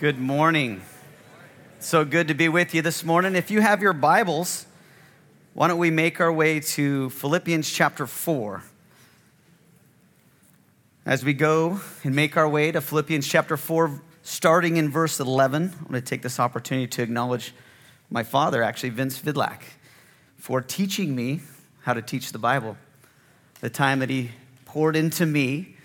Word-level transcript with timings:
Good 0.00 0.18
morning. 0.18 0.82
So 1.78 2.04
good 2.04 2.26
to 2.26 2.34
be 2.34 2.48
with 2.48 2.74
you 2.74 2.82
this 2.82 3.04
morning. 3.04 3.36
If 3.36 3.48
you 3.52 3.60
have 3.60 3.80
your 3.80 3.92
Bibles, 3.92 4.66
why 5.52 5.68
don't 5.68 5.78
we 5.78 5.92
make 5.92 6.20
our 6.20 6.32
way 6.32 6.58
to 6.58 7.10
Philippians 7.10 7.70
chapter 7.70 8.04
4? 8.04 8.64
As 11.06 11.24
we 11.24 11.32
go 11.32 11.78
and 12.02 12.12
make 12.12 12.36
our 12.36 12.48
way 12.48 12.72
to 12.72 12.80
Philippians 12.80 13.28
chapter 13.28 13.56
4, 13.56 14.00
starting 14.24 14.78
in 14.78 14.90
verse 14.90 15.20
11, 15.20 15.62
I 15.62 15.82
want 15.84 15.92
to 15.92 16.00
take 16.00 16.22
this 16.22 16.40
opportunity 16.40 16.88
to 16.88 17.02
acknowledge 17.02 17.54
my 18.10 18.24
father, 18.24 18.64
actually, 18.64 18.90
Vince 18.90 19.20
Vidlak, 19.20 19.60
for 20.36 20.60
teaching 20.60 21.14
me 21.14 21.40
how 21.82 21.94
to 21.94 22.02
teach 22.02 22.32
the 22.32 22.38
Bible. 22.38 22.76
The 23.60 23.70
time 23.70 24.00
that 24.00 24.10
he 24.10 24.32
poured 24.64 24.96
into 24.96 25.24
me 25.24 25.76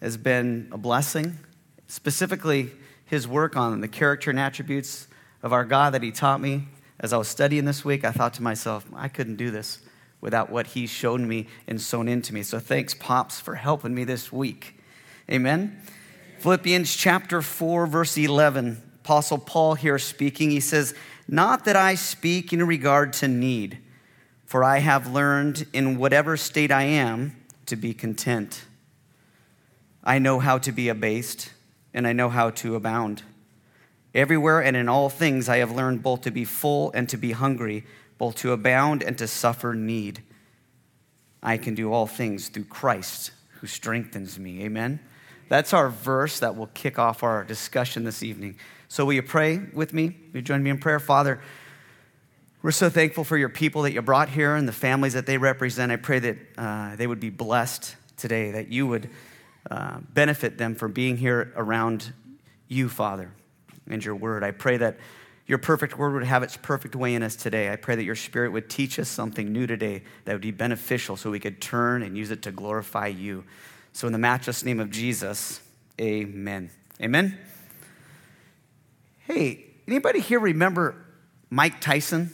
has 0.00 0.16
been 0.16 0.70
a 0.72 0.78
blessing 0.78 1.36
specifically 1.92 2.70
his 3.04 3.28
work 3.28 3.54
on 3.54 3.82
the 3.82 3.86
character 3.86 4.30
and 4.30 4.40
attributes 4.40 5.06
of 5.42 5.52
our 5.52 5.62
God 5.62 5.92
that 5.92 6.02
he 6.02 6.10
taught 6.10 6.40
me. 6.40 6.66
As 6.98 7.12
I 7.12 7.18
was 7.18 7.28
studying 7.28 7.66
this 7.66 7.84
week, 7.84 8.02
I 8.02 8.12
thought 8.12 8.32
to 8.34 8.42
myself, 8.42 8.86
I 8.96 9.08
couldn't 9.08 9.36
do 9.36 9.50
this 9.50 9.78
without 10.22 10.48
what 10.48 10.68
he's 10.68 10.88
shown 10.88 11.28
me 11.28 11.48
and 11.66 11.78
sown 11.78 12.08
into 12.08 12.32
me. 12.32 12.44
So 12.44 12.58
thanks, 12.58 12.94
Pops, 12.94 13.40
for 13.40 13.56
helping 13.56 13.94
me 13.94 14.04
this 14.04 14.32
week. 14.32 14.80
Amen. 15.30 15.82
Philippians 16.38 16.96
chapter 16.96 17.42
4, 17.42 17.86
verse 17.86 18.16
11. 18.16 18.80
Apostle 19.04 19.36
Paul 19.36 19.74
here 19.74 19.98
speaking, 19.98 20.50
he 20.50 20.60
says, 20.60 20.94
Not 21.28 21.66
that 21.66 21.76
I 21.76 21.94
speak 21.94 22.54
in 22.54 22.66
regard 22.66 23.12
to 23.14 23.28
need, 23.28 23.76
for 24.46 24.64
I 24.64 24.78
have 24.78 25.12
learned 25.12 25.66
in 25.74 25.98
whatever 25.98 26.38
state 26.38 26.72
I 26.72 26.84
am 26.84 27.36
to 27.66 27.76
be 27.76 27.92
content. 27.92 28.64
I 30.02 30.18
know 30.18 30.38
how 30.38 30.56
to 30.56 30.72
be 30.72 30.88
abased 30.88 31.50
and 31.94 32.06
I 32.06 32.12
know 32.12 32.28
how 32.28 32.50
to 32.50 32.74
abound. 32.74 33.22
Everywhere 34.14 34.60
and 34.62 34.76
in 34.76 34.88
all 34.88 35.08
things 35.08 35.48
I 35.48 35.58
have 35.58 35.72
learned 35.72 36.02
both 36.02 36.22
to 36.22 36.30
be 36.30 36.44
full 36.44 36.90
and 36.92 37.08
to 37.08 37.16
be 37.16 37.32
hungry, 37.32 37.84
both 38.18 38.36
to 38.36 38.52
abound 38.52 39.02
and 39.02 39.16
to 39.18 39.26
suffer 39.26 39.74
need. 39.74 40.22
I 41.42 41.56
can 41.56 41.74
do 41.74 41.92
all 41.92 42.06
things 42.06 42.48
through 42.48 42.64
Christ 42.64 43.32
who 43.60 43.66
strengthens 43.66 44.38
me. 44.38 44.62
Amen. 44.64 45.00
That's 45.48 45.72
our 45.72 45.88
verse 45.88 46.38
that 46.40 46.56
will 46.56 46.68
kick 46.68 46.98
off 46.98 47.22
our 47.22 47.44
discussion 47.44 48.04
this 48.04 48.22
evening. 48.22 48.56
So, 48.88 49.04
will 49.04 49.14
you 49.14 49.22
pray 49.22 49.58
with 49.72 49.92
me? 49.92 50.16
Will 50.32 50.38
you 50.38 50.42
join 50.42 50.62
me 50.62 50.70
in 50.70 50.78
prayer? 50.78 51.00
Father, 51.00 51.40
we're 52.62 52.70
so 52.70 52.88
thankful 52.88 53.24
for 53.24 53.36
your 53.36 53.48
people 53.48 53.82
that 53.82 53.92
you 53.92 54.02
brought 54.02 54.28
here 54.28 54.54
and 54.54 54.68
the 54.68 54.72
families 54.72 55.14
that 55.14 55.26
they 55.26 55.36
represent. 55.36 55.90
I 55.90 55.96
pray 55.96 56.20
that 56.20 56.36
uh, 56.56 56.96
they 56.96 57.06
would 57.06 57.18
be 57.18 57.30
blessed 57.30 57.96
today, 58.16 58.52
that 58.52 58.68
you 58.68 58.86
would 58.86 59.10
uh, 59.70 59.98
benefit 60.12 60.58
them 60.58 60.74
from 60.74 60.92
being 60.92 61.16
here 61.16 61.52
around 61.56 62.12
you, 62.68 62.88
Father, 62.88 63.32
and 63.88 64.04
your 64.04 64.16
word. 64.16 64.42
I 64.42 64.50
pray 64.50 64.76
that 64.78 64.96
your 65.46 65.58
perfect 65.58 65.98
word 65.98 66.14
would 66.14 66.24
have 66.24 66.42
its 66.42 66.56
perfect 66.56 66.96
way 66.96 67.14
in 67.14 67.22
us 67.22 67.36
today. 67.36 67.70
I 67.72 67.76
pray 67.76 67.94
that 67.96 68.04
your 68.04 68.14
spirit 68.14 68.52
would 68.52 68.70
teach 68.70 68.98
us 68.98 69.08
something 69.08 69.52
new 69.52 69.66
today 69.66 70.02
that 70.24 70.32
would 70.32 70.42
be 70.42 70.50
beneficial 70.50 71.16
so 71.16 71.30
we 71.30 71.40
could 71.40 71.60
turn 71.60 72.02
and 72.02 72.16
use 72.16 72.30
it 72.30 72.42
to 72.42 72.52
glorify 72.52 73.08
you. 73.08 73.44
So, 73.92 74.06
in 74.06 74.12
the 74.12 74.18
matchless 74.18 74.64
name 74.64 74.80
of 74.80 74.90
Jesus, 74.90 75.60
amen. 76.00 76.70
Amen. 77.00 77.38
Hey, 79.26 79.66
anybody 79.86 80.20
here 80.20 80.40
remember 80.40 80.94
Mike 81.50 81.80
Tyson? 81.80 82.30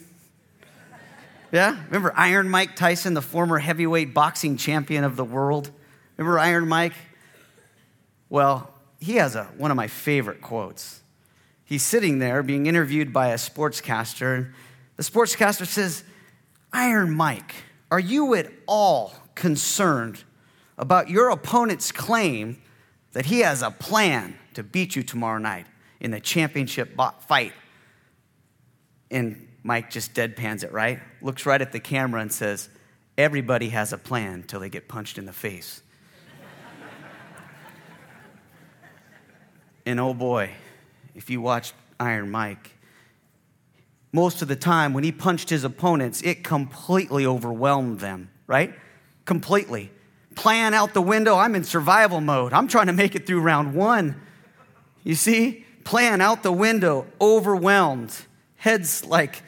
Yeah? 1.51 1.83
Remember 1.87 2.13
Iron 2.15 2.47
Mike 2.47 2.75
Tyson, 2.75 3.15
the 3.15 3.21
former 3.21 3.57
heavyweight 3.57 4.13
boxing 4.13 4.55
champion 4.55 5.03
of 5.03 5.15
the 5.15 5.25
world? 5.25 5.71
Remember 6.17 6.39
Iron 6.39 6.67
Mike? 6.67 6.93
Well, 8.29 8.73
he 8.99 9.15
has 9.15 9.35
a, 9.35 9.45
one 9.57 9.71
of 9.71 9.77
my 9.77 9.87
favorite 9.87 10.41
quotes. 10.41 11.01
He's 11.65 11.83
sitting 11.83 12.19
there 12.19 12.43
being 12.43 12.65
interviewed 12.65 13.13
by 13.13 13.27
a 13.27 13.35
sportscaster, 13.35 14.35
and 14.35 14.53
the 14.95 15.03
sportscaster 15.03 15.65
says, 15.65 16.03
Iron 16.73 17.11
Mike, 17.11 17.55
are 17.91 17.99
you 17.99 18.35
at 18.35 18.51
all 18.67 19.13
concerned 19.35 20.23
about 20.77 21.09
your 21.09 21.29
opponent's 21.29 21.91
claim 21.91 22.61
that 23.13 23.25
he 23.25 23.39
has 23.39 23.61
a 23.61 23.71
plan 23.71 24.37
to 24.53 24.63
beat 24.63 24.95
you 24.95 25.03
tomorrow 25.03 25.39
night 25.39 25.65
in 25.99 26.11
the 26.11 26.19
championship 26.19 26.95
fight? 27.27 27.53
And 29.09 29.47
Mike 29.63 29.89
just 29.89 30.13
deadpans 30.13 30.63
it, 30.63 30.71
right? 30.71 30.99
Looks 31.21 31.45
right 31.45 31.61
at 31.61 31.71
the 31.71 31.79
camera 31.79 32.21
and 32.21 32.31
says, 32.31 32.69
Everybody 33.17 33.69
has 33.69 33.91
a 33.91 33.97
plan 33.97 34.43
till 34.43 34.61
they 34.61 34.69
get 34.69 34.87
punched 34.87 35.17
in 35.17 35.25
the 35.25 35.33
face. 35.33 35.81
And 39.89 39.99
oh 39.99 40.13
boy, 40.13 40.51
if 41.15 41.31
you 41.31 41.41
watched 41.41 41.73
Iron 41.99 42.29
Mike, 42.29 42.73
most 44.11 44.43
of 44.43 44.47
the 44.47 44.55
time 44.55 44.93
when 44.93 45.03
he 45.03 45.11
punched 45.11 45.49
his 45.49 45.63
opponents, 45.63 46.21
it 46.21 46.43
completely 46.43 47.25
overwhelmed 47.25 47.99
them, 47.99 48.29
right? 48.45 48.75
Completely. 49.25 49.89
Plan 50.35 50.75
out 50.75 50.93
the 50.93 51.01
window. 51.01 51.37
I'm 51.37 51.55
in 51.55 51.63
survival 51.63 52.21
mode. 52.21 52.53
I'm 52.53 52.67
trying 52.67 52.85
to 52.85 52.93
make 52.93 53.15
it 53.15 53.25
through 53.25 53.41
round 53.41 53.73
one. 53.73 54.21
You 55.03 55.15
see? 55.15 55.65
Plan 55.85 56.21
out 56.21 56.43
the 56.43 56.51
window, 56.51 57.07
overwhelmed. 57.19 58.15
Heads 58.57 59.03
like, 59.05 59.41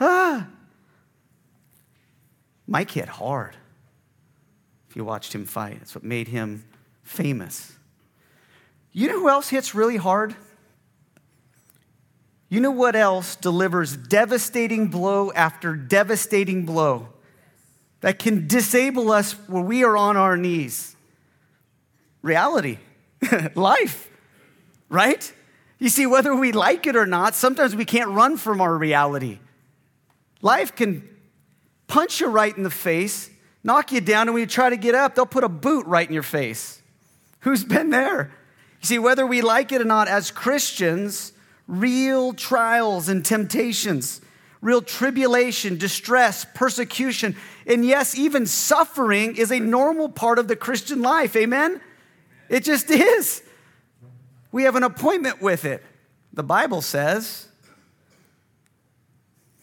ah. 0.00 0.48
Mike 2.66 2.90
hit 2.90 3.08
hard. 3.08 3.56
If 4.90 4.96
you 4.96 5.04
watched 5.04 5.32
him 5.32 5.44
fight, 5.44 5.78
that's 5.78 5.94
what 5.94 6.02
made 6.02 6.26
him 6.26 6.64
famous. 7.04 7.73
You 8.94 9.08
know 9.08 9.18
who 9.18 9.28
else 9.28 9.48
hits 9.48 9.74
really 9.74 9.96
hard? 9.96 10.36
You 12.48 12.60
know 12.60 12.70
what 12.70 12.94
else 12.94 13.34
delivers 13.34 13.96
devastating 13.96 14.86
blow 14.86 15.32
after 15.32 15.74
devastating 15.74 16.64
blow 16.64 17.08
that 18.00 18.20
can 18.20 18.46
disable 18.46 19.10
us 19.10 19.32
when 19.48 19.66
we 19.66 19.82
are 19.82 19.96
on 19.96 20.16
our 20.16 20.36
knees? 20.36 20.94
Reality, 22.22 22.78
life, 23.56 24.08
right? 24.88 25.32
You 25.80 25.88
see, 25.88 26.06
whether 26.06 26.34
we 26.34 26.52
like 26.52 26.86
it 26.86 26.94
or 26.94 27.06
not, 27.06 27.34
sometimes 27.34 27.74
we 27.74 27.84
can't 27.84 28.10
run 28.10 28.36
from 28.36 28.60
our 28.60 28.78
reality. 28.78 29.40
Life 30.40 30.76
can 30.76 31.08
punch 31.88 32.20
you 32.20 32.28
right 32.28 32.56
in 32.56 32.62
the 32.62 32.70
face, 32.70 33.28
knock 33.64 33.90
you 33.90 34.00
down, 34.00 34.28
and 34.28 34.34
when 34.34 34.42
you 34.42 34.46
try 34.46 34.70
to 34.70 34.76
get 34.76 34.94
up, 34.94 35.16
they'll 35.16 35.26
put 35.26 35.42
a 35.42 35.48
boot 35.48 35.84
right 35.86 36.06
in 36.06 36.14
your 36.14 36.22
face. 36.22 36.80
Who's 37.40 37.64
been 37.64 37.90
there? 37.90 38.30
You 38.84 38.88
see, 38.88 38.98
whether 38.98 39.26
we 39.26 39.40
like 39.40 39.72
it 39.72 39.80
or 39.80 39.86
not, 39.86 40.08
as 40.08 40.30
Christians, 40.30 41.32
real 41.66 42.34
trials 42.34 43.08
and 43.08 43.24
temptations, 43.24 44.20
real 44.60 44.82
tribulation, 44.82 45.78
distress, 45.78 46.44
persecution, 46.54 47.34
and 47.66 47.82
yes, 47.82 48.14
even 48.14 48.44
suffering 48.44 49.36
is 49.36 49.50
a 49.50 49.58
normal 49.58 50.10
part 50.10 50.38
of 50.38 50.48
the 50.48 50.54
Christian 50.54 51.00
life. 51.00 51.34
Amen? 51.34 51.80
It 52.50 52.62
just 52.62 52.90
is. 52.90 53.42
We 54.52 54.64
have 54.64 54.76
an 54.76 54.82
appointment 54.82 55.40
with 55.40 55.64
it. 55.64 55.82
The 56.34 56.42
Bible 56.44 56.82
says, 56.82 57.48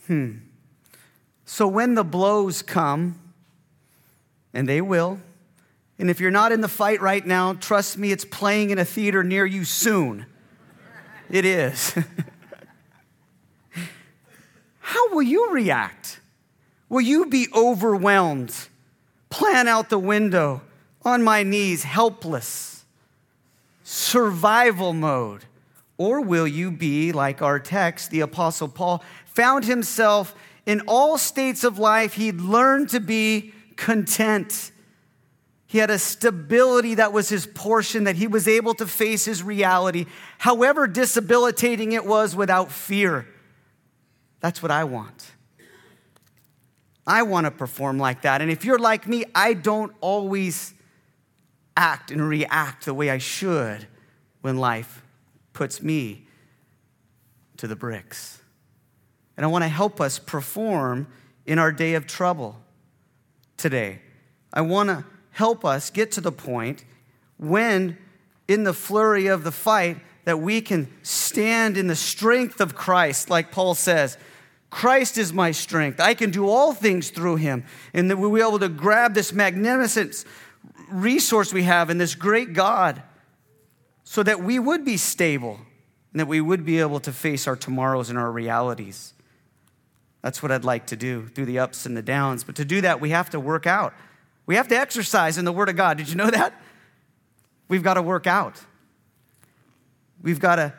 hmm. 0.07 0.37
So 1.45 1.67
when 1.67 1.93
the 1.93 2.03
blows 2.03 2.63
come, 2.63 3.19
and 4.51 4.67
they 4.67 4.81
will, 4.81 5.19
and 6.01 6.09
if 6.09 6.19
you're 6.19 6.31
not 6.31 6.51
in 6.51 6.61
the 6.61 6.67
fight 6.67 6.99
right 6.99 7.23
now, 7.23 7.53
trust 7.53 7.95
me, 7.95 8.11
it's 8.11 8.25
playing 8.25 8.71
in 8.71 8.79
a 8.79 8.85
theater 8.85 9.23
near 9.23 9.45
you 9.45 9.63
soon. 9.63 10.25
It 11.29 11.45
is. 11.45 11.93
How 14.79 15.13
will 15.13 15.21
you 15.21 15.51
react? 15.51 16.19
Will 16.89 17.01
you 17.01 17.27
be 17.27 17.49
overwhelmed? 17.55 18.67
Plan 19.29 19.67
out 19.67 19.89
the 19.89 19.99
window, 19.99 20.63
on 21.05 21.23
my 21.23 21.43
knees, 21.43 21.83
helpless, 21.83 22.83
survival 23.83 24.93
mode? 24.93 25.45
Or 25.99 26.19
will 26.19 26.47
you 26.47 26.71
be 26.71 27.11
like 27.11 27.43
our 27.43 27.59
text, 27.59 28.09
the 28.09 28.21
Apostle 28.21 28.69
Paul 28.69 29.03
found 29.25 29.65
himself 29.65 30.33
in 30.65 30.81
all 30.87 31.19
states 31.19 31.63
of 31.63 31.77
life, 31.77 32.13
he'd 32.13 32.41
learned 32.41 32.89
to 32.89 32.99
be 32.99 33.53
content. 33.75 34.70
He 35.71 35.77
had 35.77 35.89
a 35.89 35.97
stability 35.97 36.95
that 36.95 37.13
was 37.13 37.29
his 37.29 37.47
portion, 37.47 38.03
that 38.03 38.17
he 38.17 38.27
was 38.27 38.45
able 38.45 38.73
to 38.73 38.85
face 38.85 39.23
his 39.23 39.41
reality, 39.41 40.05
however 40.37 40.85
disabilitating 40.85 41.93
it 41.93 42.05
was, 42.05 42.35
without 42.35 42.73
fear. 42.73 43.25
That's 44.41 44.61
what 44.61 44.69
I 44.69 44.83
want. 44.83 45.31
I 47.07 47.23
want 47.23 47.45
to 47.45 47.51
perform 47.51 47.99
like 47.99 48.23
that. 48.23 48.41
And 48.41 48.51
if 48.51 48.65
you're 48.65 48.79
like 48.79 49.07
me, 49.07 49.23
I 49.33 49.53
don't 49.53 49.93
always 50.01 50.73
act 51.77 52.11
and 52.11 52.27
react 52.27 52.83
the 52.83 52.93
way 52.93 53.09
I 53.09 53.17
should 53.17 53.87
when 54.41 54.57
life 54.57 55.01
puts 55.53 55.81
me 55.81 56.27
to 57.55 57.65
the 57.65 57.77
bricks. 57.77 58.41
And 59.37 59.45
I 59.45 59.47
want 59.47 59.63
to 59.63 59.69
help 59.69 60.01
us 60.01 60.19
perform 60.19 61.07
in 61.45 61.59
our 61.59 61.71
day 61.71 61.93
of 61.93 62.07
trouble 62.07 62.57
today. 63.55 64.01
I 64.53 64.59
want 64.59 64.89
to 64.89 65.05
help 65.31 65.65
us 65.65 65.89
get 65.89 66.11
to 66.13 66.21
the 66.21 66.31
point 66.31 66.85
when, 67.37 67.97
in 68.47 68.63
the 68.63 68.73
flurry 68.73 69.27
of 69.27 69.43
the 69.43 69.51
fight, 69.51 69.97
that 70.25 70.39
we 70.39 70.61
can 70.61 70.87
stand 71.01 71.77
in 71.77 71.87
the 71.87 71.95
strength 71.95 72.61
of 72.61 72.75
Christ, 72.75 73.29
like 73.29 73.51
Paul 73.51 73.73
says. 73.73 74.17
Christ 74.69 75.17
is 75.17 75.33
my 75.33 75.51
strength. 75.51 75.99
I 75.99 76.13
can 76.13 76.31
do 76.31 76.47
all 76.47 76.73
things 76.73 77.09
through 77.09 77.37
him. 77.37 77.65
And 77.93 78.09
that 78.09 78.17
we'll 78.17 78.33
be 78.33 78.41
able 78.41 78.59
to 78.59 78.69
grab 78.69 79.13
this 79.13 79.33
magnificent 79.33 80.23
resource 80.89 81.53
we 81.53 81.63
have 81.63 81.89
in 81.89 81.97
this 81.97 82.15
great 82.15 82.53
God 82.53 83.01
so 84.03 84.23
that 84.23 84.41
we 84.41 84.59
would 84.59 84.85
be 84.85 84.97
stable 84.97 85.59
and 86.13 86.19
that 86.19 86.27
we 86.27 86.41
would 86.41 86.65
be 86.65 86.79
able 86.79 86.99
to 86.99 87.11
face 87.11 87.47
our 87.47 87.55
tomorrows 87.55 88.09
and 88.09 88.19
our 88.19 88.31
realities. 88.31 89.13
That's 90.21 90.43
what 90.43 90.51
I'd 90.51 90.65
like 90.65 90.85
to 90.87 90.95
do 90.95 91.27
through 91.29 91.45
the 91.45 91.59
ups 91.59 91.85
and 91.85 91.97
the 91.97 92.01
downs. 92.01 92.43
But 92.43 92.55
to 92.57 92.65
do 92.65 92.81
that, 92.81 93.01
we 93.01 93.09
have 93.09 93.29
to 93.31 93.39
work 93.39 93.65
out. 93.65 93.93
We 94.45 94.55
have 94.55 94.67
to 94.69 94.77
exercise 94.77 95.37
in 95.37 95.45
the 95.45 95.51
Word 95.51 95.69
of 95.69 95.75
God. 95.75 95.97
Did 95.97 96.09
you 96.09 96.15
know 96.15 96.29
that? 96.29 96.53
We've 97.67 97.83
got 97.83 97.93
to 97.93 98.01
work 98.01 98.27
out. 98.27 98.59
We've 100.21 100.39
got 100.39 100.57
to 100.57 100.73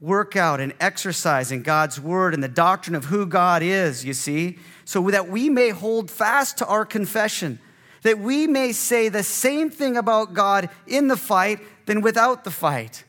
work 0.00 0.36
out 0.36 0.60
and 0.60 0.74
exercise 0.80 1.52
in 1.52 1.62
God's 1.62 2.00
Word 2.00 2.34
and 2.34 2.42
the 2.42 2.48
doctrine 2.48 2.94
of 2.94 3.06
who 3.06 3.26
God 3.26 3.62
is, 3.62 4.04
you 4.04 4.14
see, 4.14 4.58
so 4.84 5.10
that 5.10 5.28
we 5.28 5.48
may 5.48 5.70
hold 5.70 6.10
fast 6.10 6.58
to 6.58 6.66
our 6.66 6.84
confession, 6.84 7.58
that 8.02 8.18
we 8.18 8.46
may 8.46 8.72
say 8.72 9.08
the 9.08 9.22
same 9.22 9.70
thing 9.70 9.96
about 9.96 10.34
God 10.34 10.68
in 10.86 11.08
the 11.08 11.16
fight 11.16 11.60
than 11.86 12.00
without 12.00 12.44
the 12.44 12.50
fight. 12.50 13.04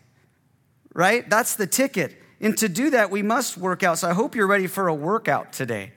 Right? 0.93 1.29
That's 1.29 1.55
the 1.55 1.67
ticket. 1.67 2.19
And 2.39 2.57
to 2.57 2.69
do 2.69 2.91
that, 2.91 3.11
we 3.11 3.21
must 3.21 3.57
work 3.57 3.83
out. 3.83 3.99
So 3.99 4.09
I 4.09 4.13
hope 4.13 4.35
you're 4.35 4.47
ready 4.47 4.67
for 4.67 4.87
a 4.87 4.93
workout 4.93 5.53
today. 5.53 5.91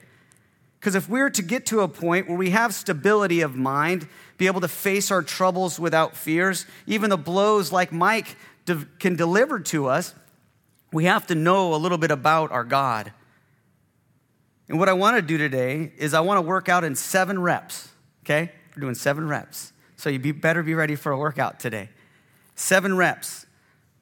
Because 0.81 0.95
if 0.95 1.07
we're 1.07 1.29
to 1.29 1.43
get 1.43 1.67
to 1.67 1.81
a 1.81 1.87
point 1.87 2.27
where 2.27 2.35
we 2.35 2.49
have 2.49 2.73
stability 2.73 3.41
of 3.41 3.55
mind, 3.55 4.07
be 4.39 4.47
able 4.47 4.61
to 4.61 4.67
face 4.67 5.11
our 5.11 5.21
troubles 5.21 5.79
without 5.79 6.17
fears, 6.17 6.65
even 6.87 7.11
the 7.11 7.17
blows 7.17 7.71
like 7.71 7.91
Mike 7.91 8.35
can 8.97 9.15
deliver 9.15 9.59
to 9.59 9.85
us, 9.85 10.15
we 10.91 11.05
have 11.05 11.27
to 11.27 11.35
know 11.35 11.75
a 11.75 11.77
little 11.77 11.99
bit 11.99 12.09
about 12.09 12.51
our 12.51 12.63
God. 12.63 13.13
And 14.69 14.79
what 14.79 14.89
I 14.89 14.93
want 14.93 15.17
to 15.17 15.21
do 15.21 15.37
today 15.37 15.91
is 15.99 16.15
I 16.15 16.21
want 16.21 16.39
to 16.39 16.41
work 16.41 16.67
out 16.67 16.83
in 16.83 16.95
seven 16.95 17.39
reps, 17.39 17.89
okay? 18.25 18.51
We're 18.75 18.81
doing 18.81 18.95
seven 18.95 19.27
reps. 19.27 19.73
So 19.97 20.09
you 20.09 20.17
be, 20.17 20.31
better 20.31 20.63
be 20.63 20.73
ready 20.73 20.95
for 20.95 21.11
a 21.11 21.17
workout 21.17 21.59
today. 21.59 21.89
Seven 22.55 22.97
reps. 22.97 23.45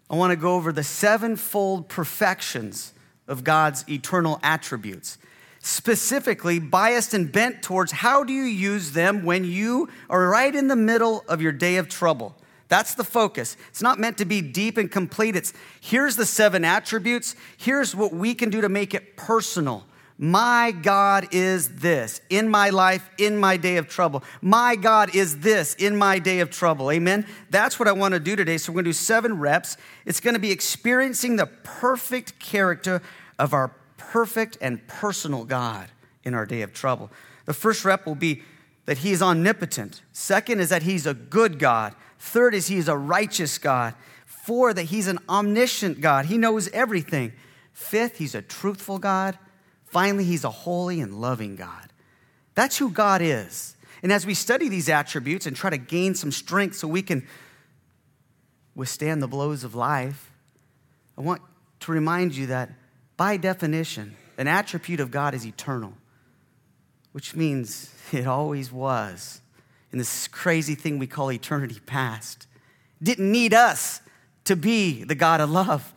I 0.09 0.15
want 0.15 0.31
to 0.31 0.37
go 0.37 0.55
over 0.55 0.71
the 0.71 0.85
sevenfold 0.85 1.89
perfections 1.89 2.93
of 3.27 3.43
God's 3.43 3.83
eternal 3.89 4.39
attributes 4.41 5.17
specifically 5.61 6.59
biased 6.59 7.13
and 7.13 7.31
bent 7.31 7.61
towards 7.61 7.91
how 7.91 8.23
do 8.23 8.33
you 8.33 8.43
use 8.43 8.91
them 8.91 9.23
when 9.23 9.43
you 9.43 9.89
are 10.09 10.27
right 10.29 10.55
in 10.55 10.67
the 10.67 10.75
middle 10.75 11.23
of 11.27 11.41
your 11.41 11.51
day 11.51 11.77
of 11.77 11.89
trouble. 11.89 12.35
That's 12.69 12.93
the 12.93 13.03
focus. 13.03 13.57
It's 13.69 13.81
not 13.81 13.99
meant 13.99 14.19
to 14.19 14.25
be 14.25 14.41
deep 14.41 14.77
and 14.77 14.91
complete. 14.91 15.35
It's 15.35 15.53
here's 15.81 16.15
the 16.15 16.25
seven 16.25 16.63
attributes. 16.63 17.35
Here's 17.57 17.95
what 17.95 18.13
we 18.13 18.35
can 18.35 18.49
do 18.49 18.61
to 18.61 18.69
make 18.69 18.93
it 18.93 19.17
personal. 19.17 19.85
My 20.21 20.71
God 20.71 21.29
is 21.31 21.79
this 21.79 22.19
in 22.29 22.49
my 22.49 22.69
life, 22.69 23.09
in 23.17 23.37
my 23.37 23.55
day 23.55 23.77
of 23.77 23.87
trouble. 23.87 24.21
My 24.41 24.75
God 24.75 25.15
is 25.15 25.39
this 25.39 25.75
in 25.75 25.95
my 25.95 26.19
day 26.19 26.41
of 26.41 26.49
trouble. 26.49 26.91
Amen. 26.91 27.25
That's 27.49 27.79
what 27.79 27.87
I 27.87 27.93
want 27.93 28.13
to 28.13 28.19
do 28.19 28.35
today. 28.35 28.57
So 28.57 28.71
we're 28.71 28.77
going 28.77 28.85
to 28.85 28.89
do 28.89 28.93
seven 28.93 29.39
reps. 29.39 29.77
It's 30.05 30.19
going 30.19 30.33
to 30.33 30.39
be 30.39 30.51
experiencing 30.51 31.37
the 31.37 31.45
perfect 31.45 32.37
character 32.37 33.01
of 33.39 33.53
our 33.53 33.69
perfect 34.11 34.57
and 34.59 34.85
personal 34.87 35.45
God 35.45 35.87
in 36.23 36.33
our 36.33 36.45
day 36.45 36.63
of 36.63 36.73
trouble. 36.73 37.11
The 37.45 37.53
first 37.53 37.85
rep 37.85 38.05
will 38.05 38.15
be 38.15 38.41
that 38.85 38.99
He 38.99 39.11
is 39.11 39.21
omnipotent. 39.21 40.01
Second 40.11 40.59
is 40.59 40.69
that 40.69 40.83
He's 40.83 41.05
a 41.05 41.13
good 41.13 41.59
God. 41.59 41.93
Third 42.17 42.55
is 42.55 42.67
He 42.67 42.77
is 42.77 42.87
a 42.87 42.97
righteous 42.97 43.57
God. 43.59 43.93
Four, 44.25 44.73
that 44.73 44.85
He's 44.85 45.07
an 45.07 45.19
omniscient 45.29 46.01
God. 46.01 46.25
He 46.25 46.37
knows 46.37 46.69
everything. 46.69 47.33
Fifth, 47.71 48.17
He's 48.17 48.33
a 48.33 48.41
truthful 48.41 48.97
God. 48.97 49.37
Finally, 49.85 50.23
He's 50.23 50.43
a 50.43 50.49
holy 50.49 51.01
and 51.01 51.21
loving 51.21 51.55
God. 51.55 51.93
That's 52.55 52.77
who 52.77 52.89
God 52.89 53.21
is. 53.21 53.75
And 54.01 54.11
as 54.11 54.25
we 54.25 54.33
study 54.33 54.69
these 54.69 54.89
attributes 54.89 55.45
and 55.45 55.55
try 55.55 55.69
to 55.69 55.77
gain 55.77 56.15
some 56.15 56.31
strength 56.31 56.77
so 56.77 56.87
we 56.87 57.03
can 57.03 57.27
withstand 58.75 59.21
the 59.21 59.27
blows 59.27 59.63
of 59.63 59.75
life, 59.75 60.31
I 61.15 61.21
want 61.21 61.41
to 61.81 61.91
remind 61.91 62.35
you 62.35 62.47
that 62.47 62.71
by 63.19 63.35
definition, 63.35 64.15
an 64.37 64.47
attribute 64.47 65.01
of 65.01 65.11
God 65.11 65.33
is 65.33 65.45
eternal, 65.45 65.91
which 67.11 67.35
means 67.35 67.93
it 68.13 68.25
always 68.25 68.71
was 68.71 69.41
in 69.91 69.99
this 69.99 70.29
crazy 70.29 70.73
thing 70.73 70.97
we 70.97 71.05
call 71.05 71.29
eternity 71.29 71.81
past. 71.85 72.47
Didn't 73.03 73.29
need 73.29 73.53
us 73.53 73.99
to 74.45 74.55
be 74.55 75.03
the 75.03 75.15
God 75.15 75.41
of 75.41 75.51
love. 75.51 75.93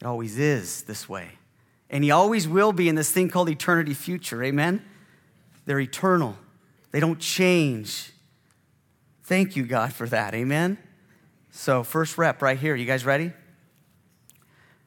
It 0.00 0.04
always 0.04 0.36
is 0.36 0.82
this 0.82 1.08
way. 1.08 1.38
And 1.88 2.02
He 2.02 2.10
always 2.10 2.48
will 2.48 2.72
be 2.72 2.88
in 2.88 2.96
this 2.96 3.12
thing 3.12 3.28
called 3.28 3.48
eternity 3.48 3.94
future. 3.94 4.42
Amen? 4.42 4.84
They're 5.64 5.78
eternal, 5.78 6.36
they 6.90 6.98
don't 6.98 7.20
change. 7.20 8.10
Thank 9.22 9.54
you, 9.54 9.62
God, 9.62 9.92
for 9.92 10.08
that. 10.08 10.34
Amen? 10.34 10.76
So, 11.52 11.84
first 11.84 12.18
rep 12.18 12.42
right 12.42 12.58
here. 12.58 12.74
You 12.74 12.84
guys 12.84 13.04
ready? 13.04 13.32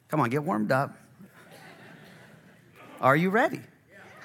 Come 0.10 0.20
on, 0.20 0.30
get 0.30 0.44
warmed 0.44 0.72
up. 0.72 0.98
Are 3.00 3.16
you 3.16 3.30
ready? 3.30 3.62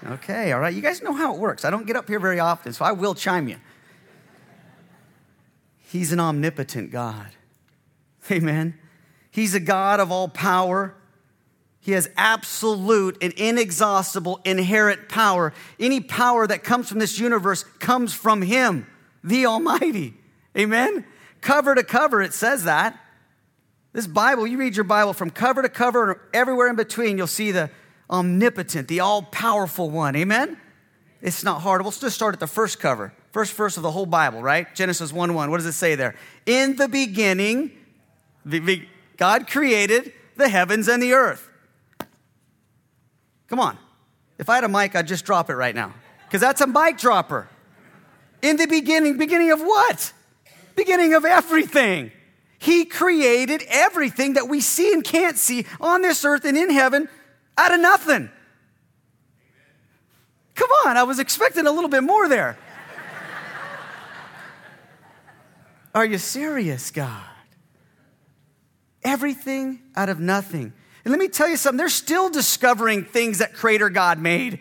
Okay, 0.07 0.53
all 0.53 0.61
right. 0.61 0.75
You 0.75 0.83
guys 0.83 1.03
know 1.03 1.13
how 1.13 1.35
it 1.35 1.41
works. 1.41 1.65
I 1.65 1.71
don't 1.71 1.87
get 1.87 1.97
up 1.97 2.09
here 2.09 2.19
very 2.19 2.41
often, 2.41 2.73
so 2.73 2.85
I 2.85 2.93
will 2.93 3.15
chime 3.15 3.49
you. 3.49 3.57
He's 5.79 6.13
an 6.13 6.21
omnipotent 6.21 6.91
God. 6.91 7.31
Amen. 8.31 8.79
He's 9.31 9.55
a 9.55 9.61
God 9.61 10.01
of 10.01 10.11
all 10.11 10.29
power. 10.29 10.95
He 11.81 11.93
has 11.93 12.09
absolute 12.17 13.19
and 13.21 13.33
inexhaustible 13.35 14.41
inherent 14.45 15.09
power. 15.09 15.53
Any 15.79 16.01
power 16.01 16.47
that 16.47 16.65
comes 16.65 16.89
from 16.89 16.99
this 16.99 17.19
universe 17.19 17.63
comes 17.79 18.15
from 18.15 18.43
Him, 18.43 18.87
the 19.23 19.47
Almighty. 19.47 20.15
Amen. 20.57 21.05
Cover 21.41 21.75
to 21.75 21.85
cover, 21.85 22.23
it 22.23 22.33
says 22.33 22.65
that. 22.65 22.99
This 23.95 24.09
Bible, 24.09 24.45
you 24.45 24.59
read 24.59 24.75
your 24.75 24.85
Bible 24.85 25.13
from 25.13 25.31
cover 25.31 25.63
to 25.63 25.69
cover 25.69 26.11
and 26.11 26.21
everywhere 26.35 26.69
in 26.69 26.75
between, 26.75 27.17
you'll 27.17 27.29
see 27.29 27.53
the 27.53 27.71
omnipotent, 28.11 28.89
the 28.89 28.99
all 28.99 29.23
powerful 29.23 29.89
one. 29.89 30.17
Amen? 30.17 30.59
It's 31.23 31.45
not 31.45 31.63
hard. 31.63 31.81
We'll 31.81 31.93
just 31.93 32.17
start 32.17 32.35
at 32.35 32.41
the 32.41 32.49
first 32.49 32.81
cover, 32.81 33.15
first 33.31 33.53
verse 33.55 33.77
of 33.77 33.85
the 33.85 33.93
whole 33.93 34.05
Bible, 34.05 34.43
right? 34.43 34.75
Genesis 34.75 35.13
1 35.13 35.33
1. 35.33 35.49
What 35.49 35.59
does 35.59 35.67
it 35.67 35.73
say 35.73 35.95
there? 35.95 36.17
In 36.45 36.75
the 36.75 36.89
beginning, 36.89 37.71
God 39.17 39.47
created 39.47 40.13
the 40.37 40.49
heavens 40.49 40.89
and 40.89 41.01
the 41.01 41.13
earth. 41.13 41.49
Come 43.47 43.61
on. 43.61 43.79
If 44.39 44.49
I 44.49 44.57
had 44.57 44.65
a 44.65 44.69
mic, 44.69 44.97
I'd 44.97 45.07
just 45.07 45.25
drop 45.25 45.49
it 45.51 45.55
right 45.55 45.75
now 45.75 45.95
because 46.27 46.41
that's 46.41 46.61
a 46.61 46.67
mic 46.67 46.99
dropper. 46.99 47.49
In 48.43 48.57
the 48.57 48.67
beginning, 48.67 49.19
beginning 49.19 49.53
of 49.53 49.61
what? 49.61 50.13
Beginning 50.75 51.15
of 51.15 51.25
everything. 51.25 52.11
He 52.59 52.85
created 52.85 53.63
everything 53.69 54.35
that 54.35 54.49
we 54.49 54.61
see 54.61 54.93
and 54.93 55.05
can't 55.05 55.37
see 55.37 55.67
on 55.81 56.03
this 56.03 56.25
earth 56.25 56.45
and 56.45 56.57
in 56.57 56.71
heaven 56.71 57.09
out 57.59 57.75
of 57.75 57.81
nothing. 57.81 58.31
Come 60.55 60.71
on, 60.87 60.97
I 60.97 61.03
was 61.03 61.19
expecting 61.19 61.67
a 61.67 61.73
little 61.73 61.91
bit 61.91 62.03
more 62.03 62.29
there. 62.29 62.57
Are 65.95 66.05
you 66.07 66.19
serious, 66.19 66.91
God? 66.91 67.23
Everything 69.03 69.81
out 69.97 70.09
of 70.09 70.21
nothing. 70.21 70.73
And 71.05 71.13
let 71.13 71.19
me 71.19 71.29
tell 71.29 71.49
you 71.49 71.57
something, 71.57 71.77
they're 71.77 71.89
still 71.89 72.31
discovering 72.31 73.05
things 73.05 73.39
that 73.39 73.53
Creator 73.53 73.91
God 73.91 74.19
made. 74.19 74.61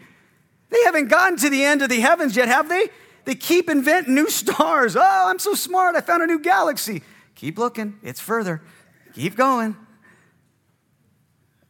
They 0.69 0.83
haven't 0.83 1.07
gotten 1.07 1.38
to 1.38 1.50
the 1.50 1.63
end 1.63 1.81
of 1.81 1.89
the 1.89 2.01
heavens 2.01 2.35
yet, 2.35 2.47
have 2.47 2.67
they? 2.67 2.89
They 3.25 3.35
keep 3.35 3.69
inventing 3.69 4.13
new 4.13 4.29
stars. 4.31 4.95
Oh, 4.95 5.01
I'm 5.01 5.39
so 5.39 5.53
smart, 5.53 5.95
I 5.95 6.01
found 6.01 6.23
a 6.23 6.27
new 6.27 6.39
galaxy. 6.39 7.03
Keep 7.35 7.57
looking, 7.57 7.99
it's 8.03 8.19
further. 8.19 8.61
Keep 9.13 9.35
going. 9.35 9.75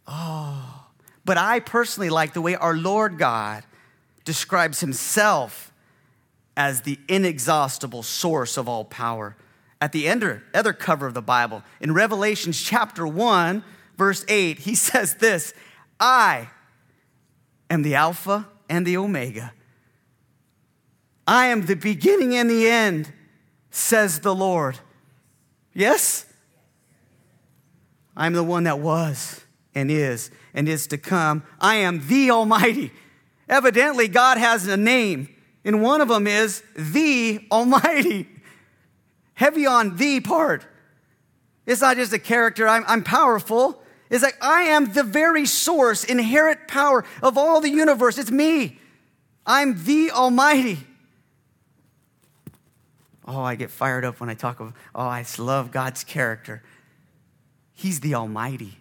Oh, 0.07 0.87
but 1.25 1.37
I 1.37 1.59
personally 1.59 2.09
like 2.09 2.33
the 2.33 2.41
way 2.41 2.55
our 2.55 2.75
Lord 2.75 3.17
God 3.17 3.63
describes 4.25 4.79
himself 4.79 5.71
as 6.55 6.81
the 6.81 6.99
inexhaustible 7.07 8.03
source 8.03 8.57
of 8.57 8.67
all 8.67 8.85
power. 8.85 9.35
At 9.81 9.91
the 9.91 10.07
other 10.07 10.73
cover 10.73 11.07
of 11.07 11.13
the 11.13 11.21
Bible, 11.21 11.61
in 11.81 11.93
Revelations 11.93 12.61
chapter 12.61 13.05
1, 13.05 13.63
verse 13.97 14.23
8, 14.27 14.59
he 14.59 14.75
says 14.75 15.15
this 15.15 15.53
I 15.99 16.49
am 17.69 17.81
the 17.81 17.95
Alpha 17.95 18.47
and 18.69 18.85
the 18.85 18.97
Omega. 18.97 19.53
I 21.25 21.47
am 21.47 21.65
the 21.65 21.75
beginning 21.75 22.35
and 22.35 22.49
the 22.49 22.67
end, 22.67 23.11
says 23.71 24.19
the 24.19 24.35
Lord. 24.35 24.79
Yes? 25.73 26.25
I'm 28.15 28.33
the 28.33 28.43
one 28.43 28.65
that 28.65 28.79
was 28.79 29.41
and 29.73 29.89
is 29.89 30.29
and 30.53 30.69
is 30.69 30.87
to 30.87 30.97
come. 30.97 31.43
I 31.59 31.75
am 31.75 32.07
the 32.07 32.31
Almighty. 32.31 32.91
Evidently, 33.49 34.07
God 34.07 34.37
has 34.37 34.67
a 34.67 34.77
name, 34.77 35.29
and 35.65 35.81
one 35.81 36.01
of 36.01 36.07
them 36.07 36.27
is 36.27 36.63
the 36.75 37.45
Almighty. 37.51 38.29
Heavy 39.33 39.65
on 39.65 39.97
the 39.97 40.19
part. 40.21 40.65
It's 41.65 41.81
not 41.81 41.97
just 41.97 42.13
a 42.13 42.19
character, 42.19 42.67
I'm, 42.67 42.83
I'm 42.87 43.03
powerful. 43.03 43.81
It's 44.09 44.23
like 44.23 44.37
I 44.41 44.63
am 44.63 44.93
the 44.93 45.03
very 45.03 45.45
source, 45.45 46.03
inherent 46.03 46.67
power 46.67 47.03
of 47.21 47.37
all 47.37 47.61
the 47.61 47.69
universe. 47.69 48.17
It's 48.17 48.31
me. 48.31 48.79
I'm 49.45 49.83
the 49.83 50.11
Almighty. 50.11 50.79
Oh, 53.25 53.41
I 53.41 53.55
get 53.55 53.69
fired 53.69 54.03
up 54.05 54.19
when 54.19 54.29
I 54.29 54.33
talk 54.33 54.59
of, 54.59 54.73
oh, 54.93 55.01
I 55.01 55.25
love 55.37 55.71
God's 55.71 56.03
character. 56.03 56.61
He's 57.73 57.99
the 58.01 58.15
Almighty. 58.15 58.77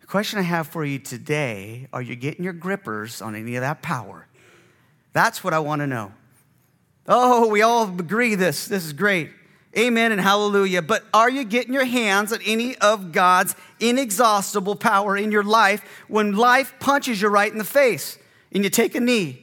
The 0.00 0.06
question 0.06 0.38
I 0.38 0.42
have 0.42 0.66
for 0.66 0.84
you 0.84 0.98
today 0.98 1.88
are 1.92 2.02
you 2.02 2.16
getting 2.16 2.44
your 2.44 2.52
grippers 2.52 3.20
on 3.22 3.34
any 3.34 3.56
of 3.56 3.60
that 3.60 3.82
power? 3.82 4.26
That's 5.12 5.44
what 5.44 5.52
I 5.52 5.58
want 5.58 5.80
to 5.80 5.86
know. 5.86 6.12
Oh, 7.06 7.48
we 7.48 7.62
all 7.62 7.84
agree 7.84 8.34
this. 8.34 8.66
This 8.66 8.84
is 8.84 8.92
great. 8.92 9.30
Amen 9.76 10.12
and 10.12 10.20
hallelujah. 10.20 10.82
But 10.82 11.04
are 11.14 11.30
you 11.30 11.44
getting 11.44 11.72
your 11.72 11.84
hands 11.84 12.32
on 12.32 12.40
any 12.44 12.76
of 12.78 13.12
God's 13.12 13.54
inexhaustible 13.80 14.76
power 14.76 15.16
in 15.16 15.32
your 15.32 15.42
life 15.42 15.82
when 16.08 16.36
life 16.36 16.74
punches 16.78 17.22
you 17.22 17.28
right 17.28 17.50
in 17.50 17.58
the 17.58 17.64
face 17.64 18.18
and 18.52 18.64
you 18.64 18.70
take 18.70 18.94
a 18.94 19.00
knee? 19.00 19.38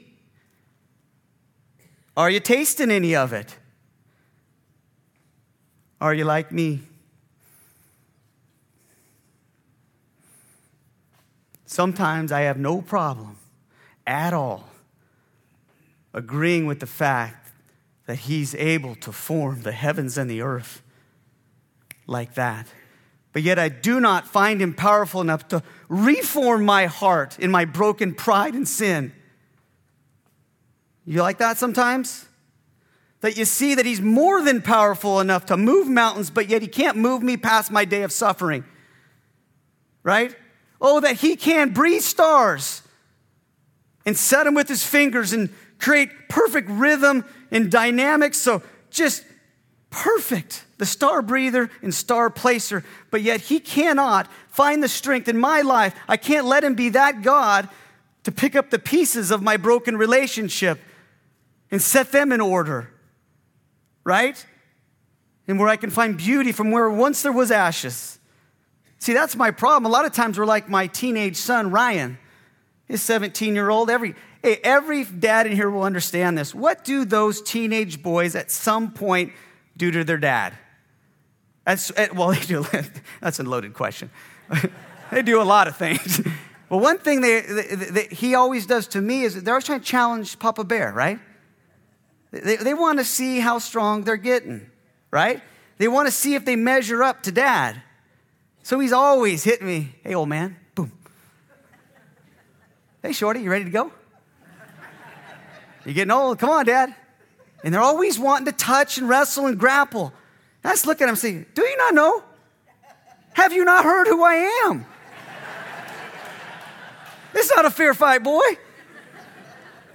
Are 2.16 2.30
you 2.30 2.40
tasting 2.40 2.92
any 2.92 3.16
of 3.16 3.34
it? 3.34 3.58
Are 6.02 6.14
you 6.14 6.24
like 6.24 6.52
me? 6.52 6.82
Sometimes 11.66 12.32
I 12.32 12.42
have 12.42 12.58
no 12.58 12.82
problem 12.82 13.38
at 14.08 14.34
all 14.34 14.70
agreeing 16.14 16.66
with 16.66 16.80
the 16.80 16.88
fact 16.88 17.52
that 18.06 18.16
He's 18.20 18.56
able 18.56 18.96
to 18.96 19.12
form 19.12 19.62
the 19.62 19.72
heavens 19.72 20.18
and 20.18 20.30
the 20.30 20.42
earth 20.42 20.82
like 22.08 22.34
that. 22.34 22.68
But 23.34 23.44
yet 23.44 23.60
I 23.60 23.70
do 23.70 24.00
not 24.00 24.28
find 24.28 24.62
Him 24.62 24.74
powerful 24.74 25.22
enough 25.22 25.48
to 25.50 25.62
reform 25.88 26.66
my 26.66 26.88
heart 26.88 27.38
in 27.38 27.52
my 27.52 27.66
broken 27.66 28.16
pride 28.16 28.56
and 28.56 28.68
sin. 28.68 29.14
You 31.06 31.22
like 31.22 31.38
that 31.38 31.58
sometimes? 31.58 32.29
That 33.22 33.38
you 33.38 33.46
see 33.46 33.76
that 33.76 33.86
He's 33.86 34.02
more 34.02 34.42
than 34.42 34.62
powerful 34.62 35.20
enough 35.20 35.46
to 35.48 35.58
move 35.58 35.88
mountains, 35.88 36.30
but 36.30 36.50
yet 36.50 36.62
He 36.62 36.68
can't 36.68 36.98
move 36.98 37.22
me 37.22 37.38
past 37.38 37.72
my 37.72 37.86
day 37.86 38.04
of 38.04 38.12
suffering. 38.12 38.64
Right? 40.04 40.36
Oh, 40.80 41.00
that 41.02 41.18
He 41.18 41.36
can 41.36 41.72
breathe 41.72 42.02
stars 42.02 42.82
and 44.06 44.18
set 44.18 44.46
them 44.46 44.54
with 44.54 44.68
His 44.68 44.86
fingers 44.86 45.34
and 45.34 45.50
create 45.80 46.30
perfect 46.30 46.70
rhythm 46.70 47.26
and 47.52 47.72
dynamics. 47.72 48.38
So 48.38 48.62
just 48.90 49.24
perfect. 49.90 50.66
The 50.78 50.86
star 50.86 51.22
breather 51.22 51.70
and 51.82 51.94
star 51.94 52.30
placer. 52.30 52.84
But 53.12 53.22
yet 53.22 53.42
he 53.42 53.60
cannot 53.60 54.30
find 54.50 54.84
the 54.84 54.88
strength 54.88 55.28
in 55.28 55.38
my 55.38 55.62
life. 55.62 55.96
I 56.08 56.18
can't 56.18 56.46
let 56.46 56.64
him 56.64 56.76
be 56.76 56.90
that 56.90 57.22
God 57.22 57.70
to 58.24 58.32
pick 58.32 58.56
up 58.56 58.70
the 58.70 58.80
pieces 58.80 59.32
of 59.32 59.42
my 59.42 59.58
broken 59.58 59.98
relationship 59.98 60.80
and 61.72 61.82
set 61.82 62.12
them 62.12 62.32
in 62.32 62.42
order. 62.42 62.92
Right? 64.04 64.44
And 65.48 65.60
where 65.60 65.70
I 65.70 65.76
can 65.76 65.90
find 65.90 66.18
beauty 66.18 66.52
from 66.52 66.72
where 66.72 66.90
once 66.90 67.22
there 67.22 67.32
was 67.32 67.52
ashes. 67.52 68.20
See, 69.00 69.14
that's 69.14 69.36
my 69.36 69.52
problem. 69.52 69.86
A 69.86 69.94
lot 69.94 70.06
of 70.06 70.12
times 70.12 70.38
we're 70.38 70.46
like 70.46 70.70
my 70.70 70.88
teenage 70.88 71.38
son, 71.38 71.72
Ryan. 71.72 72.18
His 72.86 73.02
17 73.02 73.56
year 73.56 73.70
old. 73.70 73.90
Every, 73.90 74.16
every 74.44 75.04
dad 75.04 75.48
in 75.48 75.54
here 75.54 75.70
will 75.70 75.84
understand 75.84 76.38
this. 76.38 76.54
What 76.54 76.84
do 76.84 77.06
those 77.06 77.42
teenage 77.42 78.02
boys 78.02 78.36
at 78.36 78.52
some 78.52 78.92
point 78.92 79.32
do 79.78 79.92
to 79.92 80.04
their 80.04 80.18
dad? 80.18 80.58
That's, 81.66 81.92
eh, 81.96 82.08
well, 82.14 82.30
they 82.34 82.42
do. 82.42 82.66
That's 83.22 83.40
a 83.40 83.44
loaded 83.44 83.74
question. 83.74 84.10
they 85.12 85.22
do 85.22 85.42
a 85.42 85.44
lot 85.44 85.68
of 85.68 85.76
things. 85.78 86.22
Well, 86.70 86.82
one 86.82 87.00
thing 87.00 87.22
they, 87.22 87.42
they, 87.42 88.08
he 88.12 88.36
always 88.36 88.68
does 88.68 88.88
to 88.90 89.02
me 89.02 89.24
is 89.24 89.42
they're 89.42 89.56
always 89.56 89.66
trying 89.66 89.80
to 89.80 89.86
challenge 89.86 90.38
Papa 90.38 90.64
Bear, 90.64 90.94
right? 90.94 91.20
They, 92.32 92.58
they 92.58 92.74
want 92.74 93.00
to 93.00 93.06
see 93.06 93.40
how 93.40 93.60
strong 93.60 94.04
they're 94.04 94.18
getting, 94.18 94.70
right? 95.12 95.42
They 95.78 95.88
want 95.88 96.08
to 96.08 96.12
see 96.12 96.36
if 96.36 96.46
they 96.46 96.56
measure 96.56 97.04
up 97.04 97.24
to 97.24 97.32
dad. 97.32 97.82
So 98.64 98.80
he's 98.80 98.94
always 98.94 99.44
hitting 99.44 99.66
me. 99.66 99.96
Hey, 100.04 100.14
old 100.14 100.30
man. 100.30 100.56
Boom. 100.76 100.92
Hey, 103.02 103.14
Shorty, 103.14 103.42
you 103.42 103.50
ready 103.50 103.66
to 103.66 103.72
go? 103.72 103.92
You're 105.86 105.96
getting 105.96 106.12
old. 106.12 106.38
Come 106.38 106.50
on, 106.50 106.66
Dad. 106.66 106.94
And 107.64 107.74
they're 107.74 107.82
always 107.82 108.20
wanting 108.20 108.46
to 108.46 108.52
touch 108.52 108.98
and 108.98 109.10
wrestle 109.10 109.48
and 109.48 109.58
grapple. 109.58 110.14
I 110.64 110.72
just 110.72 110.86
look 110.86 110.98
at 110.98 111.06
them 111.06 111.10
and 111.10 111.18
say, 111.18 111.46
Do 111.54 111.62
you 111.62 111.78
not 111.78 111.94
know? 111.94 112.24
Have 113.34 113.54
you 113.54 113.64
not 113.64 113.86
heard 113.86 114.08
who 114.08 114.24
I 114.24 114.66
am? 114.66 114.86
It's 117.34 117.50
not 117.56 117.66
a 117.66 117.72
fair 117.72 117.94
fight, 117.94 118.24
boy. 118.24 118.58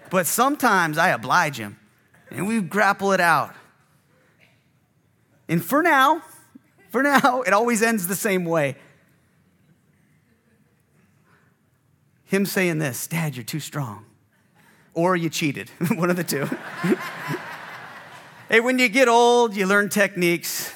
But 0.08 0.26
sometimes 0.26 0.96
I 0.96 1.10
oblige 1.10 1.58
him 1.58 1.78
and 2.34 2.46
we 2.46 2.60
grapple 2.60 3.12
it 3.12 3.20
out. 3.20 3.54
And 5.48 5.64
for 5.64 5.82
now, 5.82 6.22
for 6.90 7.02
now, 7.02 7.42
it 7.46 7.52
always 7.52 7.82
ends 7.82 8.06
the 8.06 8.16
same 8.16 8.44
way. 8.44 8.76
Him 12.24 12.46
saying 12.46 12.78
this, 12.78 13.06
Dad, 13.06 13.36
you're 13.36 13.44
too 13.44 13.60
strong 13.60 14.06
or 14.94 15.16
you 15.16 15.28
cheated. 15.28 15.68
One 15.94 16.10
of 16.10 16.16
the 16.16 16.24
two. 16.24 16.48
hey, 18.48 18.60
when 18.60 18.78
you 18.78 18.88
get 18.88 19.08
old, 19.08 19.54
you 19.54 19.66
learn 19.66 19.88
techniques. 19.88 20.72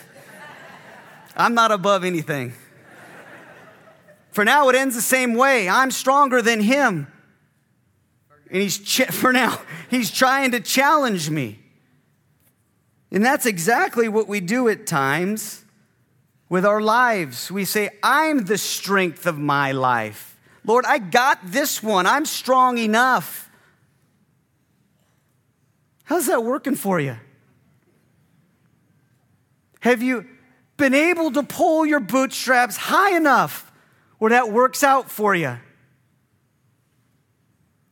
I'm 1.36 1.54
not 1.54 1.70
above 1.70 2.04
anything. 2.04 2.52
For 4.30 4.44
now, 4.44 4.68
it 4.68 4.76
ends 4.76 4.94
the 4.94 5.02
same 5.02 5.34
way. 5.34 5.68
I'm 5.68 5.90
stronger 5.90 6.42
than 6.42 6.60
him. 6.60 7.06
And 8.50 8.62
he's, 8.62 8.78
ch- 8.78 9.02
for 9.10 9.32
now, 9.32 9.60
he's 9.90 10.10
trying 10.10 10.52
to 10.52 10.60
challenge 10.60 11.30
me. 11.30 11.58
And 13.10 13.24
that's 13.24 13.46
exactly 13.46 14.08
what 14.08 14.28
we 14.28 14.40
do 14.40 14.68
at 14.68 14.86
times 14.86 15.64
with 16.48 16.64
our 16.64 16.80
lives. 16.80 17.50
We 17.50 17.64
say, 17.64 17.90
I'm 18.02 18.44
the 18.44 18.58
strength 18.58 19.26
of 19.26 19.38
my 19.38 19.72
life. 19.72 20.38
Lord, 20.64 20.84
I 20.84 20.98
got 20.98 21.38
this 21.44 21.82
one. 21.82 22.06
I'm 22.06 22.26
strong 22.26 22.76
enough. 22.76 23.50
How's 26.04 26.26
that 26.26 26.44
working 26.44 26.74
for 26.74 27.00
you? 27.00 27.16
Have 29.80 30.02
you 30.02 30.26
been 30.76 30.94
able 30.94 31.30
to 31.32 31.42
pull 31.42 31.86
your 31.86 32.00
bootstraps 32.00 32.76
high 32.76 33.16
enough 33.16 33.70
where 34.18 34.30
that 34.30 34.50
works 34.50 34.82
out 34.82 35.10
for 35.10 35.34
you? 35.34 35.58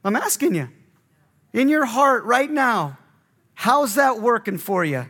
I'm 0.07 0.15
asking 0.15 0.55
you. 0.55 0.69
In 1.53 1.69
your 1.69 1.85
heart 1.85 2.25
right 2.25 2.51
now, 2.51 2.97
how's 3.55 3.97
that 3.97 4.21
working 4.21 4.57
for 4.57 4.85
you? 4.85 5.07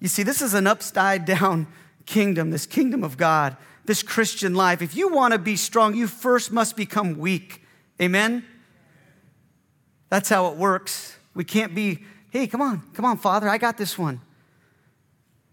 You 0.00 0.08
see, 0.08 0.22
this 0.22 0.40
is 0.40 0.54
an 0.54 0.66
upside 0.66 1.26
down 1.26 1.66
kingdom, 2.06 2.50
this 2.50 2.64
kingdom 2.64 3.04
of 3.04 3.18
God, 3.18 3.54
this 3.84 4.02
Christian 4.02 4.54
life. 4.54 4.80
If 4.80 4.96
you 4.96 5.12
want 5.12 5.32
to 5.32 5.38
be 5.38 5.56
strong, 5.56 5.94
you 5.94 6.06
first 6.06 6.50
must 6.50 6.74
become 6.74 7.18
weak. 7.18 7.62
Amen? 8.00 8.46
That's 10.08 10.30
how 10.30 10.46
it 10.46 10.56
works. 10.56 11.14
We 11.34 11.44
can't 11.44 11.74
be, 11.74 11.98
hey, 12.30 12.46
come 12.46 12.62
on, 12.62 12.82
come 12.94 13.04
on, 13.04 13.18
Father, 13.18 13.46
I 13.46 13.58
got 13.58 13.76
this 13.76 13.98
one. 13.98 14.22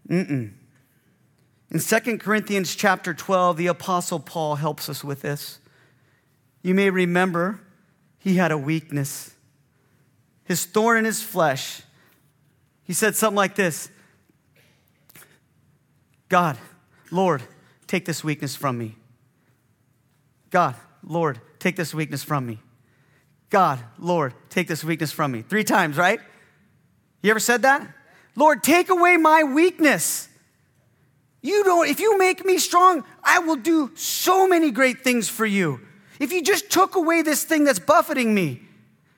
Mm-mm. 0.08 0.50
In 1.70 1.80
2 1.80 2.18
Corinthians 2.18 2.74
chapter 2.74 3.12
12, 3.12 3.58
the 3.58 3.66
Apostle 3.66 4.20
Paul 4.20 4.54
helps 4.54 4.88
us 4.88 5.04
with 5.04 5.20
this. 5.20 5.58
You 6.62 6.74
may 6.74 6.88
remember 6.88 7.60
he 8.24 8.36
had 8.36 8.50
a 8.50 8.56
weakness, 8.56 9.34
his 10.44 10.64
thorn 10.64 10.96
in 10.96 11.04
his 11.04 11.22
flesh. 11.22 11.82
He 12.84 12.94
said 12.94 13.14
something 13.14 13.36
like 13.36 13.54
this 13.54 13.90
God, 16.30 16.56
Lord, 17.10 17.42
take 17.86 18.06
this 18.06 18.24
weakness 18.24 18.56
from 18.56 18.78
me. 18.78 18.96
God, 20.48 20.74
Lord, 21.06 21.38
take 21.58 21.76
this 21.76 21.92
weakness 21.92 22.24
from 22.24 22.46
me. 22.46 22.60
God, 23.50 23.78
Lord, 23.98 24.32
take 24.48 24.68
this 24.68 24.82
weakness 24.82 25.12
from 25.12 25.30
me. 25.30 25.42
Three 25.42 25.62
times, 25.62 25.98
right? 25.98 26.18
You 27.22 27.30
ever 27.30 27.40
said 27.40 27.60
that? 27.62 27.86
Lord, 28.36 28.62
take 28.62 28.88
away 28.88 29.18
my 29.18 29.44
weakness. 29.44 30.30
You 31.42 31.62
don't, 31.62 31.88
if 31.88 32.00
you 32.00 32.16
make 32.16 32.42
me 32.42 32.56
strong, 32.56 33.04
I 33.22 33.40
will 33.40 33.56
do 33.56 33.90
so 33.94 34.48
many 34.48 34.70
great 34.70 35.04
things 35.04 35.28
for 35.28 35.44
you. 35.44 35.80
If 36.20 36.32
you 36.32 36.42
just 36.42 36.70
took 36.70 36.94
away 36.94 37.22
this 37.22 37.44
thing 37.44 37.64
that's 37.64 37.78
buffeting 37.78 38.34
me, 38.34 38.62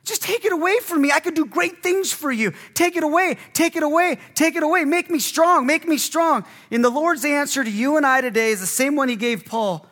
just 0.04 0.22
take 0.22 0.44
it 0.44 0.52
away 0.52 0.78
from 0.80 1.02
me. 1.02 1.10
I 1.10 1.20
could 1.20 1.34
do 1.34 1.44
great 1.44 1.82
things 1.82 2.12
for 2.12 2.30
you. 2.30 2.52
Take 2.74 2.96
it 2.96 3.02
away, 3.02 3.38
take 3.52 3.74
it 3.76 3.82
away, 3.82 4.18
take 4.34 4.54
it 4.54 4.62
away. 4.62 4.84
Make 4.84 5.10
me 5.10 5.18
strong, 5.18 5.66
make 5.66 5.86
me 5.86 5.98
strong. 5.98 6.44
And 6.70 6.84
the 6.84 6.90
Lord's 6.90 7.24
answer 7.24 7.64
to 7.64 7.70
you 7.70 7.96
and 7.96 8.06
I 8.06 8.20
today 8.20 8.50
is 8.50 8.60
the 8.60 8.66
same 8.66 8.94
one 8.94 9.08
He 9.08 9.16
gave 9.16 9.44
Paul. 9.44 9.86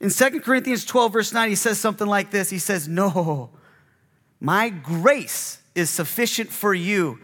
In 0.00 0.10
2 0.10 0.40
Corinthians 0.40 0.84
12, 0.84 1.12
verse 1.12 1.32
9, 1.32 1.48
he 1.48 1.54
says 1.54 1.78
something 1.78 2.06
like 2.06 2.30
this 2.30 2.50
He 2.50 2.58
says, 2.58 2.88
No, 2.88 3.50
my 4.40 4.70
grace 4.70 5.58
is 5.74 5.90
sufficient 5.90 6.50
for 6.50 6.74
you. 6.74 7.18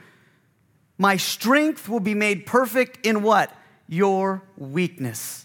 My 0.98 1.16
strength 1.16 1.88
will 1.88 2.00
be 2.00 2.14
made 2.14 2.44
perfect 2.44 3.06
in 3.06 3.22
what? 3.22 3.50
your 3.90 4.42
weakness. 4.56 5.44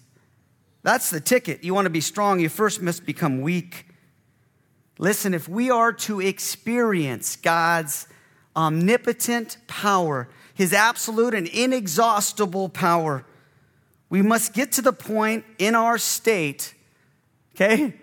That's 0.85 1.09
the 1.09 1.19
ticket. 1.19 1.63
You 1.63 1.73
want 1.73 1.87
to 1.87 1.89
be 1.89 1.99
strong, 1.99 2.39
you 2.39 2.47
first 2.47 2.79
must 2.79 3.07
become 3.07 3.41
weak. 3.41 3.87
Listen, 4.99 5.33
if 5.33 5.49
we 5.49 5.71
are 5.71 5.91
to 5.91 6.21
experience 6.21 7.37
God's 7.37 8.07
omnipotent 8.55 9.57
power, 9.65 10.29
his 10.53 10.73
absolute 10.73 11.33
and 11.33 11.47
inexhaustible 11.47 12.69
power, 12.69 13.25
we 14.11 14.21
must 14.21 14.53
get 14.53 14.73
to 14.73 14.83
the 14.83 14.93
point 14.93 15.43
in 15.57 15.73
our 15.73 15.97
state, 15.97 16.75
okay, 17.55 17.95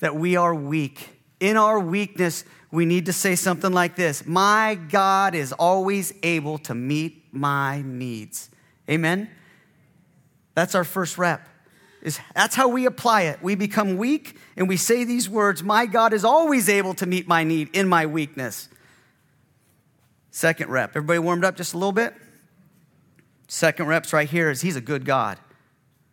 that 0.00 0.16
we 0.16 0.34
are 0.34 0.52
weak. 0.52 1.08
In 1.38 1.56
our 1.56 1.78
weakness, 1.78 2.42
we 2.72 2.86
need 2.86 3.06
to 3.06 3.12
say 3.12 3.36
something 3.36 3.70
like 3.70 3.94
this 3.94 4.26
My 4.26 4.74
God 4.74 5.36
is 5.36 5.52
always 5.52 6.12
able 6.24 6.58
to 6.58 6.74
meet 6.74 7.22
my 7.30 7.82
needs. 7.82 8.50
Amen? 8.90 9.30
That's 10.56 10.74
our 10.74 10.82
first 10.82 11.18
rep. 11.18 11.50
Is 12.02 12.20
that's 12.34 12.54
how 12.54 12.68
we 12.68 12.86
apply 12.86 13.22
it. 13.22 13.42
We 13.42 13.54
become 13.54 13.96
weak 13.96 14.38
and 14.56 14.68
we 14.68 14.76
say 14.76 15.04
these 15.04 15.28
words, 15.28 15.62
My 15.62 15.86
God 15.86 16.12
is 16.12 16.24
always 16.24 16.68
able 16.68 16.94
to 16.94 17.06
meet 17.06 17.26
my 17.26 17.44
need 17.44 17.70
in 17.72 17.88
my 17.88 18.06
weakness. 18.06 18.68
Second 20.30 20.70
rep. 20.70 20.90
Everybody 20.90 21.18
warmed 21.18 21.44
up 21.44 21.56
just 21.56 21.74
a 21.74 21.78
little 21.78 21.92
bit? 21.92 22.14
Second 23.48 23.86
rep's 23.86 24.12
right 24.12 24.28
here 24.28 24.50
is 24.50 24.60
He's 24.60 24.76
a 24.76 24.80
good 24.80 25.04
God. 25.04 25.38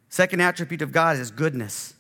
Second 0.10 0.42
attribute 0.42 0.82
of 0.82 0.92
God 0.92 1.18
is 1.18 1.32
goodness. 1.32 1.94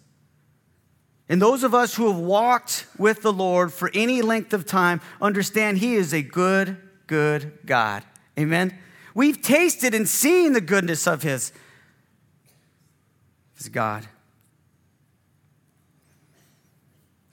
And 1.29 1.41
those 1.41 1.63
of 1.63 1.73
us 1.73 1.95
who 1.95 2.11
have 2.11 2.19
walked 2.19 2.85
with 2.97 3.21
the 3.21 3.33
Lord 3.33 3.73
for 3.73 3.89
any 3.93 4.21
length 4.21 4.53
of 4.53 4.65
time 4.65 5.01
understand 5.21 5.79
He 5.79 5.95
is 5.95 6.13
a 6.13 6.21
good, 6.21 6.77
good 7.07 7.59
God. 7.65 8.03
Amen? 8.37 8.77
We've 9.15 9.41
tasted 9.41 9.93
and 9.93 10.07
seen 10.07 10.53
the 10.53 10.61
goodness 10.61 11.07
of 11.07 11.23
His, 11.23 11.51
His 13.55 13.69
God. 13.69 14.07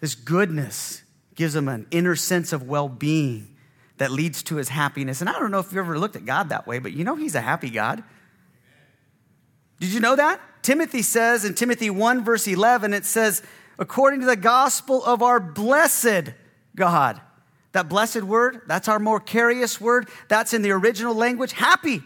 This 0.00 0.14
goodness 0.14 1.02
gives 1.34 1.54
Him 1.54 1.68
an 1.68 1.86
inner 1.90 2.16
sense 2.16 2.52
of 2.52 2.68
well 2.68 2.88
being 2.88 3.56
that 3.98 4.10
leads 4.10 4.42
to 4.44 4.56
His 4.56 4.70
happiness. 4.70 5.20
And 5.20 5.28
I 5.28 5.38
don't 5.38 5.50
know 5.50 5.58
if 5.58 5.66
you've 5.66 5.78
ever 5.78 5.98
looked 5.98 6.16
at 6.16 6.24
God 6.24 6.48
that 6.48 6.66
way, 6.66 6.78
but 6.78 6.92
you 6.92 7.04
know 7.04 7.16
He's 7.16 7.34
a 7.34 7.40
happy 7.40 7.70
God. 7.70 8.02
Did 9.78 9.90
you 9.90 10.00
know 10.00 10.16
that? 10.16 10.40
Timothy 10.62 11.02
says 11.02 11.44
in 11.44 11.54
Timothy 11.54 11.90
1, 11.90 12.24
verse 12.24 12.46
11, 12.46 12.92
it 12.92 13.06
says, 13.06 13.42
according 13.78 14.20
to 14.20 14.26
the 14.26 14.36
gospel 14.36 15.02
of 15.04 15.22
our 15.22 15.40
blessed 15.40 16.34
God. 16.76 17.20
That 17.72 17.88
blessed 17.88 18.22
word, 18.22 18.62
that's 18.66 18.88
our 18.88 18.98
makarios 18.98 19.80
word. 19.80 20.08
That's 20.28 20.52
in 20.52 20.62
the 20.62 20.72
original 20.72 21.14
language, 21.14 21.52
happy. 21.52 22.02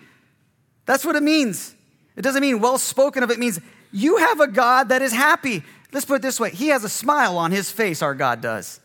That's 0.86 1.04
what 1.04 1.16
it 1.16 1.22
means. 1.22 1.74
It 2.16 2.22
doesn't 2.22 2.42
mean 2.42 2.60
well 2.60 2.78
spoken 2.78 3.22
of, 3.22 3.30
it 3.30 3.38
means 3.38 3.58
you 3.94 4.18
have 4.18 4.40
a 4.40 4.48
God 4.48 4.90
that 4.90 5.00
is 5.00 5.12
happy. 5.12 5.62
Let's 5.92 6.04
put 6.04 6.16
it 6.16 6.22
this 6.22 6.40
way 6.40 6.50
He 6.50 6.68
has 6.68 6.84
a 6.84 6.88
smile 6.88 7.38
on 7.38 7.52
His 7.52 7.70
face, 7.70 8.02
our 8.02 8.14
God 8.14 8.40
does. 8.40 8.80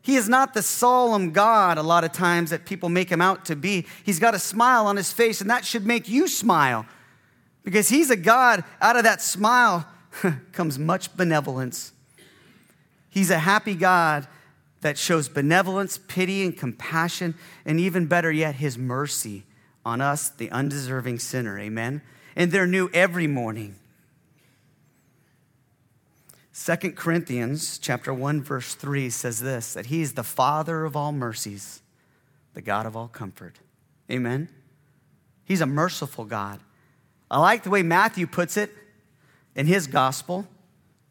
He 0.00 0.16
is 0.16 0.28
not 0.28 0.54
the 0.54 0.62
solemn 0.62 1.32
God 1.32 1.76
a 1.76 1.82
lot 1.82 2.04
of 2.04 2.12
times 2.12 2.48
that 2.48 2.64
people 2.64 2.88
make 2.88 3.10
him 3.10 3.20
out 3.20 3.44
to 3.46 3.56
be. 3.56 3.84
He's 4.04 4.18
got 4.18 4.34
a 4.34 4.38
smile 4.38 4.86
on 4.86 4.96
his 4.96 5.12
face, 5.12 5.42
and 5.42 5.50
that 5.50 5.66
should 5.66 5.84
make 5.84 6.08
you 6.08 6.28
smile 6.28 6.86
because 7.62 7.90
he's 7.90 8.08
a 8.08 8.16
God, 8.16 8.64
out 8.80 8.96
of 8.96 9.04
that 9.04 9.20
smile 9.20 9.86
comes 10.52 10.78
much 10.78 11.14
benevolence. 11.14 11.92
He's 13.10 13.30
a 13.30 13.38
happy 13.38 13.74
God 13.74 14.26
that 14.80 14.96
shows 14.96 15.28
benevolence, 15.28 15.98
pity, 15.98 16.42
and 16.42 16.56
compassion, 16.56 17.34
and 17.66 17.78
even 17.78 18.06
better 18.06 18.32
yet, 18.32 18.54
his 18.54 18.78
mercy 18.78 19.44
on 19.84 20.00
us, 20.00 20.30
the 20.30 20.50
undeserving 20.50 21.18
sinner. 21.18 21.58
Amen. 21.58 22.00
And 22.34 22.52
they're 22.52 22.66
new 22.66 22.88
every 22.94 23.26
morning. 23.26 23.74
Second 26.58 26.96
Corinthians 26.96 27.78
chapter 27.78 28.12
1 28.12 28.42
verse 28.42 28.74
3 28.74 29.10
says 29.10 29.38
this 29.38 29.74
that 29.74 29.86
he 29.86 30.02
is 30.02 30.14
the 30.14 30.24
father 30.24 30.84
of 30.84 30.96
all 30.96 31.12
mercies, 31.12 31.82
the 32.52 32.60
God 32.60 32.84
of 32.84 32.96
all 32.96 33.06
comfort. 33.06 33.60
Amen. 34.10 34.48
He's 35.44 35.60
a 35.60 35.66
merciful 35.66 36.24
God. 36.24 36.58
I 37.30 37.38
like 37.38 37.62
the 37.62 37.70
way 37.70 37.84
Matthew 37.84 38.26
puts 38.26 38.56
it 38.56 38.74
in 39.54 39.66
his 39.66 39.86
gospel. 39.86 40.48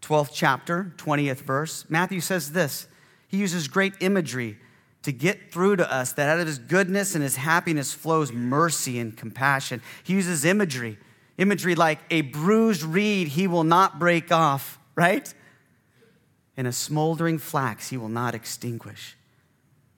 12th 0.01 0.31
chapter, 0.33 0.91
20th 0.97 1.37
verse, 1.37 1.85
Matthew 1.87 2.19
says 2.19 2.51
this. 2.51 2.85
He 3.29 3.37
uses 3.37 3.69
great 3.69 3.93
imagery 4.01 4.57
to 5.03 5.13
get 5.13 5.53
through 5.53 5.77
to 5.77 5.89
us 5.89 6.11
that 6.11 6.27
out 6.27 6.41
of 6.41 6.47
his 6.47 6.59
goodness 6.59 7.15
and 7.15 7.23
his 7.23 7.37
happiness 7.37 7.93
flows 7.93 8.33
mercy 8.33 8.99
and 8.99 9.15
compassion. 9.15 9.81
He 10.03 10.11
uses 10.11 10.43
imagery, 10.43 10.97
imagery 11.37 11.73
like 11.73 11.99
a 12.11 12.19
bruised 12.19 12.83
reed 12.83 13.29
he 13.29 13.47
will 13.47 13.63
not 13.63 13.97
break 13.97 14.29
off, 14.29 14.77
right? 14.97 15.33
And 16.57 16.67
a 16.67 16.73
smoldering 16.73 17.37
flax 17.37 17.89
he 17.89 17.97
will 17.97 18.09
not 18.09 18.35
extinguish. 18.35 19.15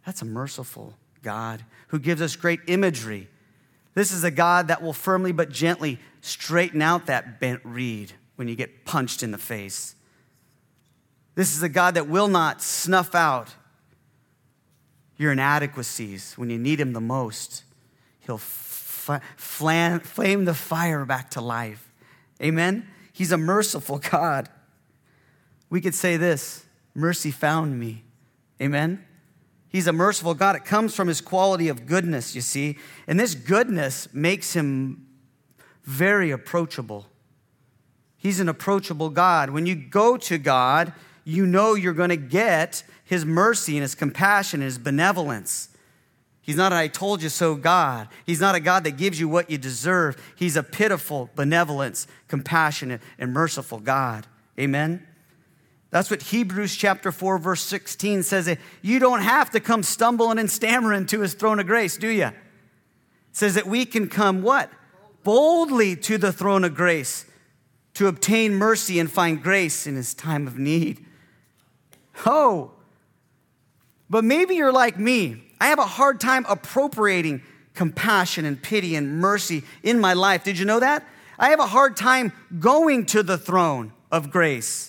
That's 0.06 0.22
a 0.22 0.26
merciful 0.26 0.94
God 1.24 1.64
who 1.88 1.98
gives 1.98 2.22
us 2.22 2.36
great 2.36 2.60
imagery. 2.68 3.30
This 3.96 4.12
is 4.12 4.24
a 4.24 4.32
God 4.32 4.68
that 4.68 4.84
will 4.84 4.94
firmly 4.94 5.32
but 5.32 5.50
gently 5.50 6.00
straighten 6.22 6.82
out 6.82 7.08
that 7.08 7.40
bent 7.40 7.62
reed 7.64 8.12
when 8.36 8.48
you 8.48 8.56
get 8.56 8.86
punched 8.86 9.24
in 9.24 9.32
the 9.32 9.38
face. 9.38 9.96
This 11.36 11.56
is 11.56 11.64
a 11.64 11.70
God 11.70 11.96
that 11.96 12.08
will 12.08 12.28
not 12.28 12.62
snuff 12.62 13.16
out 13.16 13.56
your 15.18 15.32
inadequacies 15.32 16.34
when 16.34 16.50
you 16.50 16.58
need 16.58 16.80
Him 16.80 16.94
the 16.94 17.02
most. 17.02 17.64
He'll 18.22 18.36
f- 18.36 19.22
flam- 19.38 20.02
flame 20.02 20.46
the 20.46 20.54
fire 20.54 21.06
back 21.06 21.32
to 21.32 21.42
life. 21.42 21.92
Amen? 22.42 22.88
He's 23.14 23.32
a 23.32 23.38
merciful 23.38 24.00
God. 24.00 24.50
We 25.70 25.82
could 25.82 25.96
say 25.96 26.18
this 26.18 26.66
mercy 26.94 27.32
found 27.32 27.80
me. 27.80 28.04
Amen? 28.62 29.06
He's 29.70 29.88
a 29.88 29.94
merciful 29.94 30.34
God. 30.34 30.56
It 30.56 30.66
comes 30.66 30.96
from 30.96 31.08
his 31.08 31.22
quality 31.22 31.70
of 31.70 31.86
goodness, 31.86 32.36
you 32.36 32.42
see. 32.42 32.78
And 33.08 33.20
this 33.20 33.36
goodness 33.36 34.08
makes 34.14 34.54
him 34.54 35.06
very 35.84 36.32
approachable. 36.32 37.06
He's 38.18 38.40
an 38.40 38.50
approachable 38.50 39.10
God. 39.10 39.50
When 39.52 39.66
you 39.66 39.76
go 39.76 40.18
to 40.18 40.38
God, 40.38 40.94
you 41.24 41.46
know 41.46 41.74
you're 41.74 41.94
going 41.94 42.10
to 42.10 42.18
get 42.18 42.84
His 43.04 43.26
mercy 43.26 43.76
and 43.78 43.82
His 43.82 43.96
compassion 43.96 44.62
and 44.62 44.66
His 44.66 44.78
benevolence. 44.78 45.70
He's 46.42 46.58
not 46.58 46.72
an 46.72 46.80
I 46.80 46.88
told 46.88 47.22
you 47.22 47.30
so 47.30 47.56
God. 47.56 48.08
He's 48.26 48.42
not 48.42 48.56
a 48.56 48.60
God 48.60 48.84
that 48.84 48.98
gives 48.98 49.20
you 49.20 49.30
what 49.30 49.50
you 49.50 49.58
deserve. 49.58 50.18
He's 50.36 50.56
a 50.56 50.64
pitiful, 50.64 51.30
benevolent, 51.36 52.08
compassionate, 52.28 53.02
and 53.18 53.34
merciful 53.34 53.80
God. 53.80 54.28
Amen? 54.60 55.08
That's 55.92 56.12
what 56.12 56.22
Hebrews 56.22 56.76
chapter 56.76 57.12
4, 57.12 57.40
verse 57.40 57.62
16 57.62 58.24
says. 58.24 58.56
You 58.82 59.00
don't 59.00 59.22
have 59.22 59.50
to 59.52 59.60
come 59.60 59.82
stumbling 59.82 60.38
and 60.38 60.50
stammering 60.50 61.08
to 61.08 61.22
his 61.22 61.34
throne 61.34 61.60
of 61.60 61.66
grace, 61.66 61.98
do 61.98 62.08
you? 62.08 62.28
It 62.28 62.34
says 63.32 63.56
that 63.56 63.66
we 63.66 63.86
can 63.86 64.08
come 64.08 64.42
what? 64.42 64.72
Boldly 65.24 65.96
to 65.96 66.18
the 66.18 66.32
throne 66.32 66.64
of 66.64 66.76
grace 66.76 67.26
to 67.96 68.08
obtain 68.08 68.56
mercy 68.56 69.00
and 69.00 69.12
find 69.12 69.42
grace 69.42 69.88
in 69.88 69.96
his 69.96 70.14
time 70.14 70.48
of 70.48 70.58
need. 70.58 71.06
Oh, 72.26 72.72
but 74.10 74.24
maybe 74.24 74.56
you're 74.56 74.72
like 74.72 75.00
me. 75.00 75.44
I 75.60 75.68
have 75.68 75.80
a 75.80 75.86
hard 75.86 76.22
time 76.22 76.46
appropriating 76.48 77.42
compassion 77.74 78.46
and 78.46 78.62
pity 78.62 78.96
and 78.96 79.20
mercy 79.20 79.64
in 79.84 80.00
my 80.00 80.14
life. 80.14 80.44
Did 80.44 80.58
you 80.58 80.66
know 80.66 80.80
that? 80.80 81.06
I 81.38 81.50
have 81.50 81.60
a 81.60 81.68
hard 81.68 81.98
time 81.98 82.34
going 82.60 83.06
to 83.08 83.24
the 83.24 83.38
throne 83.38 83.94
of 84.12 84.32
grace. 84.32 84.89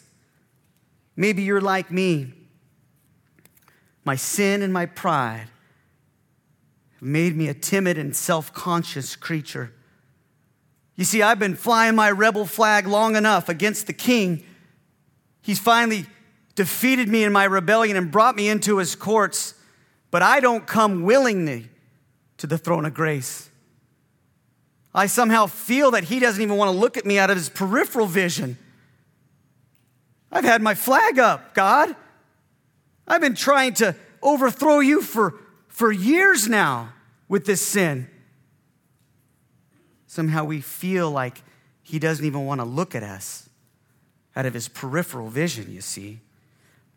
Maybe 1.20 1.42
you're 1.42 1.60
like 1.60 1.90
me. 1.90 2.32
My 4.06 4.16
sin 4.16 4.62
and 4.62 4.72
my 4.72 4.86
pride 4.86 5.48
have 6.94 7.02
made 7.02 7.36
me 7.36 7.48
a 7.48 7.52
timid 7.52 7.98
and 7.98 8.16
self 8.16 8.54
conscious 8.54 9.16
creature. 9.16 9.70
You 10.96 11.04
see, 11.04 11.20
I've 11.20 11.38
been 11.38 11.56
flying 11.56 11.94
my 11.94 12.10
rebel 12.10 12.46
flag 12.46 12.86
long 12.86 13.16
enough 13.16 13.50
against 13.50 13.86
the 13.86 13.92
king. 13.92 14.42
He's 15.42 15.58
finally 15.58 16.06
defeated 16.54 17.06
me 17.10 17.22
in 17.22 17.34
my 17.34 17.44
rebellion 17.44 17.98
and 17.98 18.10
brought 18.10 18.34
me 18.34 18.48
into 18.48 18.78
his 18.78 18.94
courts, 18.94 19.52
but 20.10 20.22
I 20.22 20.40
don't 20.40 20.66
come 20.66 21.02
willingly 21.02 21.68
to 22.38 22.46
the 22.46 22.56
throne 22.56 22.86
of 22.86 22.94
grace. 22.94 23.50
I 24.94 25.04
somehow 25.04 25.44
feel 25.44 25.90
that 25.90 26.04
he 26.04 26.18
doesn't 26.18 26.40
even 26.40 26.56
want 26.56 26.72
to 26.72 26.78
look 26.78 26.96
at 26.96 27.04
me 27.04 27.18
out 27.18 27.28
of 27.28 27.36
his 27.36 27.50
peripheral 27.50 28.06
vision. 28.06 28.56
I've 30.32 30.44
had 30.44 30.62
my 30.62 30.74
flag 30.74 31.18
up, 31.18 31.54
God. 31.54 31.94
I've 33.06 33.20
been 33.20 33.34
trying 33.34 33.74
to 33.74 33.96
overthrow 34.22 34.80
you 34.80 35.02
for, 35.02 35.34
for 35.68 35.90
years 35.90 36.48
now 36.48 36.92
with 37.28 37.46
this 37.46 37.66
sin. 37.66 38.08
Somehow 40.06 40.44
we 40.44 40.60
feel 40.60 41.10
like 41.10 41.42
he 41.82 41.98
doesn't 41.98 42.24
even 42.24 42.46
want 42.46 42.60
to 42.60 42.64
look 42.64 42.94
at 42.94 43.02
us 43.02 43.48
out 44.36 44.46
of 44.46 44.54
his 44.54 44.68
peripheral 44.68 45.28
vision, 45.28 45.70
you 45.70 45.80
see. 45.80 46.20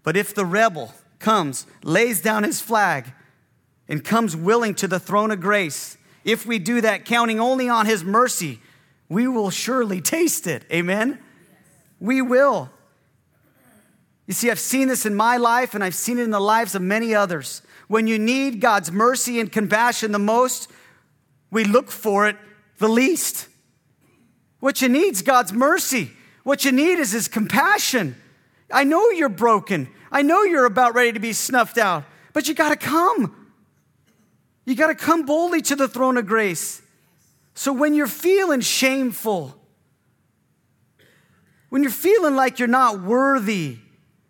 But 0.04 0.16
if 0.16 0.36
the 0.36 0.46
rebel 0.46 0.94
comes, 1.20 1.66
lays 1.84 2.22
down 2.22 2.44
his 2.44 2.62
flag, 2.62 3.14
and 3.88 4.04
comes 4.04 4.36
willing 4.36 4.76
to 4.76 4.88
the 4.88 5.00
throne 5.00 5.32
of 5.32 5.42
grace, 5.42 5.98
if 6.24 6.46
we 6.46 6.60
do 6.60 6.82
that, 6.82 7.06
counting 7.06 7.40
only 7.40 7.68
on 7.68 7.86
his 7.86 8.04
mercy, 8.04 8.60
we 9.10 9.28
will 9.28 9.50
surely 9.50 10.02
taste 10.02 10.48
it. 10.48 10.66
Amen? 10.72 11.20
We 12.00 12.22
will. 12.22 12.70
You 14.26 14.34
see, 14.34 14.50
I've 14.50 14.60
seen 14.60 14.88
this 14.88 15.06
in 15.06 15.16
my 15.16 15.38
life 15.38 15.74
and 15.76 15.84
I've 15.84 15.96
seen 15.96 16.18
it 16.18 16.24
in 16.24 16.32
the 16.32 16.40
lives 16.40 16.76
of 16.76 16.82
many 16.82 17.14
others. 17.14 17.62
When 17.88 18.08
you 18.08 18.18
need 18.18 18.62
God's 18.62 18.92
mercy 18.92 19.40
and 19.40 19.52
compassion 19.52 20.12
the 20.12 20.20
most, 20.20 20.72
we 21.52 21.66
look 21.66 21.92
for 21.92 22.28
it 22.28 22.38
the 22.78 22.88
least. 22.88 23.48
What 24.60 24.82
you 24.82 24.88
need 24.88 25.14
is 25.14 25.22
God's 25.22 25.52
mercy. 25.52 26.12
What 26.44 26.64
you 26.64 26.72
need 26.72 27.00
is 27.00 27.12
His 27.12 27.28
compassion. 27.28 28.16
I 28.72 28.86
know 28.86 29.10
you're 29.10 29.30
broken. 29.30 29.90
I 30.12 30.22
know 30.22 30.44
you're 30.44 30.66
about 30.66 30.96
ready 30.96 31.12
to 31.12 31.20
be 31.20 31.34
snuffed 31.34 31.78
out, 31.78 32.06
but 32.32 32.48
you 32.48 32.54
got 32.54 32.70
to 32.70 32.76
come. 32.76 33.50
You 34.66 34.76
got 34.76 34.88
to 34.88 34.96
come 34.96 35.26
boldly 35.26 35.62
to 35.64 35.76
the 35.76 35.88
throne 35.88 36.18
of 36.18 36.26
grace. 36.26 36.82
So 37.56 37.74
when 37.74 37.94
you're 37.94 38.08
feeling 38.08 38.62
shameful, 38.62 39.56
when 41.70 41.84
you're 41.84 41.92
feeling 41.92 42.36
like 42.36 42.60
you're 42.60 42.68
not 42.68 43.02
worthy 43.02 43.80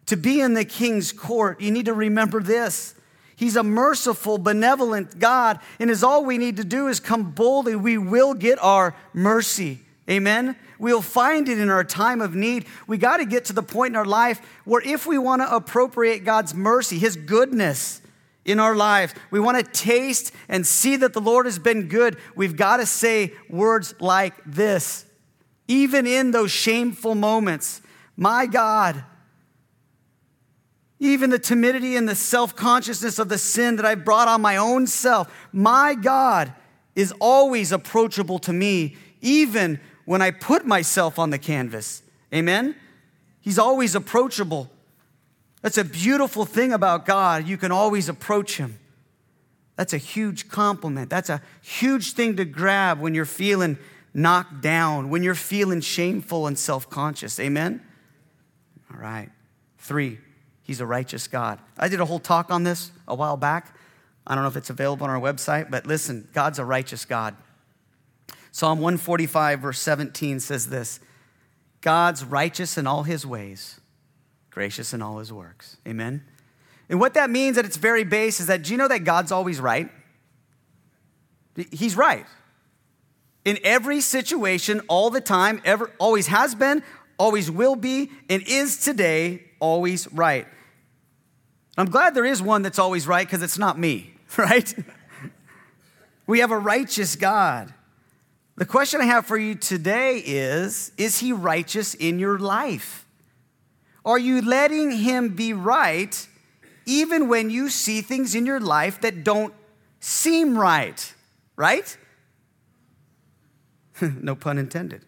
to 0.07 0.17
be 0.17 0.41
in 0.41 0.53
the 0.53 0.65
king's 0.65 1.11
court, 1.11 1.61
you 1.61 1.71
need 1.71 1.85
to 1.85 1.93
remember 1.93 2.41
this. 2.41 2.95
He's 3.35 3.55
a 3.55 3.63
merciful, 3.63 4.37
benevolent 4.37 5.19
God, 5.19 5.59
and 5.79 5.89
as 5.89 6.03
all 6.03 6.23
we 6.23 6.37
need 6.37 6.57
to 6.57 6.63
do 6.63 6.87
is 6.87 6.99
come 6.99 7.31
boldly, 7.31 7.75
we 7.75 7.97
will 7.97 8.33
get 8.33 8.61
our 8.61 8.95
mercy. 9.13 9.79
Amen? 10.09 10.55
We'll 10.79 11.01
find 11.01 11.47
it 11.47 11.59
in 11.59 11.69
our 11.69 11.83
time 11.83 12.21
of 12.21 12.35
need. 12.35 12.65
We 12.87 12.97
got 12.97 13.17
to 13.17 13.25
get 13.25 13.45
to 13.45 13.53
the 13.53 13.63
point 13.63 13.93
in 13.93 13.95
our 13.95 14.05
life 14.05 14.41
where 14.65 14.81
if 14.85 15.07
we 15.07 15.17
want 15.17 15.41
to 15.41 15.55
appropriate 15.55 16.25
God's 16.25 16.53
mercy, 16.53 16.99
His 16.99 17.15
goodness 17.15 18.01
in 18.43 18.59
our 18.59 18.75
lives, 18.75 19.13
we 19.31 19.39
want 19.39 19.57
to 19.57 19.71
taste 19.71 20.33
and 20.49 20.67
see 20.67 20.97
that 20.97 21.13
the 21.13 21.21
Lord 21.21 21.45
has 21.45 21.57
been 21.57 21.87
good, 21.87 22.17
we've 22.35 22.57
got 22.57 22.77
to 22.77 22.85
say 22.85 23.31
words 23.49 23.95
like 24.01 24.33
this. 24.45 25.05
Even 25.69 26.05
in 26.05 26.31
those 26.31 26.51
shameful 26.51 27.15
moments, 27.15 27.81
my 28.17 28.45
God, 28.45 29.01
even 31.03 31.29
the 31.29 31.39
timidity 31.39 31.95
and 31.97 32.07
the 32.07 32.15
self 32.15 32.55
consciousness 32.55 33.19
of 33.19 33.29
the 33.29 33.37
sin 33.37 33.75
that 33.75 33.85
I 33.85 33.95
brought 33.95 34.27
on 34.27 34.41
my 34.41 34.57
own 34.57 34.87
self, 34.87 35.31
my 35.51 35.95
God 35.95 36.53
is 36.95 37.13
always 37.19 37.71
approachable 37.71 38.39
to 38.39 38.53
me, 38.53 38.95
even 39.21 39.79
when 40.05 40.21
I 40.21 40.31
put 40.31 40.65
myself 40.65 41.19
on 41.19 41.29
the 41.29 41.37
canvas. 41.37 42.01
Amen? 42.33 42.75
He's 43.41 43.59
always 43.59 43.95
approachable. 43.95 44.69
That's 45.61 45.77
a 45.77 45.83
beautiful 45.83 46.45
thing 46.45 46.71
about 46.71 47.05
God. 47.05 47.47
You 47.47 47.57
can 47.57 47.71
always 47.71 48.07
approach 48.07 48.57
Him. 48.57 48.79
That's 49.75 49.93
a 49.93 49.97
huge 49.97 50.49
compliment. 50.49 51.09
That's 51.09 51.29
a 51.29 51.41
huge 51.61 52.13
thing 52.13 52.37
to 52.37 52.45
grab 52.45 52.99
when 52.99 53.13
you're 53.13 53.25
feeling 53.25 53.77
knocked 54.13 54.61
down, 54.61 55.09
when 55.09 55.23
you're 55.23 55.35
feeling 55.35 55.81
shameful 55.81 56.47
and 56.47 56.57
self 56.57 56.89
conscious. 56.89 57.39
Amen? 57.39 57.81
All 58.93 58.99
right. 58.99 59.29
Three, 59.79 60.19
He's 60.73 60.79
a 60.79 60.87
righteous 60.87 61.27
God. 61.27 61.59
I 61.77 61.87
did 61.87 61.99
a 61.99 62.05
whole 62.05 62.17
talk 62.17 62.49
on 62.49 62.63
this 62.63 62.91
a 63.07 63.13
while 63.13 63.37
back. 63.37 63.77
I 64.25 64.33
don't 64.33 64.43
know 64.43 64.49
if 64.49 64.55
it's 64.55 64.71
available 64.71 65.03
on 65.03 65.11
our 65.11 65.19
website, 65.19 65.69
but 65.69 65.85
listen, 65.85 66.27
God's 66.33 66.57
a 66.57 66.65
righteous 66.65 67.05
God. 67.05 67.35
Psalm 68.51 68.79
145, 68.79 69.59
verse 69.59 69.77
17 69.77 70.39
says 70.39 70.69
this 70.69 70.99
God's 71.81 72.25
righteous 72.25 72.75
in 72.75 72.87
all 72.87 73.03
his 73.03 73.23
ways, 73.23 73.81
gracious 74.49 74.95
in 74.95 75.03
all 75.03 75.19
his 75.19 75.31
works. 75.31 75.77
Amen? 75.87 76.23
And 76.89 76.99
what 76.99 77.13
that 77.13 77.29
means 77.29 77.59
at 77.59 77.65
its 77.65 77.77
very 77.77 78.03
base 78.03 78.39
is 78.39 78.47
that 78.47 78.63
do 78.63 78.71
you 78.71 78.77
know 78.79 78.87
that 78.87 79.03
God's 79.03 79.31
always 79.31 79.59
right? 79.59 79.91
He's 81.69 81.95
right. 81.95 82.25
In 83.45 83.59
every 83.63 84.01
situation, 84.01 84.81
all 84.87 85.11
the 85.11 85.21
time, 85.21 85.61
ever, 85.65 85.91
always 85.99 86.25
has 86.25 86.55
been, 86.55 86.81
always 87.19 87.51
will 87.51 87.75
be, 87.75 88.09
and 88.27 88.41
is 88.47 88.77
today 88.77 89.43
always 89.59 90.11
right. 90.11 90.45
I'm 91.77 91.89
glad 91.89 92.13
there 92.13 92.25
is 92.25 92.41
one 92.41 92.61
that's 92.61 92.79
always 92.79 93.07
right 93.07 93.25
because 93.25 93.41
it's 93.41 93.57
not 93.57 93.79
me, 93.79 94.13
right? 94.37 94.73
we 96.27 96.39
have 96.39 96.51
a 96.51 96.57
righteous 96.57 97.15
God. 97.15 97.73
The 98.55 98.65
question 98.65 99.01
I 99.01 99.05
have 99.05 99.25
for 99.25 99.37
you 99.37 99.55
today 99.55 100.19
is 100.19 100.91
Is 100.97 101.19
he 101.19 101.33
righteous 101.33 101.95
in 101.95 102.19
your 102.19 102.37
life? 102.37 103.05
Are 104.05 104.19
you 104.19 104.41
letting 104.41 104.91
him 104.91 105.29
be 105.29 105.53
right 105.53 106.27
even 106.85 107.29
when 107.29 107.49
you 107.49 107.69
see 107.69 108.01
things 108.01 108.35
in 108.35 108.45
your 108.45 108.59
life 108.59 109.01
that 109.01 109.23
don't 109.23 109.53
seem 109.99 110.57
right? 110.57 111.13
Right? 111.55 111.97
no 114.01 114.35
pun 114.35 114.57
intended. 114.57 115.05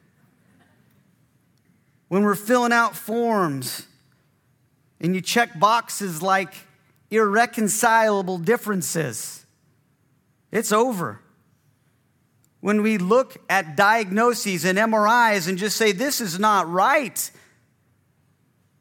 When 2.08 2.24
we're 2.24 2.36
filling 2.36 2.72
out 2.72 2.96
forms 2.96 3.88
and 5.00 5.16
you 5.16 5.22
check 5.22 5.60
boxes 5.60 6.22
like 6.22 6.54
irreconcilable 7.12 8.38
differences, 8.38 9.46
it's 10.52 10.72
over 10.72 11.20
when 12.66 12.82
we 12.82 12.98
look 12.98 13.38
at 13.48 13.78
diagnoses 13.78 14.66
and 14.66 14.76
MRIs 14.80 15.48
and 15.48 15.56
just 15.56 15.78
say, 15.78 15.92
this 15.92 16.20
is 16.20 16.40
not 16.40 16.68
right. 16.68 17.30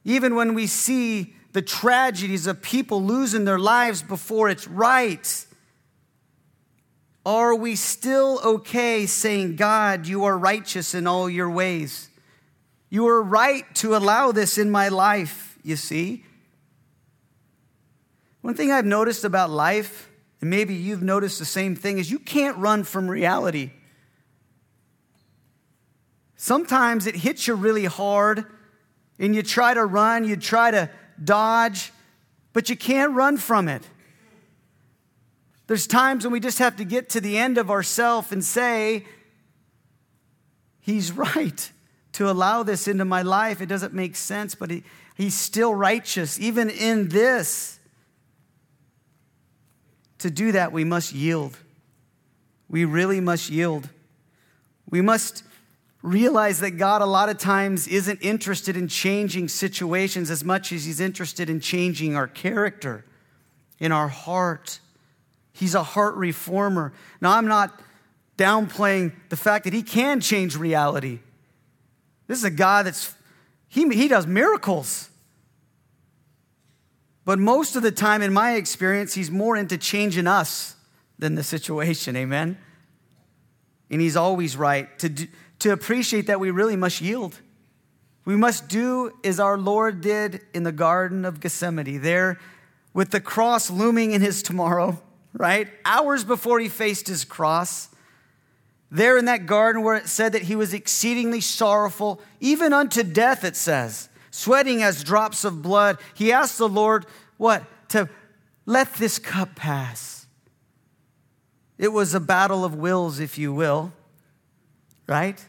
Even 0.05 0.37
when 0.37 0.55
we 0.55 0.66
see 0.66 1.35
the 1.53 1.61
tragedies 1.61 2.46
of 2.46 2.62
people 2.62 3.03
losing 3.03 3.44
their 3.44 3.59
lives 3.59 4.03
before 4.03 4.48
it's 4.48 4.66
right, 4.66 5.46
are 7.27 7.55
we 7.55 7.77
still 7.77 8.40
okay 8.42 9.05
saying, 9.05 9.57
God, 9.57 10.07
you 10.07 10.24
are 10.24 10.38
righteous 10.38 10.94
in 10.94 11.07
all 11.07 11.29
your 11.29 11.50
ways? 11.50 12.09
You 12.88 13.07
are 13.09 13.22
right 13.22 13.66
to 13.74 13.96
allow 13.96 14.33
this 14.33 14.57
in 14.57 14.70
my 14.70 14.88
life, 14.88 15.54
you 15.64 15.74
see? 15.74 16.24
One 18.42 18.55
thing 18.55 18.70
I've 18.70 18.87
noticed 18.87 19.24
about 19.24 19.50
life 19.50 20.09
and 20.44 20.50
maybe 20.50 20.74
you've 20.74 21.03
noticed 21.03 21.38
the 21.38 21.46
same 21.46 21.74
thing, 21.74 21.96
is 21.96 22.11
you 22.11 22.18
can't 22.18 22.59
run 22.59 22.85
from 22.85 23.09
reality. 23.09 23.70
Sometimes 26.37 27.07
it 27.07 27.16
hits 27.16 27.46
you 27.48 27.55
really 27.55 27.87
hard 27.87 28.44
and 29.18 29.35
you 29.35 29.42
try 29.42 29.72
to 29.72 29.87
run, 29.87 30.24
you 30.29 30.37
try 30.37 30.70
to 30.70 30.90
dodge, 31.22 31.94
but 32.53 32.68
you 32.68 32.77
can't 32.77 33.14
run 33.14 33.38
from 33.38 33.68
it. 33.68 33.88
There's 35.66 35.87
times 35.87 36.24
when 36.24 36.33
we 36.35 36.40
just 36.40 36.59
have 36.59 36.77
to 36.77 36.85
get 36.85 37.09
to 37.09 37.22
the 37.22 37.38
end 37.38 37.57
of 37.57 37.70
ourself 37.70 38.31
and 38.31 38.44
say, 38.44 39.07
He's 40.79 41.11
right 41.33 41.72
to 42.12 42.31
allow 42.31 42.62
this 42.62 42.87
into 42.87 43.07
my 43.07 43.22
life. 43.22 43.62
It 43.62 43.66
doesn't 43.70 43.94
make 43.94 44.14
sense, 44.14 44.55
but 44.55 44.70
he, 44.70 44.85
He's 45.14 45.35
still 45.38 45.74
righteous, 45.74 46.40
even 46.40 46.68
in 46.68 47.09
this. 47.09 47.79
To 50.18 50.31
do 50.31 50.53
that, 50.53 50.72
we 50.72 50.85
must 50.85 51.12
yield. 51.12 51.57
We 52.68 52.85
really 52.85 53.20
must 53.20 53.50
yield. 53.50 53.88
We 54.90 55.00
must 55.00 55.44
realize 56.03 56.61
that 56.61 56.72
God, 56.72 57.00
a 57.00 57.07
lot 57.07 57.29
of 57.29 57.38
times, 57.38 57.88
isn't 57.88 58.20
interested 58.20 58.77
in 58.77 58.88
changing 58.88 59.48
situations 59.48 60.31
as 60.31 60.44
much 60.44 60.72
as 60.72 60.85
He's 60.85 61.00
interested 61.00 61.48
in 61.48 61.61
changing 61.61 62.16
our 62.16 62.27
character, 62.27 63.05
in 63.79 63.92
our 63.92 64.09
heart. 64.09 64.81
He's 65.53 65.74
a 65.74 65.83
heart 65.83 66.16
reformer. 66.16 66.92
Now, 67.20 67.37
I'm 67.37 67.46
not 67.46 67.81
downplaying 68.37 69.12
the 69.29 69.37
fact 69.37 69.64
that 69.64 69.72
He 69.72 69.83
can 69.83 70.20
change 70.20 70.57
reality. 70.57 71.20
This 72.27 72.38
is 72.38 72.44
a 72.44 72.50
God 72.50 72.87
that's, 72.87 73.14
He, 73.75 73.89
he 73.89 74.07
does 74.07 74.25
miracles. 74.25 75.09
But 77.25 77.41
most 77.41 77.75
of 77.75 77.83
the 77.83 77.91
time, 77.91 78.23
in 78.23 78.33
my 78.33 78.55
experience, 78.55 79.15
he's 79.15 79.33
more 79.33 79.57
into 79.57 79.77
changing 79.77 80.29
us 80.29 80.77
than 81.19 81.35
the 81.35 81.43
situation. 81.43 82.15
Amen? 82.15 82.57
And 83.91 84.01
he's 84.01 84.15
always 84.15 84.57
right 84.57 84.97
to, 85.01 85.09
do, 85.09 85.27
to 85.59 85.73
appreciate 85.73 86.29
that 86.29 86.39
we 86.39 86.53
really 86.53 86.77
must 86.77 87.01
yield. 87.01 87.41
We 88.25 88.37
must 88.37 88.69
do 88.69 89.11
as 89.25 89.41
our 89.41 89.59
Lord 89.59 90.01
did 90.01 90.43
in 90.55 90.63
the 90.63 90.71
Garden 90.71 91.25
of 91.25 91.41
Gethsemane, 91.41 92.01
there 92.01 92.39
with 92.93 93.11
the 93.11 93.21
cross 93.21 93.71
looming 93.71 94.13
in 94.13 94.21
his 94.21 94.41
tomorrow, 94.41 95.03
right? 95.33 95.67
Hours 95.85 96.23
before 96.23 96.61
he 96.61 96.69
faced 96.69 97.09
his 97.09 97.25
cross. 97.25 97.89
There 98.90 99.18
in 99.18 99.25
that 99.25 99.47
garden 99.47 99.83
where 99.83 99.97
it 99.97 100.09
said 100.09 100.33
that 100.33 100.42
he 100.42 100.57
was 100.57 100.73
exceedingly 100.73 101.40
sorrowful, 101.40 102.20
even 102.40 102.73
unto 102.73 103.03
death, 103.03 103.44
it 103.44 103.57
says 103.57 104.09
sweating 104.31 104.83
as 104.83 105.05
drops 105.05 105.44
of 105.44 105.62
blood, 105.62 105.97
he 106.12 106.33
asked 106.33 106.59
the 106.59 106.68
Lord, 106.68 107.07
what? 107.37 107.62
To 107.90 108.09
let 108.66 108.94
this 108.94 109.16
cup 109.20 109.55
pass. 109.55 110.27
It 111.79 111.92
was 111.92 112.14
a 112.14 112.20
battle 112.20 112.64
of 112.64 112.75
wills, 112.75 113.20
if 113.20 113.38
you 113.38 113.53
will, 113.53 113.92
right? 115.07 115.44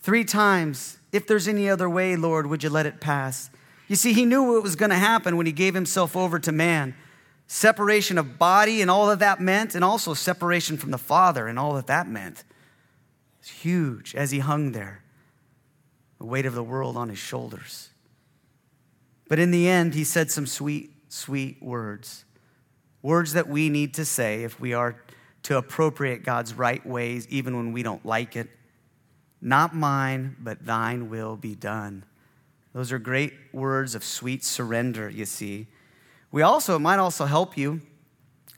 Three 0.00 0.24
times, 0.24 0.96
if 1.12 1.26
there's 1.26 1.46
any 1.46 1.68
other 1.68 1.90
way, 1.90 2.16
Lord, 2.16 2.46
would 2.46 2.62
you 2.62 2.70
let 2.70 2.86
it 2.86 3.00
pass? 3.00 3.50
You 3.86 3.96
see, 3.96 4.14
he 4.14 4.24
knew 4.24 4.44
what 4.44 4.62
was 4.62 4.76
going 4.76 4.90
to 4.90 4.96
happen 4.96 5.36
when 5.36 5.44
he 5.44 5.52
gave 5.52 5.74
himself 5.74 6.16
over 6.16 6.38
to 6.38 6.52
man 6.52 6.94
separation 7.52 8.16
of 8.16 8.38
body 8.38 8.80
and 8.80 8.88
all 8.88 9.08
that 9.08 9.18
that 9.18 9.40
meant, 9.40 9.74
and 9.74 9.84
also 9.84 10.14
separation 10.14 10.76
from 10.76 10.92
the 10.92 10.98
Father 10.98 11.48
and 11.48 11.58
all 11.58 11.74
that 11.74 11.88
that 11.88 12.06
meant. 12.06 12.44
It's 13.40 13.50
huge 13.50 14.14
as 14.14 14.30
he 14.30 14.38
hung 14.38 14.70
there, 14.70 15.02
the 16.18 16.26
weight 16.26 16.46
of 16.46 16.54
the 16.54 16.62
world 16.62 16.96
on 16.96 17.08
his 17.08 17.18
shoulders. 17.18 17.88
But 19.28 19.40
in 19.40 19.50
the 19.50 19.68
end, 19.68 19.94
he 19.94 20.04
said 20.04 20.30
some 20.30 20.46
sweet, 20.46 20.92
sweet 21.08 21.60
words. 21.60 22.24
Words 23.02 23.32
that 23.32 23.48
we 23.48 23.68
need 23.68 23.94
to 23.94 24.04
say 24.04 24.44
if 24.44 24.60
we 24.60 24.72
are 24.72 25.02
to 25.42 25.56
appropriate 25.56 26.22
God's 26.22 26.54
right 26.54 26.86
ways, 26.86 27.26
even 27.30 27.56
when 27.56 27.72
we 27.72 27.82
don't 27.82 28.06
like 28.06 28.36
it. 28.36 28.48
Not 29.40 29.74
mine, 29.74 30.36
but 30.38 30.64
thine 30.64 31.10
will 31.10 31.36
be 31.36 31.56
done. 31.56 32.04
Those 32.74 32.92
are 32.92 33.00
great 33.00 33.32
words 33.52 33.96
of 33.96 34.04
sweet 34.04 34.44
surrender, 34.44 35.10
you 35.10 35.24
see. 35.24 35.66
We 36.32 36.42
also, 36.42 36.76
it 36.76 36.80
might 36.80 36.98
also 36.98 37.24
help 37.24 37.56
you 37.56 37.80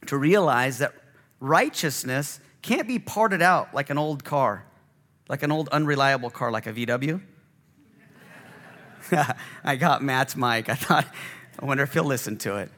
to 0.06 0.16
realize 0.16 0.78
that 0.78 0.94
righteousness 1.40 2.40
can't 2.60 2.86
be 2.86 2.98
parted 2.98 3.42
out 3.42 3.74
like 3.74 3.90
an 3.90 3.98
old 3.98 4.24
car, 4.24 4.64
like 5.28 5.42
an 5.42 5.50
old 5.50 5.68
unreliable 5.70 6.30
car 6.30 6.50
like 6.50 6.66
a 6.66 6.72
VW. 6.72 7.20
I 9.64 9.76
got 9.76 10.02
Matt's 10.02 10.36
mic. 10.36 10.68
I 10.68 10.74
thought, 10.74 11.06
I 11.58 11.64
wonder 11.64 11.82
if 11.82 11.92
he'll 11.92 12.04
listen 12.04 12.36
to 12.38 12.56
it. 12.56 12.70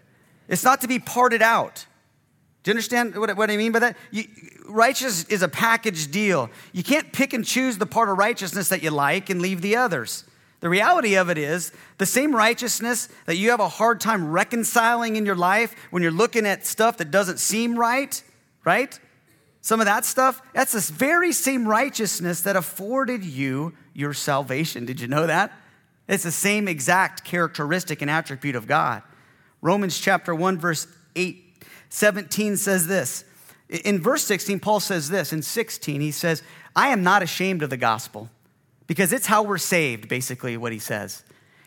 It's 0.49 0.65
not 0.65 0.81
to 0.83 0.89
be 0.89 0.99
parted 0.99 1.43
out. 1.43 1.87
Do 2.63 2.71
you 2.71 2.73
understand 2.73 3.15
what, 3.17 3.37
what 3.37 3.51
I 3.51 3.57
mean 3.57 3.73
by 3.73 3.81
that? 3.81 3.97
You, 4.11 4.25
righteous 4.67 5.25
is 5.25 5.43
a 5.43 5.49
package 5.49 6.11
deal. 6.11 6.51
You 6.73 6.83
can't 6.83 7.13
pick 7.13 7.33
and 7.33 7.45
choose 7.45 7.79
the 7.79 7.87
part 7.87 8.09
of 8.09 8.17
righteousness 8.17 8.71
that 8.71 8.83
you 8.83 8.91
like 8.91 9.29
and 9.29 9.43
leave 9.43 9.61
the 9.61 9.77
others. 9.77 10.25
The 10.65 10.71
reality 10.71 11.17
of 11.17 11.29
it 11.29 11.37
is 11.37 11.73
the 11.99 12.07
same 12.07 12.35
righteousness 12.35 13.11
that 13.27 13.37
you 13.37 13.51
have 13.51 13.61
a 13.61 13.69
hard 13.69 14.01
time 14.01 14.31
reconciling 14.31 15.17
in 15.17 15.27
your 15.27 15.37
life 15.37 15.77
when 15.91 16.03
you're 16.03 16.11
looking 16.11 16.47
at 16.47 16.65
stuff 16.65 16.97
that 16.97 17.11
doesn't 17.11 17.39
seem 17.39 17.79
right, 17.79 18.23
right? 18.65 18.99
Some 19.61 19.81
of 19.81 19.85
that 19.85 20.07
stuff, 20.07 20.41
that's 20.55 20.73
this 20.73 20.89
very 20.89 21.33
same 21.33 21.69
righteousness 21.69 22.41
that 22.41 22.57
afforded 22.57 23.25
you 23.25 23.75
your 23.93 24.15
salvation. 24.15 24.87
Did 24.87 25.03
you 25.03 25.07
know 25.07 25.27
that? 25.27 25.53
It's 26.09 26.25
the 26.25 26.33
same 26.33 26.67
exact 26.67 27.25
characteristic 27.25 28.01
and 28.01 28.11
attribute 28.11 28.57
of 28.57 28.67
God. 28.67 29.03
Romans 29.61 30.01
chapter 30.01 30.35
1, 30.35 30.59
verse 30.59 30.87
8, 31.15 31.45
17 31.91 32.57
says 32.57 32.87
this. 32.87 33.27
In 33.69 34.01
verse 34.01 34.25
16, 34.25 34.61
Paul 34.61 34.81
says 34.81 35.11
this. 35.11 35.31
In 35.31 35.43
16, 35.43 36.01
he 36.01 36.11
says, 36.11 36.43
I 36.75 36.89
am 36.89 37.03
not 37.03 37.23
ashamed 37.23 37.63
of 37.63 37.69
the 37.69 37.77
gospel 37.77 38.31
because 38.87 39.13
it's 39.13 39.27
how 39.27 39.43
we're 39.43 39.59
saved, 39.59 40.09
basically, 40.09 40.57
what 40.57 40.73
he 40.73 40.79
says. 40.79 41.23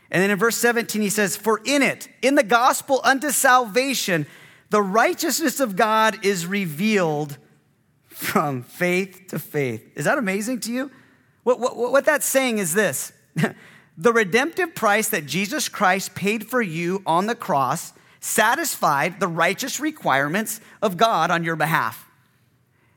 And 0.10 0.21
then 0.21 0.32
in 0.32 0.38
verse 0.38 0.58
17, 0.58 1.01
he 1.01 1.10
says, 1.10 1.36
For 1.36 1.62
in 1.65 1.82
it, 1.82 2.08
in 2.21 2.36
the 2.36 2.43
gospel 2.43 3.01
unto 3.03 3.32
salvation, 3.32 4.25
the 4.69 4.82
righteousness 4.82 5.60
of 5.60 5.75
God 5.75 6.25
is 6.25 6.45
revealed 6.45 7.38
from 8.08 8.63
faith 8.63 9.25
to 9.30 9.39
faith. 9.39 9.91
Is 9.95 10.06
that 10.06 10.17
amazing 10.17 10.60
to 10.62 10.71
you? 10.71 10.91
What, 11.43 11.60
what, 11.60 11.77
what 11.77 12.06
that's 12.06 12.25
saying 12.25 12.58
is 12.58 12.73
this 12.73 13.13
the 13.97 14.13
redemptive 14.13 14.75
price 14.75 15.10
that 15.10 15.25
Jesus 15.25 15.69
Christ 15.69 16.15
paid 16.15 16.47
for 16.47 16.62
you 16.62 17.01
on 17.06 17.27
the 17.27 17.36
cross 17.36 17.93
satisfied 18.19 19.19
the 19.19 19.27
righteous 19.27 19.80
requirements 19.80 20.60
of 20.82 20.97
God 20.97 21.32
on 21.32 21.43
your 21.43 21.56
behalf. 21.56 22.10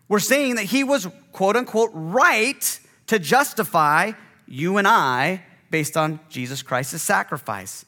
We're 0.09 0.19
saying 0.19 0.57
that 0.57 0.65
he 0.65 0.83
was, 0.83 1.07
quote 1.33 1.57
unquote, 1.57 1.91
right 1.93 2.81
to 3.11 3.19
justify 3.19 4.13
you 4.47 4.77
and 4.77 4.87
I 4.87 5.43
based 5.69 5.97
on 5.97 6.21
Jesus 6.29 6.63
Christ's 6.63 7.03
sacrifice. 7.03 7.85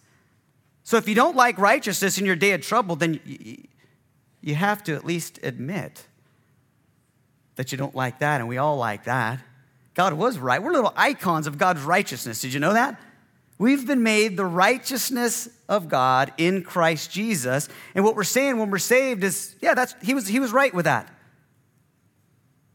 So 0.83 0.97
if 0.97 1.09
you 1.09 1.15
don't 1.15 1.37
like 1.37 1.59
righteousness 1.59 2.19
in 2.19 2.27
your 2.27 2.35
day 2.35 2.51
of 2.55 2.63
trouble, 2.63 2.97
then 2.97 3.21
you 4.41 4.55
have 4.57 4.83
to 4.83 4.97
at 4.97 5.05
least 5.05 5.39
admit 5.45 6.07
that 7.55 7.71
you 7.71 7.79
don't 7.79 7.95
like 7.95 8.19
that, 8.19 8.41
and 8.41 8.49
we 8.49 8.59
all 8.59 8.77
like 8.79 9.05
that. 9.05 9.39
God 9.95 10.15
was 10.15 10.39
right. 10.39 10.61
We're 10.61 10.73
little 10.73 10.93
icons 10.97 11.47
of 11.47 11.57
God's 11.57 11.83
righteousness. 11.83 12.41
Did 12.41 12.53
you 12.53 12.59
know 12.59 12.73
that? 12.73 13.01
We've 13.59 13.87
been 13.87 14.03
made 14.03 14.37
the 14.37 14.45
righteousness 14.45 15.49
of 15.69 15.89
God 15.89 16.33
in 16.37 16.65
Christ 16.65 17.13
Jesus. 17.13 17.69
And 17.95 18.05
what 18.05 18.17
we're 18.17 18.25
saying 18.25 18.59
when 18.59 18.71
we're 18.71 18.79
saved 18.79 19.23
is, 19.23 19.55
yeah, 19.61 19.75
that's 19.75 19.95
he 20.03 20.15
was 20.15 20.27
he 20.27 20.41
was 20.41 20.51
right 20.51 20.75
with 20.75 20.87
that. 20.87 21.09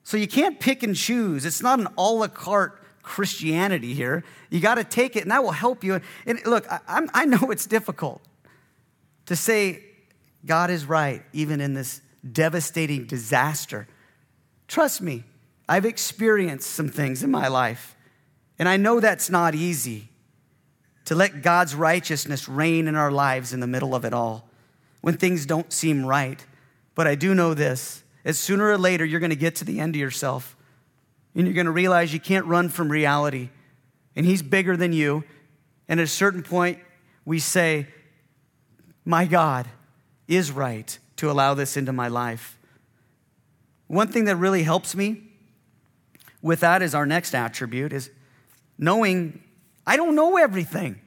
So 0.07 0.15
you 0.15 0.25
can't 0.25 0.57
pick 0.57 0.83
and 0.83 0.95
choose. 0.95 1.43
It's 1.43 1.61
not 1.61 1.81
an 1.81 1.89
a 1.97 2.01
la 2.01 2.29
carte 2.29 2.81
Christianity 3.03 3.93
here. 3.93 4.23
You 4.49 4.61
got 4.61 4.75
to 4.75 4.85
take 4.85 5.17
it, 5.17 5.23
and 5.23 5.31
that 5.31 5.43
will 5.43 5.51
help 5.51 5.83
you. 5.83 5.99
And 6.25 6.39
look, 6.45 6.65
I, 6.71 7.05
I 7.13 7.25
know 7.25 7.51
it's 7.51 7.65
difficult 7.65 8.21
to 9.25 9.35
say 9.35 9.83
God 10.45 10.69
is 10.69 10.85
right, 10.85 11.23
even 11.33 11.59
in 11.59 11.73
this 11.73 11.99
devastating 12.31 13.05
disaster. 13.05 13.85
Trust 14.69 15.01
me, 15.01 15.25
I've 15.67 15.83
experienced 15.83 16.69
some 16.69 16.87
things 16.87 17.21
in 17.21 17.29
my 17.29 17.49
life, 17.49 17.93
and 18.57 18.69
I 18.69 18.77
know 18.77 19.01
that's 19.01 19.29
not 19.29 19.55
easy 19.55 20.07
to 21.03 21.15
let 21.15 21.41
God's 21.41 21.75
righteousness 21.75 22.47
reign 22.47 22.87
in 22.87 22.95
our 22.95 23.11
lives 23.11 23.51
in 23.51 23.59
the 23.59 23.67
middle 23.67 23.93
of 23.93 24.05
it 24.05 24.13
all 24.13 24.47
when 25.01 25.17
things 25.17 25.45
don't 25.45 25.73
seem 25.73 26.05
right. 26.05 26.45
But 26.95 27.07
I 27.07 27.15
do 27.15 27.35
know 27.35 27.53
this 27.53 28.05
is 28.27 28.37
sooner 28.37 28.69
or 28.69 28.77
later 28.77 29.05
you're 29.05 29.21
going 29.21 29.29
to 29.29 29.37
get 29.37 29.55
to 29.55 29.65
the 29.65 29.79
end 29.79 29.95
of 29.95 29.99
yourself 29.99 30.57
and 31.33 31.47
you're 31.47 31.53
going 31.53 31.65
to 31.65 31.71
realize 31.71 32.13
you 32.13 32.19
can't 32.19 32.45
run 32.45 32.67
from 32.67 32.91
reality. 32.91 33.49
And 34.15 34.25
He's 34.25 34.41
bigger 34.41 34.75
than 34.75 34.91
you. 34.91 35.23
And 35.87 35.99
at 35.99 36.03
a 36.03 36.07
certain 36.07 36.43
point, 36.43 36.79
we 37.23 37.39
say, 37.39 37.87
My 39.05 39.25
God 39.25 39.67
is 40.27 40.51
right 40.51 40.97
to 41.17 41.31
allow 41.31 41.53
this 41.53 41.77
into 41.77 41.93
my 41.93 42.09
life. 42.09 42.57
One 43.87 44.09
thing 44.09 44.25
that 44.25 44.35
really 44.35 44.63
helps 44.63 44.93
me 44.93 45.23
with 46.41 46.59
that 46.59 46.81
is 46.81 46.93
our 46.93 47.05
next 47.05 47.33
attribute 47.33 47.93
is 47.93 48.11
knowing 48.77 49.41
I 49.85 49.95
don't 49.95 50.15
know 50.15 50.35
everything. 50.35 50.99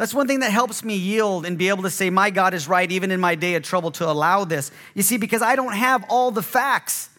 That's 0.00 0.14
one 0.14 0.26
thing 0.26 0.40
that 0.40 0.50
helps 0.50 0.82
me 0.82 0.96
yield 0.96 1.44
and 1.44 1.58
be 1.58 1.68
able 1.68 1.82
to 1.82 1.90
say, 1.90 2.08
My 2.08 2.30
God 2.30 2.54
is 2.54 2.66
right, 2.66 2.90
even 2.90 3.10
in 3.10 3.20
my 3.20 3.34
day 3.34 3.54
of 3.56 3.62
trouble, 3.62 3.90
to 3.92 4.08
allow 4.08 4.46
this. 4.46 4.70
You 4.94 5.02
see, 5.02 5.18
because 5.18 5.42
I 5.42 5.56
don't 5.56 5.74
have 5.74 6.06
all 6.08 6.30
the 6.30 6.40
facts, 6.42 7.10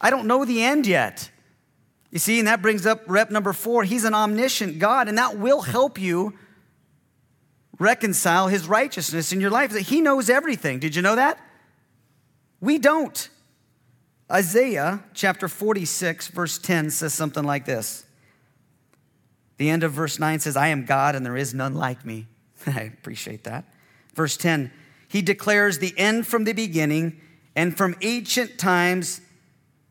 I 0.00 0.10
don't 0.10 0.26
know 0.26 0.44
the 0.44 0.60
end 0.60 0.88
yet. 0.88 1.30
You 2.10 2.18
see, 2.18 2.40
and 2.40 2.48
that 2.48 2.62
brings 2.62 2.84
up 2.84 3.02
rep 3.06 3.30
number 3.30 3.52
four. 3.52 3.84
He's 3.84 4.02
an 4.02 4.12
omniscient 4.12 4.80
God, 4.80 5.06
and 5.06 5.18
that 5.18 5.38
will 5.38 5.60
help 5.60 6.00
you 6.00 6.34
reconcile 7.78 8.48
his 8.48 8.66
righteousness 8.66 9.32
in 9.32 9.40
your 9.40 9.50
life. 9.50 9.70
That 9.70 9.82
He 9.82 10.00
knows 10.00 10.28
everything. 10.28 10.80
Did 10.80 10.96
you 10.96 11.02
know 11.02 11.14
that? 11.14 11.38
We 12.60 12.78
don't. 12.78 13.28
Isaiah 14.28 15.04
chapter 15.14 15.46
46, 15.46 16.26
verse 16.26 16.58
10 16.58 16.90
says 16.90 17.14
something 17.14 17.44
like 17.44 17.66
this 17.66 18.04
the 19.56 19.70
end 19.70 19.82
of 19.82 19.92
verse 19.92 20.18
9 20.18 20.40
says, 20.40 20.56
I 20.56 20.68
am 20.68 20.84
God 20.84 21.14
and 21.14 21.24
there 21.24 21.36
is 21.36 21.54
none 21.54 21.74
like 21.74 22.04
me. 22.04 22.26
I 22.66 22.82
appreciate 22.82 23.44
that. 23.44 23.64
Verse 24.14 24.36
10, 24.36 24.70
he 25.08 25.22
declares 25.22 25.78
the 25.78 25.94
end 25.98 26.26
from 26.26 26.44
the 26.44 26.52
beginning 26.52 27.20
and 27.54 27.76
from 27.76 27.96
ancient 28.02 28.58
times 28.58 29.20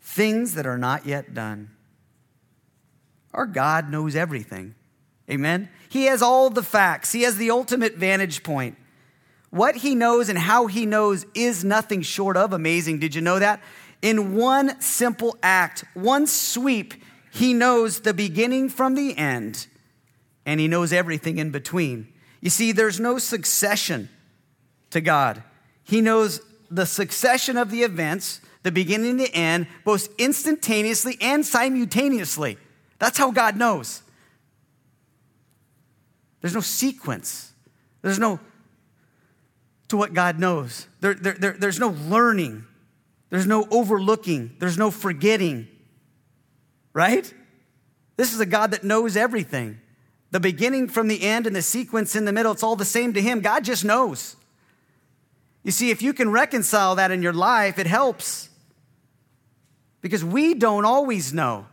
things 0.01 0.53
that 0.53 0.65
are 0.65 0.77
not 0.77 1.05
yet 1.05 1.33
done. 1.33 1.71
Our 3.33 3.45
God 3.45 3.89
knows 3.89 4.15
everything. 4.15 4.75
Amen? 5.29 5.69
He 5.89 6.05
has 6.05 6.21
all 6.21 6.49
the 6.49 6.63
facts, 6.63 7.11
He 7.11 7.23
has 7.23 7.37
the 7.37 7.51
ultimate 7.51 7.95
vantage 7.95 8.43
point. 8.43 8.77
What 9.49 9.77
He 9.77 9.95
knows 9.95 10.29
and 10.29 10.37
how 10.37 10.67
He 10.67 10.85
knows 10.85 11.25
is 11.33 11.63
nothing 11.63 12.01
short 12.01 12.37
of 12.37 12.53
amazing. 12.53 12.99
Did 12.99 13.15
you 13.15 13.21
know 13.21 13.39
that? 13.39 13.61
In 14.01 14.35
one 14.35 14.79
simple 14.81 15.37
act, 15.41 15.83
one 15.95 16.27
sweep, 16.27 16.93
he 17.35 17.53
knows 17.53 17.99
the 17.99 18.13
beginning 18.13 18.69
from 18.69 18.95
the 18.95 19.17
end, 19.17 19.67
and 20.45 20.57
He 20.57 20.69
knows 20.69 20.93
everything 20.93 21.37
in 21.37 21.51
between. 21.51 22.07
You 22.39 22.49
see, 22.49 22.71
there's 22.71 22.97
no 22.97 23.17
succession 23.17 24.07
to 24.91 25.01
God. 25.01 25.43
He 25.83 25.99
knows 25.99 26.39
the 26.71 26.85
succession 26.85 27.57
of 27.57 27.71
the 27.71 27.83
events, 27.83 28.39
the 28.63 28.71
beginning 28.71 29.09
and 29.09 29.19
the 29.19 29.35
end, 29.35 29.67
both 29.83 30.07
instantaneously 30.17 31.17
and 31.19 31.45
simultaneously. 31.45 32.57
That's 32.99 33.17
how 33.17 33.31
God 33.31 33.57
knows. 33.57 34.01
There's 36.39 36.55
no 36.55 36.61
sequence. 36.61 37.51
There's 38.01 38.17
no 38.17 38.39
to 39.89 39.97
what 39.97 40.13
God 40.13 40.39
knows. 40.39 40.87
There, 41.01 41.13
there, 41.13 41.33
there, 41.33 41.55
there's 41.59 41.81
no 41.81 41.89
learning. 41.89 42.63
There's 43.29 43.45
no 43.45 43.67
overlooking. 43.71 44.55
There's 44.57 44.77
no 44.77 44.89
forgetting 44.89 45.67
right? 46.95 47.31
This 48.17 48.33
is 48.33 48.39
a 48.39 48.45
God 48.45 48.71
that 48.71 48.83
knows 48.83 49.15
everything. 49.15 49.79
The 50.31 50.39
beginning 50.39 50.87
from 50.87 51.07
the 51.07 51.21
end 51.21 51.45
and 51.45 51.55
the 51.55 51.61
sequence 51.61 52.15
in 52.15 52.25
the 52.25 52.31
middle, 52.31 52.53
it's 52.53 52.63
all 52.63 52.75
the 52.75 52.85
same 52.85 53.13
to 53.13 53.21
Him. 53.21 53.41
God 53.41 53.63
just 53.63 53.85
knows. 53.85 54.35
You 55.63 55.71
see, 55.71 55.91
if 55.91 56.01
you 56.01 56.13
can 56.13 56.31
reconcile 56.31 56.95
that 56.95 57.11
in 57.11 57.21
your 57.21 57.33
life, 57.33 57.77
it 57.77 57.85
helps. 57.85 58.49
Because 60.01 60.23
we 60.23 60.53
don't 60.53 60.85
always 60.85 61.33
know. 61.33 61.67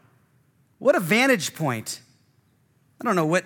What 0.79 0.97
a 0.97 1.01
vantage 1.01 1.55
point. 1.55 2.01
I 3.01 3.05
don't 3.05 3.15
know 3.15 3.27
what 3.27 3.45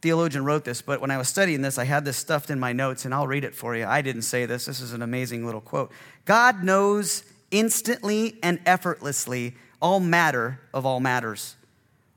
theologian 0.00 0.44
wrote 0.44 0.64
this, 0.64 0.82
but 0.82 1.00
when 1.00 1.10
I 1.10 1.18
was 1.18 1.28
studying 1.28 1.62
this, 1.62 1.78
I 1.78 1.84
had 1.84 2.04
this 2.04 2.16
stuffed 2.16 2.50
in 2.50 2.58
my 2.58 2.72
notes, 2.72 3.04
and 3.04 3.14
I'll 3.14 3.26
read 3.26 3.44
it 3.44 3.54
for 3.54 3.76
you. 3.76 3.84
I 3.84 4.02
didn't 4.02 4.22
say 4.22 4.46
this. 4.46 4.64
This 4.64 4.80
is 4.80 4.92
an 4.92 5.02
amazing 5.02 5.46
little 5.46 5.60
quote. 5.60 5.92
God 6.24 6.64
knows 6.64 7.22
instantly 7.50 8.38
and 8.42 8.58
effortlessly 8.66 9.54
all 9.80 10.00
matter 10.00 10.60
of 10.74 10.84
all 10.84 11.00
matters, 11.00 11.56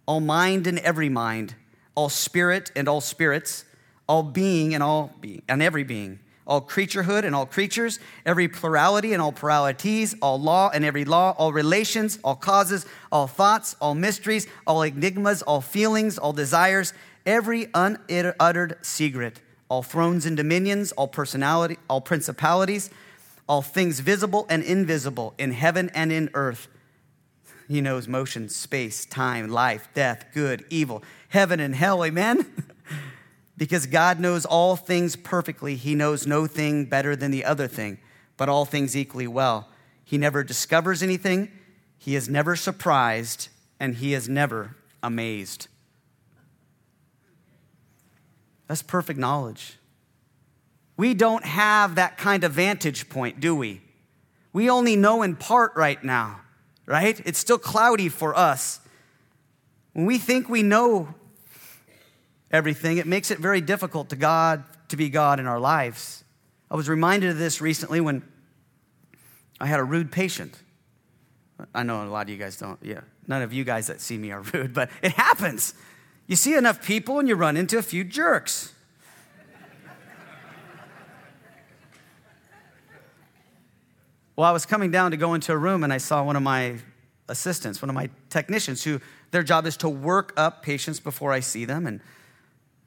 all 0.05 0.19
mind 0.19 0.67
and 0.67 0.79
every 0.79 1.09
mind, 1.09 1.55
all 1.95 2.09
spirit 2.09 2.71
and 2.75 2.87
all 2.87 3.01
spirits, 3.01 3.65
all 4.07 4.23
being 4.23 4.73
and 4.73 4.83
all 4.83 5.13
being 5.21 5.41
and 5.47 5.61
every 5.61 5.83
being, 5.83 6.19
all 6.47 6.61
creaturehood 6.61 7.23
and 7.23 7.35
all 7.35 7.45
creatures, 7.45 7.99
every 8.25 8.47
plurality 8.47 9.13
and 9.13 9.21
all 9.21 9.31
pluralities, 9.31 10.15
all 10.21 10.39
law 10.39 10.69
and 10.73 10.83
every 10.83 11.05
law, 11.05 11.35
all 11.37 11.53
relations, 11.53 12.19
all 12.23 12.35
causes, 12.35 12.85
all 13.11 13.27
thoughts, 13.27 13.75
all 13.79 13.95
mysteries, 13.95 14.47
all 14.65 14.81
enigmas, 14.81 15.41
all 15.43 15.61
feelings, 15.61 16.17
all 16.17 16.33
desires, 16.33 16.93
every 17.25 17.67
unuttered 17.73 18.77
secret, 18.81 19.39
all 19.69 19.83
thrones 19.83 20.25
and 20.25 20.35
dominions, 20.35 20.91
all 20.93 21.07
personality, 21.07 21.77
all 21.89 22.01
principalities, 22.01 22.89
all 23.47 23.61
things 23.61 23.99
visible 23.99 24.45
and 24.49 24.63
invisible 24.63 25.33
in 25.37 25.51
heaven 25.51 25.89
and 25.93 26.11
in 26.11 26.29
earth. 26.33 26.67
He 27.71 27.79
knows 27.79 28.05
motion, 28.05 28.49
space, 28.49 29.05
time, 29.05 29.47
life, 29.47 29.87
death, 29.93 30.25
good, 30.33 30.65
evil, 30.69 31.01
heaven 31.29 31.61
and 31.61 31.73
hell. 31.73 32.03
Amen. 32.03 32.45
because 33.57 33.85
God 33.85 34.19
knows 34.19 34.43
all 34.43 34.75
things 34.75 35.15
perfectly, 35.15 35.77
he 35.77 35.95
knows 35.95 36.27
no 36.27 36.47
thing 36.47 36.83
better 36.83 37.15
than 37.15 37.31
the 37.31 37.45
other 37.45 37.69
thing, 37.69 37.97
but 38.35 38.49
all 38.49 38.65
things 38.65 38.97
equally 38.97 39.25
well. 39.25 39.69
He 40.03 40.17
never 40.17 40.43
discovers 40.43 41.01
anything, 41.01 41.49
he 41.97 42.13
is 42.13 42.27
never 42.27 42.57
surprised, 42.57 43.47
and 43.79 43.95
he 43.95 44.13
is 44.13 44.27
never 44.27 44.75
amazed. 45.01 45.69
That's 48.67 48.81
perfect 48.81 49.17
knowledge. 49.17 49.77
We 50.97 51.13
don't 51.13 51.45
have 51.45 51.95
that 51.95 52.17
kind 52.17 52.43
of 52.43 52.51
vantage 52.51 53.07
point, 53.07 53.39
do 53.39 53.55
we? 53.55 53.79
We 54.51 54.69
only 54.69 54.97
know 54.97 55.21
in 55.21 55.37
part 55.37 55.71
right 55.77 56.03
now, 56.03 56.41
right? 56.91 57.19
It's 57.25 57.39
still 57.39 57.57
cloudy 57.57 58.09
for 58.09 58.37
us. 58.37 58.81
When 59.93 60.05
we 60.05 60.17
think 60.17 60.49
we 60.49 60.61
know 60.61 61.15
everything, 62.51 62.97
it 62.97 63.07
makes 63.07 63.31
it 63.31 63.39
very 63.39 63.61
difficult 63.61 64.09
to 64.09 64.17
God 64.17 64.63
to 64.89 64.97
be 64.97 65.09
God 65.09 65.39
in 65.39 65.47
our 65.47 65.59
lives. 65.59 66.25
I 66.69 66.75
was 66.75 66.89
reminded 66.89 67.31
of 67.31 67.37
this 67.37 67.61
recently 67.61 68.01
when 68.01 68.23
I 69.59 69.67
had 69.67 69.79
a 69.79 69.83
rude 69.83 70.11
patient. 70.11 70.57
I 71.73 71.83
know 71.83 72.03
a 72.03 72.05
lot 72.05 72.23
of 72.23 72.29
you 72.29 72.37
guys 72.37 72.57
don't, 72.57 72.79
yeah. 72.81 73.01
None 73.25 73.41
of 73.41 73.53
you 73.53 73.63
guys 73.63 73.87
that 73.87 74.01
see 74.01 74.17
me 74.17 74.31
are 74.31 74.41
rude, 74.53 74.73
but 74.73 74.89
it 75.01 75.13
happens. 75.13 75.73
You 76.27 76.35
see 76.35 76.55
enough 76.55 76.85
people 76.85 77.19
and 77.19 77.27
you 77.27 77.35
run 77.35 77.55
into 77.55 77.77
a 77.77 77.81
few 77.81 78.03
jerks. 78.03 78.73
Well, 84.35 84.47
I 84.47 84.51
was 84.51 84.65
coming 84.65 84.91
down 84.91 85.11
to 85.11 85.17
go 85.17 85.33
into 85.33 85.51
a 85.51 85.57
room 85.57 85.83
and 85.83 85.91
I 85.91 85.97
saw 85.97 86.23
one 86.23 86.35
of 86.35 86.43
my 86.43 86.77
assistants, 87.27 87.81
one 87.81 87.89
of 87.89 87.95
my 87.95 88.09
technicians, 88.29 88.83
who 88.83 88.99
their 89.31 89.43
job 89.43 89.65
is 89.65 89.77
to 89.77 89.89
work 89.89 90.33
up 90.37 90.63
patients 90.63 90.99
before 90.99 91.31
I 91.31 91.39
see 91.39 91.65
them. 91.65 91.87
And, 91.87 92.01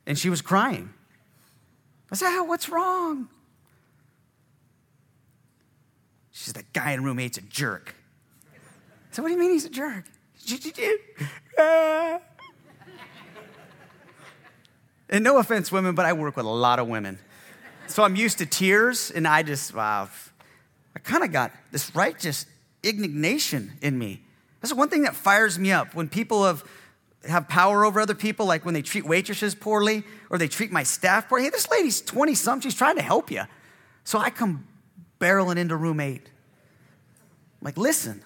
and 0.07 0.19
she 0.19 0.31
was 0.31 0.43
crying. 0.43 0.93
I 2.11 2.17
said, 2.17 2.37
oh, 2.39 2.45
What's 2.45 2.69
wrong? 2.69 3.29
She 6.31 6.45
said, 6.45 6.57
That 6.57 6.73
guy 6.73 6.93
in 6.93 7.05
room 7.05 7.19
eight's 7.19 7.39
a 7.39 7.43
jerk. 7.43 7.95
I 8.55 9.15
said, 9.15 9.23
What 9.23 9.29
do 9.29 9.35
you 9.35 9.41
mean 9.41 9.53
he's 9.53 9.65
a 9.65 9.71
jerk? 9.71 10.05
Ah. 11.59 12.21
And 15.09 15.23
no 15.23 15.39
offense, 15.39 15.71
women, 15.71 15.95
but 15.95 16.07
I 16.07 16.13
work 16.13 16.37
with 16.37 16.47
a 16.47 16.51
lot 16.51 16.79
of 16.79 16.89
women. 16.89 17.19
So 17.87 18.03
I'm 18.03 18.17
used 18.17 18.39
to 18.39 18.47
tears, 18.47 19.11
and 19.11 19.29
I 19.29 19.43
just, 19.43 19.73
wow, 19.75 20.09
I 20.09 20.09
kind 21.05 21.23
of 21.23 21.33
got 21.33 21.53
this 21.71 21.95
righteous 21.95 22.47
indignation 22.83 23.73
in 23.81 23.99
me. 23.99 24.23
That's 24.61 24.73
one 24.75 24.89
thing 24.89 25.03
that 25.03 25.15
fires 25.15 25.59
me 25.59 25.73
up 25.73 25.95
when 25.95 26.09
people 26.09 26.45
have, 26.45 26.65
have 27.29 27.49
power 27.49 27.85
over 27.85 28.01
other 28.01 28.15
people, 28.15 28.47
like 28.47 28.65
when 28.65 28.75
they 28.75 28.83
treat 28.83 29.07
waitresses 29.07 29.55
poorly 29.55 30.05
or 30.31 30.39
they 30.39 30.49
treat 30.49 30.73
my 30.73 30.83
staff 30.83 31.29
poorly. 31.29 31.45
Hey, 31.45 31.51
this 31.51 31.71
lady's 31.71 32.01
20 32.01 32.35
something, 32.35 32.71
she's 32.71 32.77
trying 32.77 32.97
to 32.97 33.03
help 33.03 33.31
you. 33.31 33.43
So 34.05 34.19
I 34.19 34.31
come 34.31 34.67
barreling 35.21 35.57
into 35.57 35.77
room 35.77 36.01
eight. 36.01 36.23
I'm 37.61 37.65
like, 37.65 37.77
listen, 37.77 38.23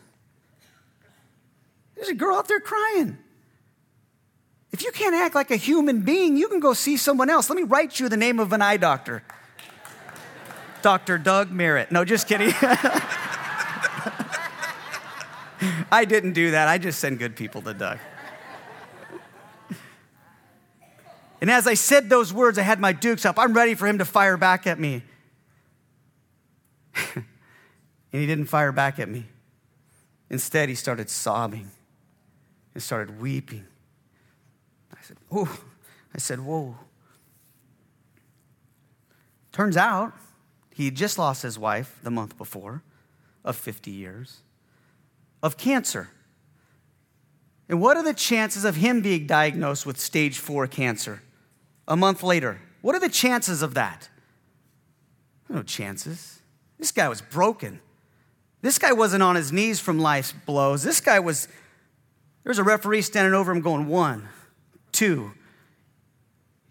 there's 1.96 2.08
a 2.08 2.14
girl 2.14 2.36
out 2.36 2.48
there 2.48 2.60
crying. 2.60 3.18
If 4.70 4.84
you 4.84 4.92
can't 4.92 5.14
act 5.14 5.34
like 5.34 5.50
a 5.50 5.56
human 5.56 6.02
being, 6.02 6.36
you 6.36 6.48
can 6.48 6.60
go 6.60 6.72
see 6.72 6.96
someone 6.96 7.30
else. 7.30 7.48
Let 7.50 7.56
me 7.56 7.62
write 7.62 7.98
you 7.98 8.08
the 8.08 8.16
name 8.16 8.38
of 8.38 8.52
an 8.52 8.62
eye 8.62 8.76
doctor. 8.76 9.22
Dr. 10.82 11.18
Doug 11.18 11.50
Merritt. 11.50 11.90
No, 11.92 12.04
just 12.04 12.28
kidding. 12.28 12.52
I 15.90 16.04
didn't 16.04 16.34
do 16.34 16.52
that. 16.52 16.68
I 16.68 16.78
just 16.78 17.00
send 17.00 17.18
good 17.18 17.34
people 17.36 17.62
to 17.62 17.74
Doug. 17.74 17.98
And 21.40 21.50
as 21.50 21.66
I 21.66 21.74
said 21.74 22.08
those 22.10 22.32
words, 22.32 22.58
I 22.58 22.62
had 22.62 22.80
my 22.80 22.92
dukes 22.92 23.24
up. 23.24 23.38
I'm 23.38 23.54
ready 23.54 23.74
for 23.74 23.86
him 23.86 23.98
to 23.98 24.04
fire 24.04 24.36
back 24.36 24.66
at 24.66 24.78
me. 24.78 25.02
and 27.14 27.24
he 28.10 28.26
didn't 28.26 28.46
fire 28.46 28.72
back 28.72 28.98
at 28.98 29.08
me. 29.08 29.26
Instead, 30.30 30.68
he 30.68 30.74
started 30.74 31.08
sobbing 31.08 31.70
and 32.74 32.82
started 32.82 33.20
weeping 33.20 33.64
I 34.92 35.02
said, 35.02 35.16
"Oh," 35.30 35.60
I 36.14 36.18
said, 36.18 36.40
Whoa. 36.40 36.76
Turns 39.52 39.76
out 39.76 40.12
he 40.78 40.84
had 40.84 40.94
just 40.94 41.18
lost 41.18 41.42
his 41.42 41.58
wife 41.58 41.98
the 42.04 42.10
month 42.10 42.38
before 42.38 42.84
of 43.44 43.56
50 43.56 43.90
years 43.90 44.42
of 45.42 45.56
cancer. 45.56 46.10
And 47.68 47.80
what 47.80 47.96
are 47.96 48.04
the 48.04 48.14
chances 48.14 48.64
of 48.64 48.76
him 48.76 49.00
being 49.00 49.26
diagnosed 49.26 49.84
with 49.84 49.98
stage 49.98 50.38
four 50.38 50.68
cancer 50.68 51.20
a 51.88 51.96
month 51.96 52.22
later? 52.22 52.60
What 52.80 52.94
are 52.94 53.00
the 53.00 53.08
chances 53.08 53.60
of 53.60 53.74
that? 53.74 54.08
No 55.48 55.64
chances. 55.64 56.42
This 56.78 56.92
guy 56.92 57.08
was 57.08 57.22
broken. 57.22 57.80
This 58.62 58.78
guy 58.78 58.92
wasn't 58.92 59.24
on 59.24 59.34
his 59.34 59.50
knees 59.50 59.80
from 59.80 59.98
life's 59.98 60.32
blows. 60.46 60.84
This 60.84 61.00
guy 61.00 61.18
was, 61.18 61.46
there 62.44 62.50
was 62.50 62.60
a 62.60 62.64
referee 62.64 63.02
standing 63.02 63.34
over 63.34 63.50
him 63.50 63.62
going, 63.62 63.88
one, 63.88 64.28
two. 64.92 65.32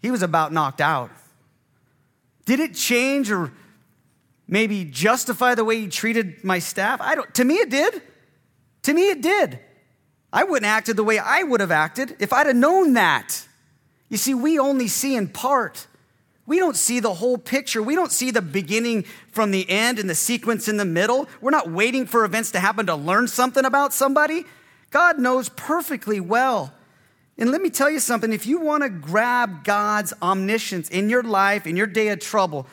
He 0.00 0.10
was 0.10 0.22
about 0.22 0.50
knocked 0.50 0.80
out. 0.80 1.10
Did 2.46 2.58
it 2.60 2.74
change 2.74 3.30
or 3.30 3.52
maybe 4.48 4.84
justify 4.84 5.54
the 5.54 5.64
way 5.64 5.80
he 5.80 5.88
treated 5.88 6.42
my 6.42 6.58
staff? 6.58 7.00
I 7.00 7.14
don't, 7.14 7.32
to 7.34 7.44
me, 7.44 7.56
it 7.56 7.70
did. 7.70 8.02
To 8.82 8.94
me, 8.94 9.10
it 9.10 9.20
did. 9.20 9.60
I 10.32 10.44
wouldn't 10.44 10.66
have 10.66 10.78
acted 10.78 10.96
the 10.96 11.04
way 11.04 11.18
I 11.18 11.42
would 11.42 11.60
have 11.60 11.70
acted 11.70 12.16
if 12.18 12.32
I'd 12.32 12.46
have 12.46 12.56
known 12.56 12.94
that. 12.94 13.46
You 14.08 14.16
see, 14.16 14.34
we 14.34 14.58
only 14.58 14.88
see 14.88 15.14
in 15.14 15.28
part. 15.28 15.86
We 16.46 16.58
don't 16.58 16.76
see 16.76 16.98
the 16.98 17.14
whole 17.14 17.36
picture. 17.36 17.82
We 17.82 17.94
don't 17.94 18.10
see 18.10 18.30
the 18.30 18.42
beginning 18.42 19.04
from 19.30 19.50
the 19.50 19.68
end 19.68 19.98
and 19.98 20.08
the 20.08 20.14
sequence 20.14 20.66
in 20.66 20.78
the 20.78 20.84
middle. 20.84 21.28
We're 21.40 21.50
not 21.50 21.70
waiting 21.70 22.06
for 22.06 22.24
events 22.24 22.50
to 22.52 22.60
happen 22.60 22.86
to 22.86 22.94
learn 22.94 23.28
something 23.28 23.64
about 23.64 23.92
somebody. 23.92 24.44
God 24.90 25.18
knows 25.18 25.50
perfectly 25.50 26.20
well 26.20 26.72
and 27.38 27.52
let 27.52 27.62
me 27.62 27.70
tell 27.70 27.88
you 27.88 28.00
something 28.00 28.32
if 28.32 28.46
you 28.46 28.60
want 28.60 28.82
to 28.82 28.88
grab 28.88 29.62
God's 29.62 30.12
omniscience 30.20 30.88
in 30.88 31.08
your 31.08 31.22
life, 31.22 31.66
in 31.66 31.76
your 31.76 31.86
day 31.86 32.08
of 32.08 32.18
trouble, 32.18 32.66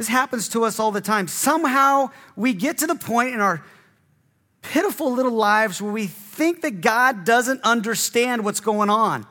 this 0.00 0.08
happens 0.08 0.48
to 0.48 0.64
us 0.64 0.80
all 0.80 0.90
the 0.90 1.02
time. 1.02 1.28
Somehow 1.28 2.08
we 2.34 2.54
get 2.54 2.78
to 2.78 2.86
the 2.86 2.94
point 2.94 3.34
in 3.34 3.40
our 3.40 3.62
pitiful 4.62 5.12
little 5.12 5.34
lives 5.34 5.82
where 5.82 5.92
we 5.92 6.06
think 6.06 6.62
that 6.62 6.80
God 6.80 7.26
doesn't 7.26 7.60
understand 7.64 8.42
what's 8.42 8.60
going 8.60 8.88
on. 8.88 9.26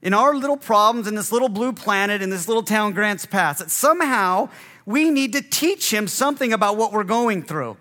In 0.00 0.14
our 0.14 0.34
little 0.34 0.56
problems 0.56 1.06
in 1.06 1.14
this 1.14 1.30
little 1.30 1.50
blue 1.50 1.74
planet, 1.74 2.22
in 2.22 2.30
this 2.30 2.48
little 2.48 2.62
town, 2.62 2.94
Grants 2.94 3.26
Pass, 3.26 3.58
that 3.58 3.70
somehow 3.70 4.48
we 4.86 5.10
need 5.10 5.34
to 5.34 5.42
teach 5.42 5.92
him 5.92 6.08
something 6.08 6.54
about 6.54 6.78
what 6.78 6.94
we're 6.94 7.04
going 7.04 7.42
through. 7.42 7.76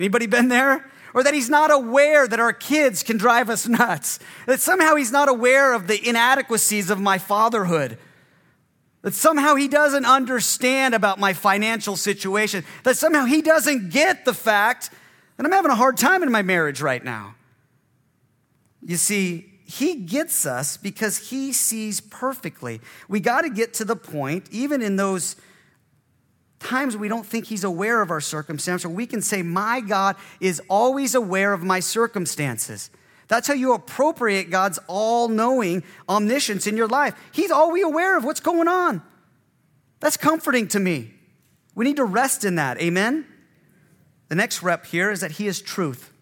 Anybody 0.00 0.26
been 0.26 0.48
there? 0.48 0.90
or 1.14 1.22
that 1.22 1.34
he's 1.34 1.50
not 1.50 1.70
aware 1.70 2.26
that 2.26 2.40
our 2.40 2.54
kids 2.54 3.02
can 3.02 3.18
drive 3.18 3.50
us 3.50 3.68
nuts, 3.68 4.18
that 4.46 4.58
somehow 4.60 4.96
he's 4.96 5.12
not 5.12 5.28
aware 5.28 5.74
of 5.74 5.86
the 5.86 6.08
inadequacies 6.08 6.90
of 6.90 6.98
my 6.98 7.18
fatherhood, 7.18 7.98
that 9.02 9.14
somehow 9.14 9.56
he 9.56 9.68
doesn't 9.68 10.06
understand 10.06 10.94
about 10.94 11.18
my 11.18 11.32
financial 11.32 11.96
situation, 11.96 12.64
that 12.84 12.96
somehow 12.96 13.24
he 13.24 13.42
doesn't 13.42 13.90
get 13.90 14.24
the 14.24 14.34
fact 14.34 14.90
that 15.36 15.44
I'm 15.44 15.52
having 15.52 15.70
a 15.70 15.76
hard 15.76 15.96
time 15.96 16.22
in 16.22 16.30
my 16.30 16.42
marriage 16.42 16.80
right 16.80 17.04
now. 17.04 17.34
You 18.80 18.96
see, 18.96 19.52
he 19.64 19.96
gets 19.96 20.46
us 20.46 20.76
because 20.76 21.30
he 21.30 21.52
sees 21.52 22.00
perfectly. 22.00 22.80
We 23.08 23.20
got 23.20 23.42
to 23.42 23.50
get 23.50 23.74
to 23.74 23.84
the 23.84 23.96
point, 23.96 24.48
even 24.50 24.82
in 24.82 24.96
those 24.96 25.36
times 26.60 26.96
we 26.96 27.08
don't 27.08 27.26
think 27.26 27.46
he's 27.46 27.64
aware 27.64 28.02
of 28.02 28.10
our 28.10 28.20
circumstance, 28.20 28.84
or 28.84 28.88
we 28.88 29.06
can 29.06 29.20
say, 29.20 29.42
My 29.42 29.80
God 29.80 30.16
is 30.40 30.60
always 30.68 31.14
aware 31.14 31.52
of 31.52 31.62
my 31.62 31.80
circumstances. 31.80 32.90
That's 33.32 33.48
how 33.48 33.54
you 33.54 33.72
appropriate 33.72 34.50
God's 34.50 34.78
all 34.88 35.26
knowing 35.26 35.84
omniscience 36.06 36.66
in 36.66 36.76
your 36.76 36.86
life. 36.86 37.14
He's 37.32 37.50
always 37.50 37.82
aware 37.82 38.18
of 38.18 38.24
what's 38.24 38.40
going 38.40 38.68
on. 38.68 39.00
That's 40.00 40.18
comforting 40.18 40.68
to 40.68 40.78
me. 40.78 41.14
We 41.74 41.86
need 41.86 41.96
to 41.96 42.04
rest 42.04 42.44
in 42.44 42.56
that. 42.56 42.78
Amen? 42.78 43.24
The 44.28 44.34
next 44.34 44.62
rep 44.62 44.84
here 44.84 45.10
is 45.10 45.20
that 45.20 45.30
He 45.30 45.46
is 45.46 45.62
truth. 45.62 46.12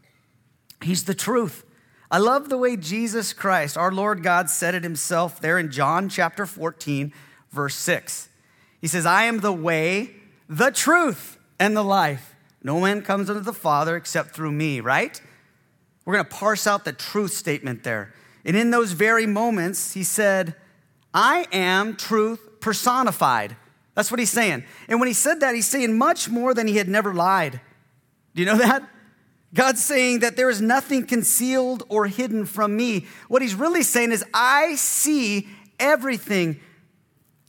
He's 0.84 1.02
the 1.02 1.14
truth. 1.14 1.64
I 2.12 2.18
love 2.18 2.48
the 2.48 2.56
way 2.56 2.76
Jesus 2.76 3.32
Christ, 3.32 3.76
our 3.76 3.90
Lord 3.90 4.22
God, 4.22 4.48
said 4.48 4.76
it 4.76 4.84
himself 4.84 5.40
there 5.40 5.58
in 5.58 5.72
John 5.72 6.08
chapter 6.08 6.46
14, 6.46 7.12
verse 7.50 7.74
6. 7.74 8.28
He 8.80 8.86
says, 8.86 9.04
I 9.04 9.24
am 9.24 9.40
the 9.40 9.52
way, 9.52 10.12
the 10.48 10.70
truth, 10.70 11.38
and 11.58 11.76
the 11.76 11.82
life. 11.82 12.36
No 12.62 12.78
man 12.78 13.02
comes 13.02 13.28
unto 13.28 13.42
the 13.42 13.52
Father 13.52 13.96
except 13.96 14.30
through 14.30 14.52
me, 14.52 14.78
right? 14.78 15.20
We're 16.04 16.14
going 16.14 16.24
to 16.24 16.30
parse 16.30 16.66
out 16.66 16.84
the 16.84 16.92
truth 16.92 17.32
statement 17.32 17.84
there. 17.84 18.12
And 18.44 18.56
in 18.56 18.70
those 18.70 18.92
very 18.92 19.26
moments, 19.26 19.92
he 19.92 20.02
said, 20.02 20.54
I 21.12 21.46
am 21.52 21.96
truth 21.96 22.60
personified. 22.60 23.56
That's 23.94 24.10
what 24.10 24.20
he's 24.20 24.30
saying. 24.30 24.64
And 24.88 24.98
when 25.00 25.08
he 25.08 25.12
said 25.12 25.40
that, 25.40 25.54
he's 25.54 25.66
saying 25.66 25.96
much 25.98 26.28
more 26.28 26.54
than 26.54 26.66
he 26.66 26.76
had 26.76 26.88
never 26.88 27.12
lied. 27.12 27.60
Do 28.34 28.42
you 28.42 28.46
know 28.46 28.56
that? 28.56 28.88
God's 29.52 29.82
saying 29.84 30.20
that 30.20 30.36
there 30.36 30.48
is 30.48 30.60
nothing 30.60 31.04
concealed 31.06 31.82
or 31.88 32.06
hidden 32.06 32.46
from 32.46 32.76
me. 32.76 33.06
What 33.28 33.42
he's 33.42 33.54
really 33.54 33.82
saying 33.82 34.12
is, 34.12 34.24
I 34.32 34.76
see 34.76 35.48
everything 35.78 36.60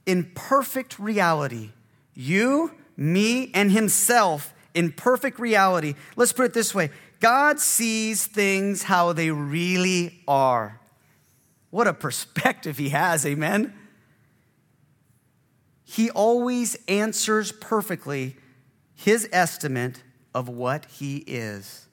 in 0.05 0.31
perfect 0.33 0.97
reality. 0.97 1.69
You, 2.15 2.71
me, 2.97 3.51
and 3.53 3.71
himself 3.71 4.53
in 4.73 4.91
perfect 4.91 5.39
reality. 5.39 5.93
Let's 6.15 6.33
put 6.33 6.45
it 6.45 6.53
this 6.53 6.73
way 6.73 6.89
God 7.22 7.59
sees 7.59 8.26
things 8.26 8.84
how 8.84 9.13
they 9.13 9.32
really 9.32 10.22
are. 10.28 10.82
What 11.69 11.88
a 11.88 11.93
perspective 11.93 12.78
he 12.78 12.89
has, 12.89 13.26
amen? 13.26 13.74
He 15.86 16.09
always 16.09 16.78
answers 16.88 17.51
perfectly 17.51 18.36
his 18.95 19.30
estimate 19.32 20.01
of 20.34 20.49
what 20.49 20.86
he 20.86 21.17
is. 21.28 21.86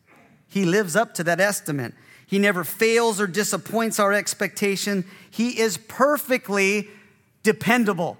He 0.49 0.65
lives 0.65 0.97
up 0.97 1.15
to 1.15 1.25
that 1.25 1.41
estimate. 1.41 1.95
He 2.27 2.39
never 2.39 2.65
fails 2.65 3.21
or 3.21 3.27
disappoints 3.27 4.01
our 4.01 4.13
expectation. 4.13 5.05
He 5.31 5.61
is 5.61 5.77
perfectly 5.77 6.89
dependable. 7.43 8.17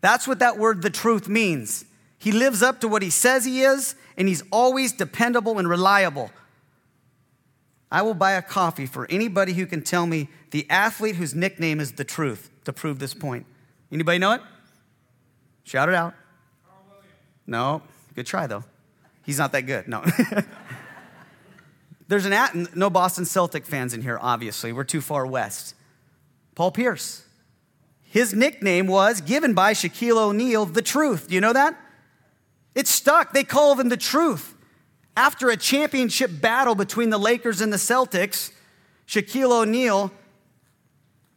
That's 0.00 0.26
what 0.26 0.38
that 0.38 0.58
word, 0.58 0.80
the 0.80 0.90
truth, 0.90 1.28
means. 1.28 1.84
He 2.20 2.32
lives 2.32 2.62
up 2.62 2.82
to 2.82 2.88
what 2.88 3.00
he 3.00 3.08
says 3.08 3.46
he 3.46 3.62
is, 3.62 3.94
and 4.14 4.28
he's 4.28 4.42
always 4.52 4.92
dependable 4.92 5.58
and 5.58 5.66
reliable. 5.66 6.30
I 7.90 8.02
will 8.02 8.12
buy 8.12 8.32
a 8.32 8.42
coffee 8.42 8.84
for 8.84 9.10
anybody 9.10 9.54
who 9.54 9.64
can 9.64 9.82
tell 9.82 10.06
me 10.06 10.28
the 10.50 10.66
athlete 10.68 11.16
whose 11.16 11.34
nickname 11.34 11.80
is 11.80 11.92
the 11.92 12.04
truth 12.04 12.50
to 12.66 12.74
prove 12.74 12.98
this 12.98 13.14
point. 13.14 13.46
Anybody 13.90 14.18
know 14.18 14.32
it? 14.32 14.42
Shout 15.64 15.88
it 15.88 15.94
out. 15.94 16.14
No, 17.46 17.80
good 18.14 18.26
try 18.26 18.46
though. 18.46 18.64
He's 19.24 19.38
not 19.38 19.52
that 19.52 19.62
good. 19.62 19.88
No. 19.88 20.04
There's 22.08 22.26
an 22.26 22.34
at, 22.34 22.76
no 22.76 22.90
Boston 22.90 23.24
Celtic 23.24 23.64
fans 23.64 23.94
in 23.94 24.02
here, 24.02 24.18
obviously. 24.20 24.74
We're 24.74 24.84
too 24.84 25.00
far 25.00 25.26
west. 25.26 25.74
Paul 26.54 26.70
Pierce. 26.70 27.24
His 28.02 28.34
nickname 28.34 28.88
was 28.88 29.22
given 29.22 29.54
by 29.54 29.72
Shaquille 29.72 30.18
O'Neal, 30.18 30.66
the 30.66 30.82
truth. 30.82 31.28
Do 31.28 31.34
you 31.34 31.40
know 31.40 31.54
that? 31.54 31.78
It 32.74 32.86
stuck. 32.86 33.32
They 33.32 33.44
call 33.44 33.74
him 33.78 33.88
the 33.88 33.96
truth. 33.96 34.54
After 35.16 35.50
a 35.50 35.56
championship 35.56 36.40
battle 36.40 36.74
between 36.74 37.10
the 37.10 37.18
Lakers 37.18 37.60
and 37.60 37.72
the 37.72 37.76
Celtics, 37.76 38.52
Shaquille 39.06 39.50
O'Neal, 39.50 40.12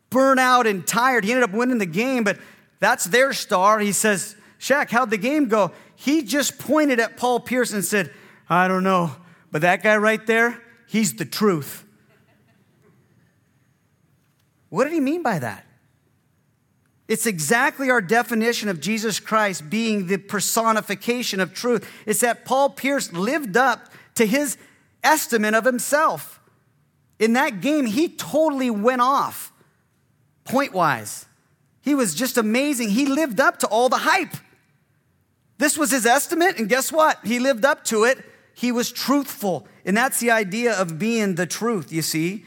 burnt 0.09 0.39
out 0.39 0.67
and 0.67 0.86
tired, 0.86 1.23
he 1.23 1.31
ended 1.31 1.49
up 1.49 1.55
winning 1.55 1.79
the 1.79 1.86
game, 1.86 2.23
but 2.23 2.38
that's 2.79 3.05
their 3.05 3.34
star. 3.34 3.79
He 3.79 3.91
says, 3.91 4.36
Shaq, 4.59 4.91
how'd 4.91 5.09
the 5.09 5.17
game 5.17 5.47
go? 5.47 5.71
He 5.95 6.21
just 6.21 6.59
pointed 6.59 6.99
at 6.99 7.17
Paul 7.17 7.39
Pierce 7.39 7.73
and 7.73 7.84
said, 7.84 8.13
I 8.49 8.67
don't 8.67 8.84
know, 8.84 9.15
but 9.51 9.61
that 9.61 9.81
guy 9.81 9.97
right 9.97 10.25
there, 10.25 10.61
he's 10.88 11.15
the 11.15 11.25
truth. 11.25 11.84
What 14.69 14.86
did 14.86 14.93
he 14.93 14.99
mean 14.99 15.23
by 15.23 15.39
that? 15.39 15.65
It's 17.08 17.26
exactly 17.26 17.89
our 17.89 18.01
definition 18.01 18.70
of 18.70 18.80
Jesus 18.80 19.20
Christ 19.20 19.70
being 19.70 20.08
the 20.08 20.18
personification 20.18 21.39
of 21.39 21.54
truth. 21.54 21.89
It's 22.06 22.22
that 22.22 22.45
Paul 22.45 22.70
Pierce 22.70 23.12
lived 23.12 23.58
up 23.58 23.89
to 24.16 24.26
his 24.26 24.58
estimate 25.04 25.54
of 25.54 25.66
himself. 25.66 26.39
In 27.20 27.34
that 27.34 27.62
game, 27.62 27.86
he 27.86 28.10
totally 28.10 28.70
went 28.70 29.01
off 29.01 29.51
point 30.45 30.74
wise. 30.74 31.26
He 31.82 31.95
was 31.95 32.16
just 32.16 32.38
amazing. 32.38 32.89
He 32.89 33.06
lived 33.06 33.39
up 33.39 33.60
to 33.60 33.68
all 33.68 33.89
the 33.89 33.97
hype. 33.97 34.36
This 35.58 35.78
was 35.78 35.91
his 35.91 36.06
estimate, 36.06 36.58
and 36.58 36.70
guess 36.70 36.91
what? 36.91 37.20
He 37.24 37.39
lived 37.39 37.66
up 37.66 37.84
to 37.86 38.06
it. 38.06 38.24
He 38.54 38.72
was 38.72 38.91
truthful. 38.91 39.68
And 39.86 39.95
that's 39.95 40.20
the 40.20 40.32
idea 40.32 40.74
of 40.74 40.97
being 40.97 41.36
the 41.36 41.45
truth, 41.45 41.91
you 41.91 42.01
see? 42.01 42.45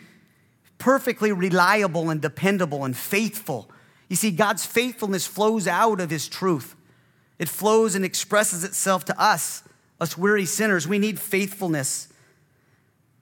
Perfectly 0.79 1.33
reliable 1.33 2.11
and 2.11 2.21
dependable 2.21 2.85
and 2.85 2.97
faithful. 2.97 3.71
You 4.09 4.17
see, 4.17 4.31
God's 4.31 4.65
faithfulness 4.65 5.27
flows 5.27 5.67
out 5.67 6.01
of 6.01 6.11
his 6.11 6.29
truth, 6.29 6.75
it 7.39 7.49
flows 7.49 7.95
and 7.95 8.05
expresses 8.05 8.65
itself 8.65 9.05
to 9.07 9.21
us, 9.21 9.63
us 10.01 10.17
weary 10.17 10.47
sinners. 10.47 10.89
We 10.89 10.99
need 10.99 11.21
faithfulness. 11.21 12.09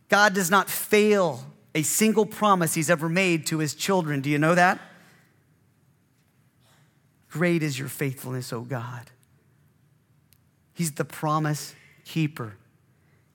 God 0.08 0.34
does 0.34 0.50
not 0.50 0.70
fail 0.70 1.44
a 1.74 1.82
single 1.82 2.26
promise 2.26 2.74
he's 2.74 2.90
ever 2.90 3.08
made 3.08 3.46
to 3.48 3.58
his 3.58 3.74
children. 3.74 4.20
Do 4.20 4.30
you 4.30 4.38
know 4.38 4.54
that? 4.54 4.78
Great 7.30 7.64
is 7.64 7.76
your 7.76 7.88
faithfulness, 7.88 8.52
O 8.52 8.60
God. 8.60 9.10
He's 10.72 10.92
the 10.92 11.04
promise 11.04 11.74
keeper. 12.04 12.54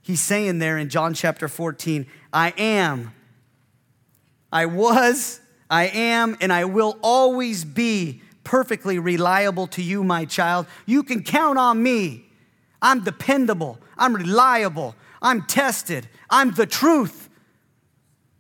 He's 0.02 0.22
saying 0.22 0.60
there 0.60 0.78
in 0.78 0.88
John 0.89 1.14
chapter 1.14 1.50
14, 1.50 2.06
I 2.32 2.54
am, 2.58 3.14
I 4.52 4.66
was, 4.68 5.41
I 5.70 5.88
am, 5.88 6.38
and 6.41 6.51
I 6.51 6.65
will 6.65 6.97
always 7.01 7.63
be 7.63 8.22
perfectly 8.43 8.97
reliable 8.97 9.67
to 9.67 9.84
you, 9.84 10.03
my 10.03 10.26
child. 10.26 10.65
You 10.86 11.03
can 11.03 11.24
count 11.24 11.59
on 11.59 11.84
me. 11.84 12.26
I'm 12.82 13.03
dependable, 13.03 13.78
I'm 13.97 14.15
reliable, 14.15 14.95
I'm 15.22 15.43
tested, 15.43 16.07
I'm 16.30 16.51
the 16.51 16.65
truth. 16.65 17.30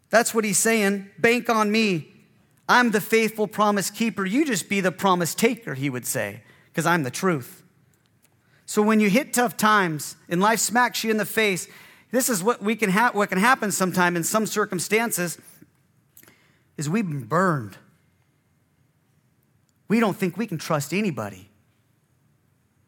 That's 0.09 0.33
what 0.33 0.43
he's 0.43 0.57
saying. 0.57 1.09
Bank 1.19 1.49
on 1.49 1.71
me. 1.71 2.07
I'm 2.67 2.91
the 2.91 3.01
faithful 3.01 3.47
promise 3.47 3.89
keeper. 3.89 4.25
You 4.25 4.45
just 4.45 4.69
be 4.69 4.79
the 4.79 4.91
promise 4.91 5.35
taker, 5.35 5.75
he 5.75 5.89
would 5.89 6.05
say, 6.05 6.41
because 6.65 6.85
I'm 6.85 7.03
the 7.03 7.11
truth. 7.11 7.63
So 8.65 8.81
when 8.81 8.99
you 8.99 9.09
hit 9.09 9.33
tough 9.33 9.57
times 9.57 10.15
and 10.29 10.39
life 10.39 10.59
smacks 10.59 11.03
you 11.03 11.11
in 11.11 11.17
the 11.17 11.25
face, 11.25 11.67
this 12.11 12.29
is 12.29 12.43
what 12.43 12.61
we 12.61 12.75
can 12.75 12.91
ha- 12.91 13.11
what 13.13 13.29
can 13.29 13.39
happen 13.39 13.71
sometime 13.71 14.15
in 14.15 14.23
some 14.23 14.45
circumstances 14.45 15.37
is 16.79 16.89
we've 16.89 17.07
been 17.07 17.25
burned. 17.25 17.77
We 19.87 19.99
don't 19.99 20.17
think 20.17 20.37
we 20.37 20.47
can 20.47 20.57
trust 20.57 20.93
anybody. 20.93 21.49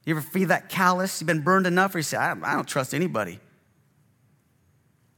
You 0.06 0.16
ever 0.16 0.22
feel 0.22 0.48
that 0.48 0.70
callous? 0.70 1.22
You've 1.22 1.28
been 1.28 1.42
burned 1.42 1.68
enough, 1.68 1.94
or 1.94 2.00
you 2.00 2.04
say, 2.04 2.18
I, 2.18 2.32
I 2.32 2.56
don't 2.56 2.68
trust 2.68 2.94
anybody. 2.94 3.40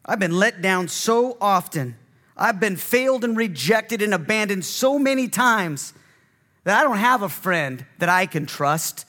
I've 0.05 0.19
been 0.19 0.37
let 0.37 0.61
down 0.61 0.89
so 0.89 1.37
often 1.39 1.95
I've 2.35 2.59
been 2.59 2.77
failed 2.77 3.23
and 3.23 3.37
rejected 3.37 4.01
and 4.01 4.13
abandoned 4.13 4.65
so 4.65 4.97
many 4.97 5.27
times 5.27 5.93
that 6.63 6.79
I 6.79 6.83
don't 6.83 6.97
have 6.97 7.21
a 7.21 7.29
friend 7.29 7.85
that 7.99 8.09
I 8.09 8.25
can 8.25 8.45
trust. 8.45 9.05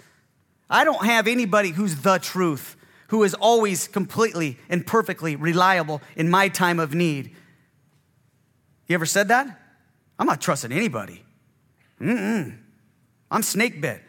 I 0.69 0.85
don't 0.85 1.05
have 1.05 1.27
anybody 1.27 1.71
who's 1.71 1.97
the 1.97 2.19
truth, 2.19 2.77
who 3.09 3.23
is 3.23 3.35
always 3.35 3.89
completely 3.89 4.59
and 4.69 4.87
perfectly 4.87 5.37
reliable 5.37 6.03
in 6.17 6.29
my 6.29 6.49
time 6.49 6.79
of 6.79 6.95
need. 6.95 7.35
You 8.87 8.95
ever 8.95 9.07
said 9.07 9.29
that? 9.29 9.61
I'm 10.19 10.27
not 10.27 10.41
trusting 10.41 10.73
anybody. 10.73 11.23
Mm-mm. 12.01 12.57
I'm 13.31 13.43
snake 13.43 13.81
bit. 13.81 14.03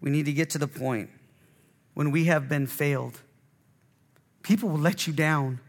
We 0.00 0.10
need 0.10 0.26
to 0.26 0.32
get 0.32 0.50
to 0.50 0.58
the 0.58 0.68
point 0.68 1.10
when 1.94 2.10
we 2.10 2.24
have 2.24 2.48
been 2.48 2.66
failed. 2.66 3.20
People 4.42 4.68
will 4.68 4.78
let 4.78 5.06
you 5.06 5.12
down. 5.12 5.60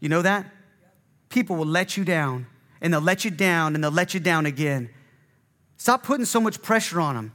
You 0.00 0.08
know 0.08 0.22
that? 0.22 0.46
People 1.28 1.56
will 1.56 1.66
let 1.66 1.96
you 1.96 2.04
down, 2.04 2.46
and 2.80 2.92
they'll 2.92 3.00
let 3.00 3.24
you 3.24 3.30
down, 3.30 3.74
and 3.74 3.82
they'll 3.82 3.90
let 3.90 4.14
you 4.14 4.20
down 4.20 4.46
again. 4.46 4.90
Stop 5.76 6.02
putting 6.02 6.24
so 6.24 6.40
much 6.40 6.62
pressure 6.62 7.00
on 7.00 7.14
them. 7.14 7.32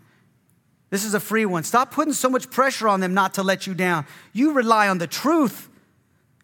This 0.89 1.03
is 1.03 1.13
a 1.13 1.19
free 1.19 1.45
one. 1.45 1.63
Stop 1.63 1.91
putting 1.91 2.13
so 2.13 2.29
much 2.29 2.49
pressure 2.49 2.87
on 2.87 2.99
them 2.99 3.13
not 3.13 3.33
to 3.35 3.43
let 3.43 3.67
you 3.67 3.73
down. 3.73 4.05
You 4.33 4.53
rely 4.53 4.87
on 4.87 4.99
the 4.99 5.07
truth. 5.07 5.69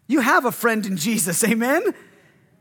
You 0.06 0.20
have 0.20 0.44
a 0.44 0.52
friend 0.52 0.84
in 0.84 0.96
Jesus, 0.96 1.42
amen? 1.48 1.82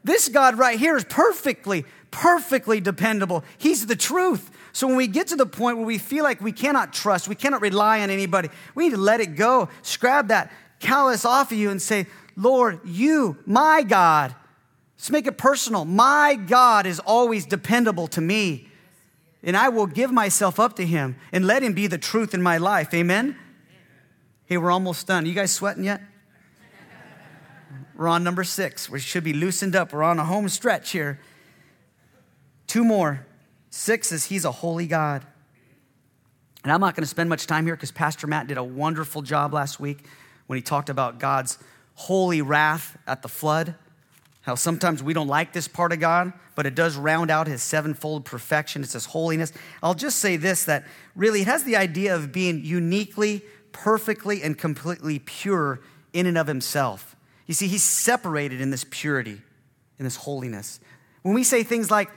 This 0.04 0.30
God 0.30 0.58
right 0.58 0.78
here 0.78 0.98
is 0.98 1.06
perfectly, 1.06 1.86
perfectly 2.12 2.82
dependable. 2.82 3.44
He's 3.58 3.86
the 3.86 3.96
truth. 3.96 4.52
So 4.74 4.88
when 4.88 4.96
we 4.96 5.08
get 5.08 5.28
to 5.28 5.36
the 5.36 5.46
point 5.46 5.78
where 5.78 5.86
we 5.86 5.98
feel 5.98 6.24
like 6.24 6.42
we 6.42 6.52
cannot 6.52 6.94
trust, 6.94 7.28
we 7.28 7.36
cannot 7.36 7.62
rely 7.62 8.02
on 8.02 8.10
anybody, 8.10 8.50
we 8.76 8.86
need 8.86 8.96
to 8.96 9.02
let 9.02 9.22
it 9.22 9.36
go. 9.36 9.70
Scrap 9.82 10.28
that 10.28 10.52
callous 10.80 11.26
off 11.26 11.52
of 11.52 11.58
you 11.58 11.70
and 11.70 11.82
say, 11.82 12.08
Lord, 12.36 12.80
you, 12.84 13.38
my 13.46 13.84
God, 13.84 14.36
let's 14.98 15.12
make 15.12 15.28
it 15.28 15.38
personal. 15.38 15.86
My 15.86 16.36
God 16.36 16.86
is 16.86 17.00
always 17.00 17.46
dependable 17.46 18.08
to 18.08 18.22
me. 18.22 18.68
And 19.44 19.56
I 19.58 19.70
will 19.70 19.88
give 19.88 20.12
myself 20.12 20.60
up 20.60 20.76
to 20.78 20.86
him 20.86 21.18
and 21.32 21.46
let 21.46 21.64
him 21.64 21.74
be 21.74 21.88
the 21.88 21.98
truth 21.98 22.34
in 22.34 22.42
my 22.42 22.58
life. 22.58 22.94
Amen? 22.94 23.38
Hey, 24.46 24.58
we're 24.58 24.72
almost 24.72 25.06
done. 25.06 25.26
You 25.26 25.34
guys 25.34 25.52
sweating 25.52 25.84
yet? 25.84 26.02
We're 27.96 28.08
on 28.08 28.24
number 28.24 28.44
six. 28.44 28.90
We 28.90 29.00
should 29.00 29.24
be 29.24 29.34
loosened 29.34 29.76
up. 29.76 29.94
We're 29.94 30.04
on 30.04 30.20
a 30.20 30.26
home 30.26 30.50
stretch 30.50 30.92
here. 30.92 31.20
Two 32.68 32.84
more. 32.84 33.26
Six 33.70 34.12
is 34.12 34.26
He's 34.26 34.46
a 34.46 34.52
holy 34.52 34.88
God. 34.88 35.26
And 36.64 36.72
I'm 36.72 36.80
not 36.80 36.96
going 36.96 37.04
to 37.04 37.10
spend 37.10 37.30
much 37.30 37.46
time 37.46 37.66
here 37.66 37.76
because 37.76 37.92
Pastor 37.92 38.26
Matt 38.26 38.48
did 38.48 38.58
a 38.58 38.64
wonderful 38.64 39.22
job 39.22 39.54
last 39.54 39.80
week 39.80 40.06
when 40.48 40.58
he 40.58 40.62
talked 40.62 40.90
about 40.90 41.20
God's 41.20 41.58
holy 41.96 42.42
wrath 42.42 42.98
at 43.06 43.22
the 43.22 43.28
flood. 43.28 43.76
How 44.42 44.56
sometimes 44.56 45.02
we 45.02 45.14
don't 45.14 45.28
like 45.28 45.54
this 45.54 45.68
part 45.68 45.94
of 45.94 46.00
God, 46.00 46.34
but 46.56 46.66
it 46.66 46.76
does 46.76 46.96
round 46.96 47.32
out 47.32 47.48
his 47.48 47.62
sevenfold 47.62 48.26
perfection. 48.26 48.84
It's 48.84 48.94
his 48.94 49.06
holiness. 49.06 49.54
I'll 49.82 49.94
just 49.94 50.20
say 50.20 50.38
this 50.38 50.66
that 50.66 50.86
really 51.16 51.42
it 51.42 51.48
has 51.48 51.64
the 51.64 51.76
idea 51.76 52.16
of 52.16 52.32
being 52.32 52.64
uniquely, 52.64 53.42
perfectly, 53.72 54.42
and 54.42 54.58
completely 54.58 55.20
pure 55.20 55.80
in 56.12 56.26
and 56.26 56.38
of 56.38 56.48
himself. 56.48 57.13
You 57.46 57.54
see, 57.54 57.68
he's 57.68 57.84
separated 57.84 58.62
in 58.62 58.70
this 58.70 58.86
purity, 58.90 59.42
in 60.00 60.06
this 60.06 60.16
holiness. 60.16 60.80
When 61.22 61.34
we 61.34 61.44
say 61.44 61.64
things 61.64 61.92
like, 61.92 62.10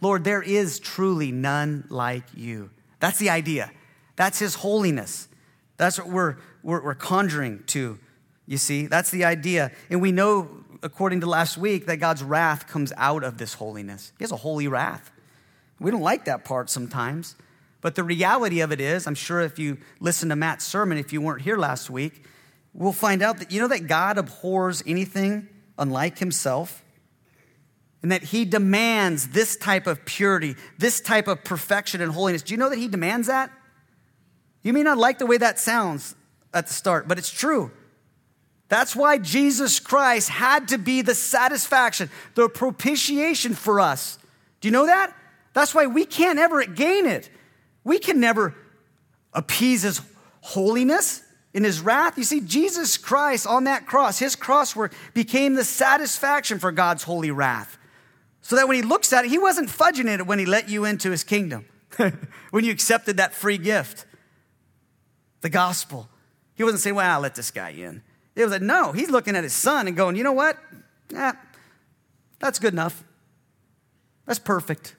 Lord, 0.00 0.24
there 0.24 0.42
is 0.42 0.78
truly 0.78 1.30
none 1.32 1.84
like 1.88 2.24
you, 2.34 2.70
that's 3.00 3.18
the 3.18 3.30
idea. 3.30 3.70
That's 4.16 4.38
his 4.38 4.54
holiness. 4.54 5.28
That's 5.78 5.98
what 5.98 6.08
we're, 6.08 6.36
we're, 6.62 6.84
we're 6.84 6.94
conjuring 6.94 7.64
to, 7.68 7.98
you 8.46 8.58
see. 8.58 8.86
That's 8.86 9.10
the 9.10 9.24
idea. 9.24 9.72
And 9.88 10.02
we 10.02 10.12
know 10.12 10.60
according 10.82 11.20
to 11.20 11.26
last 11.26 11.58
week, 11.58 11.86
that 11.86 11.98
God's 11.98 12.22
wrath 12.22 12.66
comes 12.66 12.92
out 12.96 13.24
of 13.24 13.38
this 13.38 13.54
holiness. 13.54 14.12
He 14.18 14.24
has 14.24 14.32
a 14.32 14.36
holy 14.36 14.68
wrath. 14.68 15.10
We 15.78 15.90
don't 15.90 16.02
like 16.02 16.24
that 16.26 16.44
part 16.44 16.70
sometimes. 16.70 17.36
But 17.80 17.94
the 17.94 18.04
reality 18.04 18.60
of 18.60 18.72
it 18.72 18.80
is, 18.80 19.06
I'm 19.06 19.14
sure 19.14 19.40
if 19.40 19.58
you 19.58 19.78
listen 20.00 20.28
to 20.28 20.36
Matt's 20.36 20.64
sermon, 20.64 20.98
if 20.98 21.12
you 21.12 21.20
weren't 21.20 21.42
here 21.42 21.56
last 21.56 21.88
week, 21.88 22.24
we'll 22.72 22.92
find 22.92 23.22
out 23.22 23.38
that 23.38 23.50
you 23.50 23.60
know 23.60 23.68
that 23.68 23.86
God 23.86 24.18
abhors 24.18 24.82
anything 24.86 25.48
unlike 25.78 26.18
himself? 26.18 26.84
And 28.02 28.12
that 28.12 28.22
he 28.22 28.46
demands 28.46 29.28
this 29.28 29.56
type 29.56 29.86
of 29.86 30.06
purity, 30.06 30.56
this 30.78 31.02
type 31.02 31.28
of 31.28 31.44
perfection 31.44 32.00
and 32.00 32.10
holiness. 32.10 32.42
Do 32.42 32.54
you 32.54 32.58
know 32.58 32.70
that 32.70 32.78
he 32.78 32.88
demands 32.88 33.26
that? 33.26 33.50
You 34.62 34.72
may 34.72 34.82
not 34.82 34.96
like 34.96 35.18
the 35.18 35.26
way 35.26 35.36
that 35.36 35.58
sounds 35.58 36.14
at 36.54 36.66
the 36.66 36.72
start, 36.72 37.08
but 37.08 37.18
it's 37.18 37.30
true. 37.30 37.70
That's 38.68 38.94
why 38.94 39.18
Jesus 39.18 39.80
Christ 39.80 40.28
had 40.28 40.68
to 40.68 40.78
be 40.78 41.02
the 41.02 41.14
satisfaction, 41.14 42.08
the 42.36 42.48
propitiation 42.48 43.54
for 43.54 43.80
us. 43.80 44.18
Do 44.60 44.68
you 44.68 44.72
know 44.72 44.86
that? 44.86 45.14
That's 45.52 45.74
why 45.74 45.86
we 45.86 46.04
can't 46.04 46.38
ever 46.38 46.64
gain 46.64 47.04
it. 47.04 47.28
We 47.82 47.98
can 47.98 48.20
never 48.20 48.54
appease 49.32 49.82
his 49.82 50.00
holiness 50.40 51.22
in 51.52 51.64
his 51.64 51.80
wrath. 51.80 52.16
You 52.16 52.24
see, 52.24 52.40
Jesus 52.40 52.96
Christ 52.96 53.46
on 53.46 53.64
that 53.64 53.86
cross, 53.86 54.18
his 54.18 54.36
cross 54.36 54.76
work 54.76 54.92
became 55.14 55.54
the 55.54 55.64
satisfaction 55.64 56.58
for 56.58 56.72
God's 56.72 57.02
holy 57.02 57.30
wrath. 57.30 57.78
So 58.42 58.56
that 58.56 58.68
when 58.68 58.76
he 58.76 58.82
looks 58.82 59.12
at 59.12 59.24
it, 59.24 59.30
he 59.30 59.38
wasn't 59.38 59.68
fudging 59.68 60.06
it 60.06 60.26
when 60.26 60.38
he 60.38 60.46
let 60.46 60.68
you 60.68 60.84
into 60.84 61.10
his 61.10 61.24
kingdom, 61.24 61.66
when 62.50 62.64
you 62.64 62.72
accepted 62.72 63.18
that 63.18 63.34
free 63.34 63.58
gift, 63.58 64.06
the 65.40 65.50
gospel. 65.50 66.08
He 66.54 66.64
wasn't 66.64 66.82
saying, 66.82 66.96
well, 66.96 67.10
I'll 67.10 67.20
let 67.20 67.34
this 67.34 67.50
guy 67.50 67.70
in. 67.70 68.02
It 68.34 68.42
was 68.42 68.52
like, 68.52 68.62
no, 68.62 68.92
he's 68.92 69.10
looking 69.10 69.36
at 69.36 69.44
his 69.44 69.52
son 69.52 69.86
and 69.86 69.96
going, 69.96 70.16
you 70.16 70.24
know 70.24 70.32
what? 70.32 70.56
Yeah, 71.10 71.32
that's 72.38 72.58
good 72.58 72.72
enough. 72.72 73.04
That's 74.26 74.38
perfect. 74.38 74.96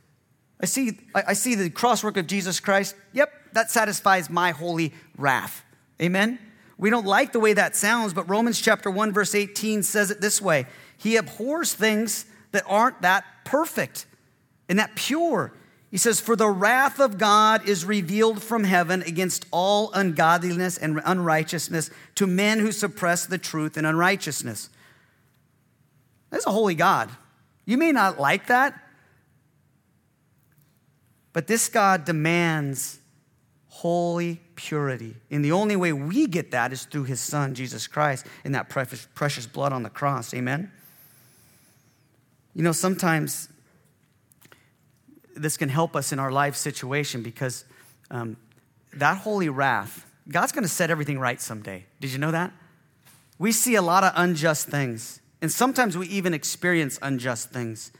I 0.60 0.66
see, 0.66 1.00
I 1.16 1.34
see 1.34 1.56
the 1.56 1.70
crosswork 1.72 2.18
of 2.18 2.28
Jesus 2.28 2.60
Christ. 2.60 2.96
Yep, 3.14 3.32
that 3.54 3.72
satisfies 3.72 4.30
my 4.30 4.52
holy 4.52 4.94
wrath. 5.18 5.64
Amen? 6.02 6.40
We 6.78 6.90
don't 6.90 7.06
like 7.06 7.32
the 7.32 7.40
way 7.40 7.54
that 7.54 7.76
sounds, 7.76 8.14
but 8.14 8.28
Romans 8.28 8.60
chapter 8.60 8.90
1, 8.90 9.14
verse 9.14 9.36
18 9.36 9.84
says 9.84 10.10
it 10.10 10.20
this 10.20 10.42
way 10.42 10.66
He 10.98 11.16
abhors 11.16 11.74
things 11.74 12.26
that 12.52 12.64
aren't 12.68 13.02
that 13.02 13.24
perfect 13.46 14.06
and 14.68 14.80
that 14.80 14.96
pure. 14.96 15.54
He 15.92 15.98
says, 15.98 16.22
For 16.22 16.36
the 16.36 16.50
wrath 16.50 17.00
of 17.00 17.18
God 17.18 17.68
is 17.68 17.86
revealed 17.86 18.42
from 18.42 18.64
heaven 18.64 19.04
against 19.04 19.46
all 19.52 19.92
ungodliness 19.94 20.78
and 20.78 21.02
unrighteousness 21.06 21.92
to 22.16 22.26
men 22.26 22.60
who 22.60 22.72
suppress 22.72 23.26
the 23.26 23.38
truth 23.38 23.78
in 23.78 23.86
unrighteousness. 23.86 24.70
That's 26.30 26.48
a 26.48 26.52
holy 26.52 26.76
God. 26.76 27.10
You 27.66 27.78
may 27.78 27.92
not 27.92 28.20
like 28.20 28.48
that, 28.48 28.74
but 31.34 31.48
this 31.48 31.68
God 31.68 32.06
demands 32.06 33.00
holy 33.68 34.42
purity. 34.56 35.16
And 35.30 35.44
the 35.44 35.52
only 35.52 35.76
way 35.76 35.94
we 35.94 36.28
get 36.28 36.52
that 36.52 36.72
is 36.72 36.86
through 36.86 37.06
his 37.06 37.20
son, 37.20 37.54
Jesus 37.56 37.88
Christ, 37.88 38.26
in 38.44 38.52
that 38.54 38.70
precious, 38.70 39.46
blood 39.48 39.74
on 39.74 39.84
the 39.84 39.90
cross. 39.90 40.34
Amen? 40.34 40.72
You 42.54 42.64
know, 42.64 42.72
sometimes 42.72 43.50
this 45.36 45.58
can 45.58 45.70
help 45.70 45.96
us 45.96 46.12
in 46.12 46.20
our 46.20 46.32
life 46.32 46.56
situation 46.56 47.24
because 47.24 47.66
um, 48.10 48.38
that 48.94 49.18
holy 49.18 49.50
wrath, 49.50 50.06
God's 50.30 50.52
going 50.52 50.64
to 50.64 50.70
set 50.70 50.90
everything 50.90 51.18
right 51.18 51.40
someday. 51.42 51.86
Did 52.00 52.12
you 52.12 52.20
know 52.20 52.32
that? 52.32 52.52
We 53.40 53.52
see 53.52 53.76
a 53.76 53.82
lot 53.82 54.04
of 54.04 54.12
unjust 54.16 54.68
things, 54.68 55.20
and 55.42 55.52
sometimes 55.52 55.98
we 55.98 56.08
even 56.08 56.34
experience 56.34 57.00
unjust 57.02 57.50
things. 57.50 57.92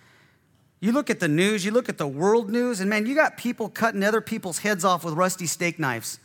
You 0.80 0.92
look 0.92 1.10
at 1.10 1.20
the 1.20 1.28
news, 1.28 1.64
you 1.66 1.72
look 1.72 1.90
at 1.90 1.98
the 1.98 2.08
world 2.08 2.50
news, 2.50 2.80
and 2.80 2.90
man, 2.90 3.06
you 3.06 3.16
got 3.16 3.38
people 3.38 3.70
cutting 3.70 4.04
other 4.04 4.22
people's 4.22 4.60
heads 4.60 4.84
off 4.86 5.04
with 5.04 5.14
rusty 5.14 5.48
steak 5.48 5.80
knives 5.80 6.20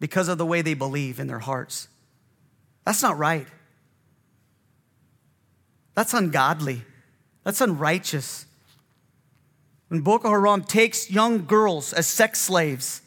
because 0.00 0.28
of 0.28 0.38
the 0.38 0.46
way 0.46 0.62
they 0.62 0.74
believe 0.74 1.20
in 1.20 1.26
their 1.26 1.38
hearts. 1.38 1.86
That's 2.84 3.02
not 3.02 3.18
right. 3.18 3.46
That's 5.94 6.14
ungodly. 6.14 6.82
That's 7.44 7.60
unrighteous. 7.60 8.46
When 9.88 10.00
Boko 10.00 10.30
Haram 10.30 10.64
takes 10.64 11.10
young 11.10 11.44
girls 11.44 11.92
as 11.92 12.06
sex 12.06 12.40
slaves, 12.40 13.02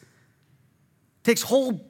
takes 1.24 1.42
whole 1.42 1.82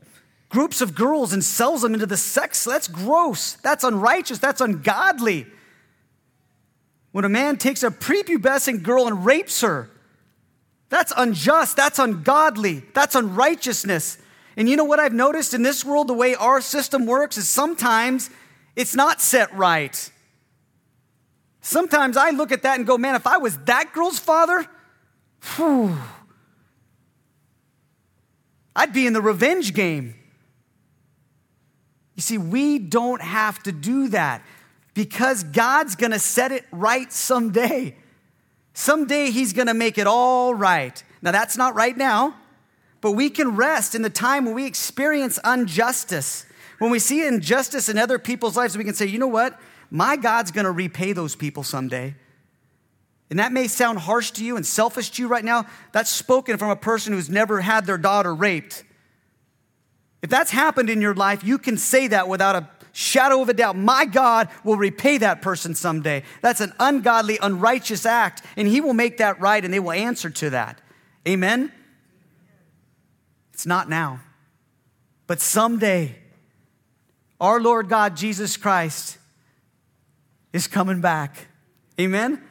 groups 0.50 0.82
of 0.82 0.96
girls 0.96 1.34
and 1.34 1.44
sells 1.44 1.82
them 1.82 1.94
into 1.94 2.06
the 2.06 2.16
sex, 2.18 2.64
that's 2.64 2.88
gross. 2.88 3.54
That's 3.56 3.84
unrighteous. 3.84 4.40
That's 4.40 4.62
ungodly. 4.62 5.48
When 7.12 7.26
a 7.26 7.30
man 7.30 7.58
takes 7.58 7.84
a 7.84 7.90
prepubescent 7.90 8.84
girl 8.84 9.08
and 9.08 9.26
rapes 9.26 9.62
her, 9.62 9.90
that's 10.90 11.12
unjust. 11.18 11.76
That's 11.76 11.98
ungodly. 11.98 12.84
That's 12.94 13.16
unrighteousness. 13.16 14.20
And 14.56 14.70
you 14.70 14.76
know 14.76 14.84
what 14.84 15.00
I've 15.00 15.14
noticed 15.14 15.54
in 15.54 15.64
this 15.64 15.84
world, 15.84 16.08
the 16.08 16.14
way 16.14 16.36
our 16.36 16.62
system 16.62 17.06
works 17.06 17.38
is 17.38 17.50
sometimes 17.50 18.30
it's 18.76 18.96
not 18.96 19.22
set 19.22 19.54
right. 19.54 20.12
Sometimes 21.62 22.18
I 22.18 22.32
look 22.32 22.52
at 22.52 22.64
that 22.64 22.78
and 22.78 22.86
go, 22.86 22.98
man, 22.98 23.16
if 23.16 23.26
I 23.26 23.38
was 23.38 23.58
that 23.60 23.94
girl's 23.94 24.20
father, 24.20 24.68
Whew. 25.56 25.98
I'd 28.76 28.94
be 28.94 29.06
in 29.06 29.14
the 29.14 29.22
revenge 29.22 29.74
game. 29.74 30.16
You 32.16 32.22
see, 32.22 32.38
we 32.38 32.80
don't 32.80 33.22
have 33.22 33.62
to 33.64 33.72
do 33.72 34.10
that 34.10 34.44
because 34.94 35.44
God's 35.44 35.96
gonna 35.96 36.20
set 36.20 36.52
it 36.52 36.66
right 36.72 37.12
someday. 37.12 37.96
Someday 38.74 39.32
He's 39.32 39.54
gonna 39.54 39.74
make 39.74 39.98
it 39.98 40.08
all 40.08 40.54
right. 40.54 41.04
Now, 41.22 41.32
that's 41.32 41.58
not 41.58 41.76
right 41.76 41.96
now, 41.96 42.36
but 43.04 43.12
we 43.12 43.30
can 43.30 43.58
rest 43.58 43.96
in 43.96 44.02
the 44.02 44.10
time 44.10 44.46
when 44.46 44.56
we 44.56 44.66
experience 44.66 45.38
injustice. 45.46 46.46
When 46.80 46.90
we 46.90 47.00
see 47.00 47.28
injustice 47.28 47.90
in 47.90 47.98
other 47.98 48.18
people's 48.18 48.56
lives, 48.56 48.78
we 48.78 48.86
can 48.86 48.94
say, 48.94 49.06
you 49.08 49.20
know 49.20 49.28
what? 49.28 49.60
My 49.92 50.16
God's 50.16 50.52
gonna 50.52 50.72
repay 50.72 51.12
those 51.12 51.36
people 51.36 51.64
someday. 51.64 52.16
And 53.30 53.40
that 53.40 53.52
may 53.52 53.68
sound 53.68 54.00
harsh 54.00 54.32
to 54.32 54.46
you 54.46 54.56
and 54.56 54.66
selfish 54.66 55.10
to 55.12 55.22
you 55.22 55.28
right 55.28 55.44
now. 55.44 55.66
That's 55.92 56.10
spoken 56.10 56.58
from 56.58 56.70
a 56.70 56.78
person 56.78 57.12
who's 57.12 57.30
never 57.30 57.60
had 57.60 57.86
their 57.86 57.98
daughter 57.98 58.34
raped. 58.34 58.86
If 60.22 60.30
that's 60.30 60.52
happened 60.52 60.90
in 60.90 61.02
your 61.02 61.14
life, 61.14 61.44
you 61.44 61.58
can 61.58 61.76
say 61.76 62.08
that 62.08 62.30
without 62.30 62.56
a 62.56 62.70
shadow 62.94 63.42
of 63.42 63.50
a 63.50 63.54
doubt. 63.54 63.76
My 63.76 64.06
God 64.06 64.48
will 64.64 64.78
repay 64.78 65.18
that 65.18 65.42
person 65.42 65.76
someday. 65.76 66.24
That's 66.42 66.62
an 66.62 66.72
ungodly, 66.80 67.38
unrighteous 67.42 68.06
act, 68.06 68.44
and 68.56 68.66
He 68.66 68.80
will 68.80 68.94
make 68.94 69.18
that 69.18 69.42
right 69.42 69.64
and 69.64 69.74
they 69.74 69.82
will 69.82 69.92
answer 69.92 70.30
to 70.30 70.52
that. 70.52 70.80
Amen? 71.28 71.70
It's 73.54 73.66
not 73.66 73.88
now, 73.90 74.20
but 75.28 75.40
someday, 75.40 76.16
our 77.40 77.62
Lord 77.62 77.88
God, 77.88 78.18
Jesus 78.18 78.58
Christ, 78.58 79.18
is 80.52 80.68
coming 80.68 81.02
back. 81.02 81.48
Amen? 82.00 82.42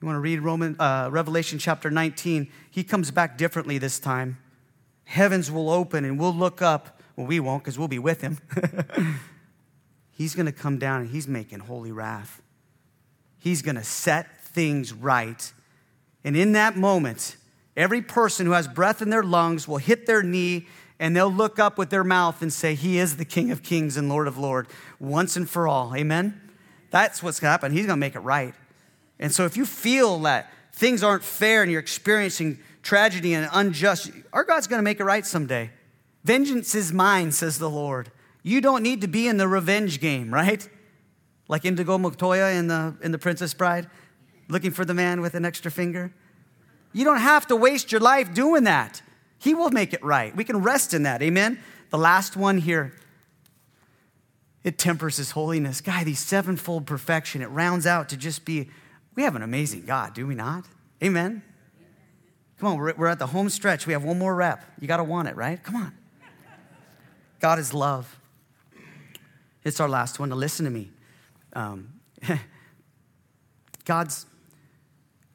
You 0.00 0.06
want 0.06 0.16
to 0.16 0.20
read 0.20 0.40
Roman, 0.40 0.80
uh, 0.80 1.08
Revelation 1.12 1.58
chapter 1.58 1.90
19? 1.90 2.50
He 2.70 2.82
comes 2.82 3.10
back 3.10 3.36
differently 3.36 3.78
this 3.78 3.98
time. 4.00 4.38
Heavens 5.04 5.50
will 5.50 5.70
open 5.70 6.04
and 6.04 6.18
we'll 6.18 6.34
look 6.34 6.62
up. 6.62 7.00
Well, 7.16 7.26
we 7.26 7.38
won't 7.38 7.62
because 7.62 7.78
we'll 7.78 7.88
be 7.88 7.98
with 7.98 8.22
him. 8.22 8.38
he's 10.12 10.34
going 10.34 10.46
to 10.46 10.52
come 10.52 10.78
down 10.78 11.02
and 11.02 11.10
he's 11.10 11.28
making 11.28 11.60
holy 11.60 11.92
wrath. 11.92 12.40
He's 13.38 13.62
going 13.62 13.76
to 13.76 13.84
set 13.84 14.40
things 14.42 14.92
right. 14.92 15.52
And 16.24 16.36
in 16.36 16.52
that 16.52 16.76
moment, 16.76 17.36
every 17.76 18.02
person 18.02 18.46
who 18.46 18.52
has 18.52 18.68
breath 18.68 19.02
in 19.02 19.10
their 19.10 19.22
lungs 19.22 19.66
will 19.66 19.78
hit 19.78 20.06
their 20.06 20.22
knee 20.22 20.66
and 20.98 21.16
they'll 21.16 21.32
look 21.32 21.58
up 21.58 21.78
with 21.78 21.90
their 21.90 22.04
mouth 22.04 22.42
and 22.42 22.52
say, 22.52 22.74
He 22.74 22.98
is 22.98 23.16
the 23.16 23.24
King 23.24 23.50
of 23.50 23.62
Kings 23.62 23.96
and 23.96 24.08
Lord 24.08 24.28
of 24.28 24.36
Lords, 24.36 24.68
once 24.98 25.36
and 25.36 25.48
for 25.48 25.66
all. 25.66 25.94
Amen? 25.96 26.40
That's 26.90 27.22
what's 27.22 27.40
to 27.40 27.46
happen. 27.46 27.72
He's 27.72 27.86
to 27.86 27.96
make 27.96 28.14
it 28.14 28.20
right. 28.20 28.54
And 29.18 29.32
so 29.32 29.44
if 29.44 29.56
you 29.56 29.64
feel 29.64 30.18
that 30.20 30.52
things 30.72 31.02
aren't 31.02 31.24
fair 31.24 31.62
and 31.62 31.70
you're 31.70 31.80
experiencing 31.80 32.58
tragedy 32.82 33.34
and 33.34 33.48
unjust, 33.52 34.10
our 34.32 34.44
God's 34.44 34.66
to 34.66 34.82
make 34.82 35.00
it 35.00 35.04
right 35.04 35.24
someday. 35.24 35.70
Vengeance 36.24 36.74
is 36.74 36.92
mine, 36.92 37.32
says 37.32 37.58
the 37.58 37.70
Lord. 37.70 38.10
You 38.42 38.60
don't 38.60 38.82
need 38.82 39.00
to 39.02 39.08
be 39.08 39.26
in 39.26 39.36
the 39.36 39.48
revenge 39.48 40.00
game, 40.00 40.32
right? 40.32 40.66
Like 41.48 41.64
Indigo 41.64 41.98
Montoya 41.98 42.50
in 42.50 42.68
the, 42.68 42.96
in 43.02 43.12
the 43.12 43.18
Princess 43.18 43.54
Bride, 43.54 43.88
looking 44.48 44.70
for 44.70 44.84
the 44.84 44.94
man 44.94 45.20
with 45.20 45.34
an 45.34 45.44
extra 45.44 45.70
finger. 45.70 46.12
You 46.92 47.04
don't 47.04 47.20
have 47.20 47.46
to 47.48 47.56
waste 47.56 47.92
your 47.92 48.00
life 48.00 48.34
doing 48.34 48.64
that. 48.64 49.02
He 49.38 49.54
will 49.54 49.70
make 49.70 49.92
it 49.92 50.02
right. 50.04 50.34
We 50.34 50.44
can 50.44 50.62
rest 50.62 50.92
in 50.92 51.04
that. 51.04 51.22
Amen. 51.22 51.58
The 51.90 51.98
last 51.98 52.36
one 52.36 52.58
here 52.58 52.92
it 54.62 54.78
tempers 54.78 55.16
his 55.16 55.30
holiness. 55.30 55.80
Guy, 55.80 56.04
the 56.04 56.14
sevenfold 56.14 56.86
perfection, 56.86 57.42
it 57.42 57.46
rounds 57.46 57.86
out 57.86 58.08
to 58.10 58.16
just 58.16 58.44
be, 58.44 58.68
we 59.14 59.22
have 59.22 59.34
an 59.34 59.42
amazing 59.42 59.86
God, 59.86 60.14
do 60.14 60.26
we 60.26 60.34
not? 60.34 60.64
Amen. 61.02 61.42
Come 62.58 62.72
on, 62.72 62.76
we're, 62.76 62.94
we're 62.94 63.06
at 63.06 63.18
the 63.18 63.26
home 63.26 63.48
stretch. 63.48 63.86
We 63.86 63.94
have 63.94 64.04
one 64.04 64.18
more 64.18 64.34
rep. 64.34 64.64
You 64.78 64.86
got 64.86 64.98
to 64.98 65.04
want 65.04 65.28
it, 65.28 65.36
right? 65.36 65.62
Come 65.62 65.76
on. 65.76 65.94
God 67.40 67.58
is 67.58 67.72
love. 67.72 68.18
It's 69.64 69.80
our 69.80 69.88
last 69.88 70.18
one 70.18 70.28
to 70.28 70.34
listen 70.34 70.66
to 70.66 70.70
me. 70.70 70.90
Um, 71.54 71.94
God's 73.86 74.26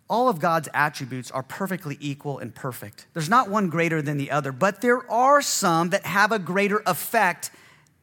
all 0.10 0.30
of 0.30 0.40
God's 0.40 0.70
attributes 0.74 1.32
are 1.32 1.44
perfectly 1.44 1.98
equal 2.00 2.38
and 2.38 2.54
perfect. 2.54 3.08
There's 3.14 3.30
not 3.30 3.50
one 3.50 3.70
greater 3.70 4.02
than 4.02 4.18
the 4.18 4.32
other, 4.32 4.52
but 4.52 4.82
there 4.82 5.10
are 5.12 5.42
some 5.42 5.90
that 5.90 6.06
have 6.06 6.32
a 6.32 6.40
greater 6.40 6.84
effect 6.86 7.50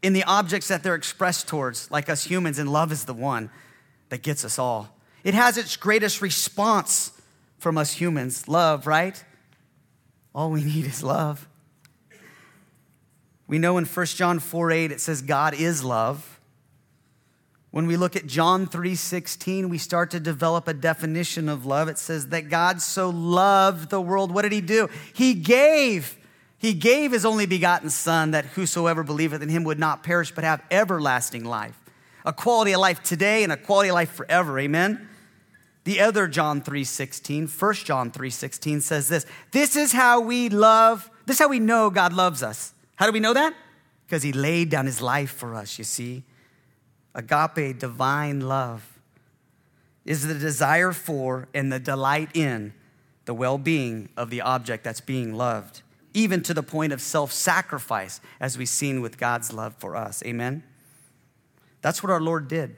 in 0.02 0.12
the 0.12 0.24
objects 0.24 0.68
that 0.68 0.82
they're 0.82 0.96
expressed 0.96 1.46
towards, 1.46 1.90
like 1.90 2.08
us 2.08 2.24
humans, 2.24 2.58
and 2.58 2.70
love 2.70 2.90
is 2.90 3.04
the 3.04 3.14
one 3.14 3.50
that 4.08 4.22
gets 4.22 4.44
us 4.44 4.58
all. 4.58 4.96
It 5.22 5.34
has 5.34 5.56
its 5.56 5.76
greatest 5.76 6.20
response 6.20 7.12
from 7.58 7.78
us 7.78 7.92
humans 7.92 8.48
love, 8.48 8.88
right? 8.88 9.22
All 10.34 10.50
we 10.50 10.64
need 10.64 10.86
is 10.86 11.02
love. 11.04 11.48
We 13.46 13.58
know 13.58 13.78
in 13.78 13.84
1 13.84 14.06
John 14.06 14.40
4 14.40 14.72
8, 14.72 14.92
it 14.92 15.00
says, 15.00 15.22
God 15.22 15.54
is 15.54 15.84
love. 15.84 16.31
When 17.72 17.86
we 17.86 17.96
look 17.96 18.16
at 18.16 18.26
John 18.26 18.66
3:16, 18.66 19.70
we 19.70 19.78
start 19.78 20.10
to 20.10 20.20
develop 20.20 20.68
a 20.68 20.74
definition 20.74 21.48
of 21.48 21.64
love. 21.64 21.88
It 21.88 21.98
says 21.98 22.28
that 22.28 22.50
God 22.50 22.82
so 22.82 23.08
loved 23.08 23.88
the 23.88 24.00
world. 24.00 24.30
What 24.30 24.42
did 24.42 24.52
he 24.52 24.60
do? 24.60 24.88
He 25.14 25.32
gave. 25.32 26.18
He 26.58 26.74
gave 26.74 27.12
his 27.12 27.24
only 27.24 27.46
begotten 27.46 27.88
son 27.88 28.32
that 28.32 28.44
whosoever 28.44 29.02
believeth 29.02 29.42
in 29.42 29.48
him 29.48 29.64
would 29.64 29.78
not 29.78 30.02
perish 30.02 30.30
but 30.32 30.44
have 30.44 30.62
everlasting 30.70 31.44
life. 31.44 31.80
A 32.26 32.32
quality 32.32 32.72
of 32.72 32.80
life 32.80 33.02
today 33.02 33.42
and 33.42 33.50
a 33.50 33.56
quality 33.56 33.88
of 33.88 33.94
life 33.94 34.12
forever. 34.12 34.58
Amen. 34.58 35.08
The 35.84 35.98
other 36.00 36.28
John 36.28 36.60
3:16, 36.60 37.48
1 37.48 37.86
John 37.86 38.10
3:16 38.10 38.82
says 38.82 39.08
this. 39.08 39.24
This 39.50 39.76
is 39.76 39.92
how 39.92 40.20
we 40.20 40.50
love, 40.50 41.10
this 41.24 41.36
is 41.36 41.40
how 41.40 41.48
we 41.48 41.58
know 41.58 41.88
God 41.88 42.12
loves 42.12 42.42
us. 42.42 42.74
How 42.96 43.06
do 43.06 43.12
we 43.12 43.18
know 43.18 43.32
that? 43.32 43.54
Because 44.06 44.22
he 44.22 44.32
laid 44.32 44.68
down 44.68 44.84
his 44.84 45.00
life 45.00 45.30
for 45.30 45.54
us, 45.54 45.78
you 45.78 45.84
see. 45.84 46.22
Agape, 47.14 47.78
divine 47.78 48.40
love, 48.40 48.98
is 50.04 50.26
the 50.26 50.34
desire 50.34 50.92
for 50.92 51.48
and 51.54 51.72
the 51.72 51.78
delight 51.78 52.30
in 52.34 52.72
the 53.24 53.34
well 53.34 53.58
being 53.58 54.08
of 54.16 54.30
the 54.30 54.40
object 54.40 54.84
that's 54.84 55.00
being 55.00 55.34
loved, 55.34 55.82
even 56.14 56.42
to 56.42 56.54
the 56.54 56.62
point 56.62 56.92
of 56.92 57.00
self 57.00 57.32
sacrifice, 57.32 58.20
as 58.40 58.58
we've 58.58 58.68
seen 58.68 59.00
with 59.00 59.18
God's 59.18 59.52
love 59.52 59.74
for 59.78 59.94
us. 59.94 60.22
Amen? 60.24 60.62
That's 61.82 62.02
what 62.02 62.10
our 62.10 62.20
Lord 62.20 62.48
did. 62.48 62.76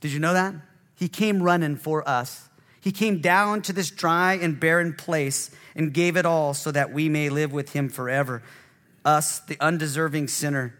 Did 0.00 0.12
you 0.12 0.20
know 0.20 0.34
that? 0.34 0.54
He 0.96 1.08
came 1.08 1.42
running 1.42 1.76
for 1.76 2.06
us. 2.08 2.48
He 2.80 2.92
came 2.92 3.20
down 3.20 3.62
to 3.62 3.72
this 3.72 3.90
dry 3.90 4.34
and 4.34 4.60
barren 4.60 4.92
place 4.92 5.50
and 5.74 5.92
gave 5.92 6.16
it 6.16 6.26
all 6.26 6.52
so 6.52 6.70
that 6.70 6.92
we 6.92 7.08
may 7.08 7.30
live 7.30 7.52
with 7.52 7.72
him 7.72 7.88
forever. 7.88 8.42
Us, 9.04 9.38
the 9.40 9.56
undeserving 9.60 10.28
sinner 10.28 10.74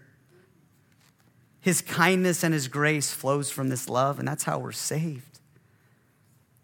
his 1.65 1.81
kindness 1.81 2.43
and 2.45 2.53
His 2.53 2.69
grace 2.69 3.11
flows 3.11 3.51
from 3.51 3.71
this 3.71 3.89
love, 3.89 4.19
and 4.19 4.29
that's 4.29 4.45
how 4.45 4.59
we're 4.59 4.71
saved. 4.71 5.41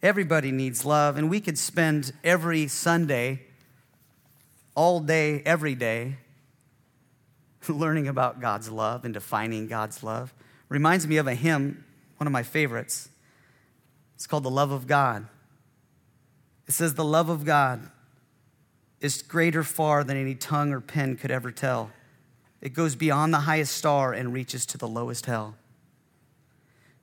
Everybody 0.03 0.53
needs 0.53 0.85
love, 0.85 1.17
and 1.17 1.31
we 1.31 1.41
could 1.41 1.57
spend 1.57 2.13
every 2.23 2.69
Sunday, 2.69 3.41
all 4.75 5.01
day, 5.01 5.41
every 5.47 5.75
day, 5.75 6.19
learning 7.71 8.09
about 8.09 8.43
God's 8.43 8.69
love 8.69 9.07
and 9.07 9.15
defining 9.15 9.69
God's 9.69 10.03
love. 10.03 10.35
Reminds 10.69 11.07
me 11.07 11.17
of 11.17 11.27
a 11.27 11.35
hymn, 11.35 11.83
one 12.19 12.27
of 12.27 12.33
my 12.33 12.43
favorites. 12.43 13.09
It's 14.17 14.27
called 14.27 14.43
The 14.43 14.51
Love 14.51 14.71
of 14.71 14.87
God. 14.87 15.27
It 16.69 16.73
says, 16.73 16.93
The 16.93 17.07
love 17.07 17.31
of 17.31 17.47
God 17.47 17.91
is 19.01 19.23
greater 19.23 19.65
far 19.65 20.05
than 20.05 20.19
any 20.19 20.35
tongue 20.35 20.75
or 20.75 20.83
pen 20.83 21.17
could 21.17 21.31
ever 21.31 21.51
tell. 21.51 21.91
It 22.61 22.75
goes 22.75 22.95
beyond 22.95 23.33
the 23.33 23.41
highest 23.41 23.75
star 23.77 24.13
and 24.13 24.33
reaches 24.33 24.67
to 24.67 24.79
the 24.79 24.89
lowest 24.89 25.27
hell. 25.27 25.57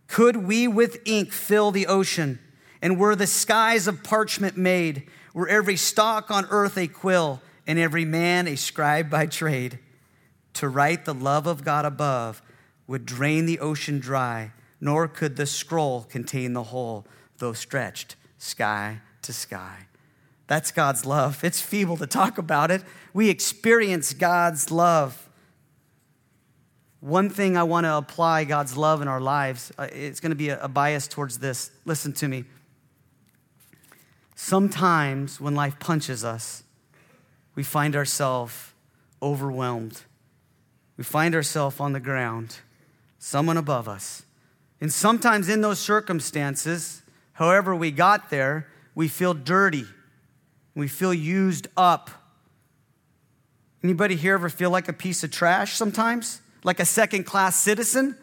Could 0.07 0.37
we 0.37 0.67
with 0.67 1.01
ink 1.05 1.31
fill 1.31 1.71
the 1.71 1.87
ocean, 1.87 2.39
and 2.81 2.99
were 2.99 3.15
the 3.15 3.27
skies 3.27 3.87
of 3.87 4.03
parchment 4.03 4.55
made, 4.55 5.07
were 5.33 5.47
every 5.47 5.75
stalk 5.75 6.31
on 6.31 6.45
earth 6.49 6.77
a 6.77 6.87
quill, 6.87 7.41
and 7.65 7.77
every 7.77 8.05
man 8.05 8.47
a 8.47 8.55
scribe 8.55 9.09
by 9.09 9.25
trade, 9.25 9.79
to 10.53 10.69
write 10.69 11.05
the 11.05 11.13
love 11.13 11.45
of 11.45 11.63
God 11.63 11.85
above 11.85 12.41
would 12.87 13.05
drain 13.05 13.45
the 13.45 13.59
ocean 13.59 13.99
dry, 13.99 14.51
nor 14.79 15.07
could 15.07 15.35
the 15.35 15.45
scroll 15.45 16.03
contain 16.03 16.53
the 16.53 16.63
whole, 16.63 17.05
though 17.39 17.53
stretched 17.53 18.15
sky 18.37 19.01
to 19.23 19.33
sky. 19.33 19.87
That's 20.47 20.71
God's 20.71 21.05
love. 21.05 21.43
It's 21.43 21.59
feeble 21.59 21.97
to 21.97 22.07
talk 22.07 22.37
about 22.37 22.71
it. 22.71 22.83
We 23.13 23.29
experience 23.29 24.13
God's 24.13 24.71
love. 24.71 25.26
One 26.99 27.29
thing 27.29 27.57
I 27.57 27.63
want 27.63 27.85
to 27.85 27.95
apply 27.95 28.43
God's 28.43 28.75
love 28.75 29.01
in 29.01 29.07
our 29.07 29.21
lives, 29.21 29.71
uh, 29.77 29.87
it's 29.91 30.19
going 30.19 30.31
to 30.31 30.35
be 30.35 30.49
a, 30.49 30.61
a 30.63 30.67
bias 30.67 31.07
towards 31.07 31.39
this. 31.39 31.71
Listen 31.85 32.11
to 32.13 32.27
me. 32.27 32.45
Sometimes 34.35 35.39
when 35.39 35.55
life 35.55 35.79
punches 35.79 36.23
us, 36.23 36.63
we 37.55 37.63
find 37.63 37.95
ourselves 37.95 38.73
overwhelmed. 39.21 40.01
We 40.95 41.03
find 41.03 41.35
ourselves 41.35 41.79
on 41.79 41.93
the 41.93 41.99
ground, 41.99 42.57
someone 43.19 43.57
above 43.57 43.87
us. 43.87 44.23
And 44.79 44.91
sometimes 44.91 45.49
in 45.49 45.61
those 45.61 45.79
circumstances, 45.79 47.01
however 47.33 47.75
we 47.75 47.91
got 47.91 48.29
there, 48.29 48.67
we 48.95 49.07
feel 49.07 49.33
dirty. 49.33 49.85
We 50.75 50.87
feel 50.87 51.13
used 51.13 51.67
up. 51.75 52.09
Anybody 53.83 54.15
here 54.15 54.35
ever 54.35 54.49
feel 54.49 54.69
like 54.69 54.87
a 54.87 54.93
piece 54.93 55.23
of 55.23 55.31
trash 55.31 55.73
sometimes? 55.73 56.41
Like 56.67 56.81
a 56.81 56.85
second 56.85 57.23
class 57.23 57.55
citizen. 57.55 58.17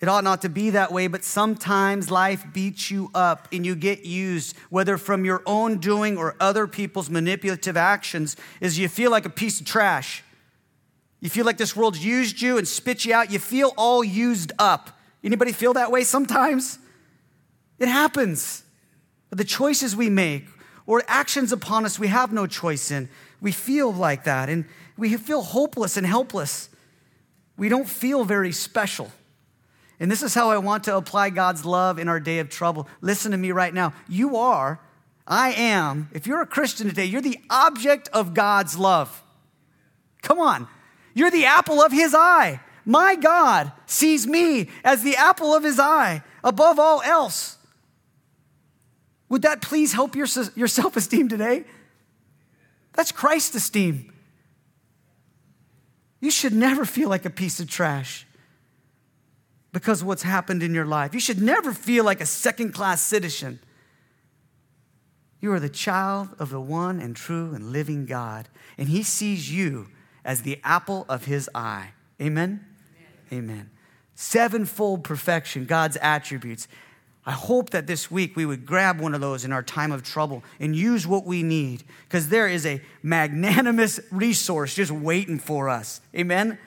It 0.00 0.08
ought 0.08 0.22
not 0.22 0.42
to 0.42 0.48
be 0.48 0.70
that 0.70 0.92
way, 0.92 1.08
but 1.08 1.24
sometimes 1.24 2.10
life 2.10 2.46
beats 2.54 2.92
you 2.92 3.10
up 3.12 3.48
and 3.52 3.66
you 3.66 3.74
get 3.74 4.06
used, 4.06 4.56
whether 4.70 4.96
from 4.96 5.24
your 5.24 5.42
own 5.44 5.78
doing 5.78 6.16
or 6.16 6.36
other 6.38 6.68
people's 6.68 7.10
manipulative 7.10 7.76
actions, 7.76 8.36
is 8.60 8.78
you 8.78 8.88
feel 8.88 9.10
like 9.10 9.26
a 9.26 9.30
piece 9.30 9.60
of 9.60 9.66
trash. 9.66 10.22
You 11.18 11.28
feel 11.28 11.44
like 11.44 11.58
this 11.58 11.74
world's 11.74 12.02
used 12.02 12.40
you 12.40 12.56
and 12.56 12.66
spit 12.66 13.04
you 13.04 13.12
out. 13.12 13.32
You 13.32 13.40
feel 13.40 13.74
all 13.76 14.04
used 14.04 14.52
up. 14.58 14.98
Anybody 15.24 15.52
feel 15.52 15.74
that 15.74 15.90
way 15.90 16.04
sometimes? 16.04 16.78
It 17.80 17.88
happens. 17.88 18.62
But 19.28 19.38
the 19.38 19.44
choices 19.44 19.96
we 19.96 20.08
make 20.08 20.46
or 20.86 21.02
actions 21.08 21.50
upon 21.50 21.84
us 21.84 21.98
we 21.98 22.06
have 22.06 22.32
no 22.32 22.46
choice 22.46 22.92
in, 22.92 23.08
we 23.40 23.50
feel 23.52 23.92
like 23.92 24.24
that. 24.24 24.48
And 24.48 24.66
we 25.00 25.16
feel 25.16 25.42
hopeless 25.42 25.96
and 25.96 26.06
helpless. 26.06 26.68
We 27.56 27.68
don't 27.68 27.88
feel 27.88 28.24
very 28.24 28.52
special. 28.52 29.10
And 29.98 30.10
this 30.10 30.22
is 30.22 30.34
how 30.34 30.50
I 30.50 30.58
want 30.58 30.84
to 30.84 30.96
apply 30.96 31.30
God's 31.30 31.64
love 31.64 31.98
in 31.98 32.08
our 32.08 32.20
day 32.20 32.38
of 32.38 32.48
trouble. 32.48 32.86
Listen 33.00 33.32
to 33.32 33.38
me 33.38 33.50
right 33.50 33.72
now. 33.72 33.92
You 34.08 34.36
are, 34.36 34.78
I 35.26 35.52
am, 35.52 36.08
if 36.12 36.26
you're 36.26 36.42
a 36.42 36.46
Christian 36.46 36.88
today, 36.88 37.06
you're 37.06 37.20
the 37.20 37.38
object 37.48 38.08
of 38.12 38.34
God's 38.34 38.78
love. 38.78 39.22
Come 40.22 40.38
on. 40.38 40.68
You're 41.14 41.30
the 41.30 41.46
apple 41.46 41.80
of 41.80 41.92
his 41.92 42.14
eye. 42.14 42.60
My 42.84 43.14
God 43.16 43.72
sees 43.86 44.26
me 44.26 44.68
as 44.84 45.02
the 45.02 45.16
apple 45.16 45.54
of 45.54 45.64
his 45.64 45.78
eye 45.78 46.22
above 46.44 46.78
all 46.78 47.02
else. 47.02 47.58
Would 49.28 49.42
that 49.42 49.62
please 49.62 49.92
help 49.92 50.14
your, 50.16 50.26
your 50.56 50.68
self 50.68 50.96
esteem 50.96 51.28
today? 51.28 51.64
That's 52.94 53.12
Christ 53.12 53.54
esteem. 53.54 54.12
You 56.20 56.30
should 56.30 56.52
never 56.52 56.84
feel 56.84 57.08
like 57.08 57.24
a 57.24 57.30
piece 57.30 57.60
of 57.60 57.68
trash 57.68 58.26
because 59.72 60.02
of 60.02 60.06
what's 60.06 60.22
happened 60.22 60.62
in 60.62 60.74
your 60.74 60.84
life. 60.84 61.14
You 61.14 61.20
should 61.20 61.40
never 61.40 61.72
feel 61.72 62.04
like 62.04 62.20
a 62.20 62.26
second 62.26 62.72
class 62.72 63.00
citizen. 63.00 63.60
You 65.40 65.52
are 65.52 65.60
the 65.60 65.70
child 65.70 66.28
of 66.38 66.50
the 66.50 66.60
one 66.60 67.00
and 67.00 67.16
true 67.16 67.54
and 67.54 67.72
living 67.72 68.04
God, 68.04 68.48
and 68.76 68.88
He 68.88 69.02
sees 69.02 69.50
you 69.50 69.88
as 70.24 70.42
the 70.42 70.60
apple 70.62 71.06
of 71.08 71.24
His 71.24 71.48
eye. 71.54 71.92
Amen? 72.20 72.66
Amen. 73.32 73.44
Amen. 73.44 73.70
Sevenfold 74.14 75.02
perfection, 75.02 75.64
God's 75.64 75.96
attributes. 76.02 76.68
I 77.26 77.32
hope 77.32 77.70
that 77.70 77.86
this 77.86 78.10
week 78.10 78.34
we 78.34 78.46
would 78.46 78.64
grab 78.64 79.00
one 79.00 79.14
of 79.14 79.20
those 79.20 79.44
in 79.44 79.52
our 79.52 79.62
time 79.62 79.92
of 79.92 80.02
trouble 80.02 80.42
and 80.58 80.74
use 80.74 81.06
what 81.06 81.26
we 81.26 81.42
need 81.42 81.84
because 82.08 82.28
there 82.28 82.48
is 82.48 82.64
a 82.64 82.80
magnanimous 83.02 84.00
resource 84.10 84.74
just 84.74 84.90
waiting 84.90 85.38
for 85.38 85.68
us. 85.68 86.00
Amen? 86.16 86.58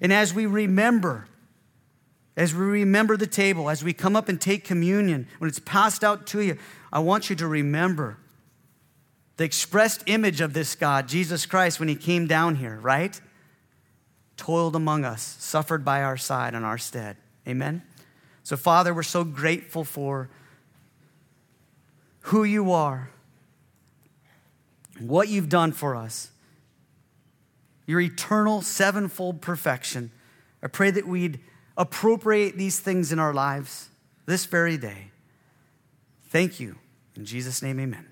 And 0.00 0.12
as 0.12 0.34
we 0.34 0.44
remember, 0.44 1.28
as 2.36 2.54
we 2.54 2.64
remember 2.64 3.16
the 3.16 3.26
table, 3.26 3.70
as 3.70 3.82
we 3.82 3.92
come 3.94 4.14
up 4.14 4.28
and 4.28 4.40
take 4.40 4.64
communion, 4.64 5.28
when 5.38 5.48
it's 5.48 5.60
passed 5.60 6.04
out 6.04 6.26
to 6.28 6.40
you, 6.40 6.58
I 6.92 6.98
want 7.00 7.30
you 7.30 7.36
to 7.36 7.46
remember 7.46 8.18
the 9.38 9.44
expressed 9.44 10.02
image 10.06 10.40
of 10.40 10.52
this 10.52 10.74
God, 10.74 11.08
Jesus 11.08 11.46
Christ, 11.46 11.80
when 11.80 11.88
he 11.88 11.96
came 11.96 12.26
down 12.26 12.56
here, 12.56 12.78
right? 12.80 13.18
Toiled 14.36 14.76
among 14.76 15.04
us, 15.04 15.22
suffered 15.40 15.84
by 15.84 16.02
our 16.02 16.18
side 16.18 16.54
on 16.54 16.64
our 16.64 16.78
stead. 16.78 17.16
Amen? 17.48 17.82
So, 18.44 18.56
Father, 18.56 18.92
we're 18.92 19.02
so 19.02 19.24
grateful 19.24 19.84
for 19.84 20.28
who 22.26 22.44
you 22.44 22.72
are, 22.72 23.10
what 24.98 25.28
you've 25.28 25.48
done 25.48 25.72
for 25.72 25.94
us, 25.94 26.30
your 27.86 28.00
eternal 28.00 28.62
sevenfold 28.62 29.40
perfection. 29.40 30.10
I 30.62 30.68
pray 30.68 30.90
that 30.90 31.06
we'd 31.06 31.40
appropriate 31.76 32.56
these 32.56 32.78
things 32.80 33.12
in 33.12 33.18
our 33.18 33.34
lives 33.34 33.88
this 34.26 34.46
very 34.46 34.76
day. 34.76 35.10
Thank 36.28 36.60
you. 36.60 36.76
In 37.16 37.24
Jesus' 37.24 37.62
name, 37.62 37.78
amen. 37.80 38.11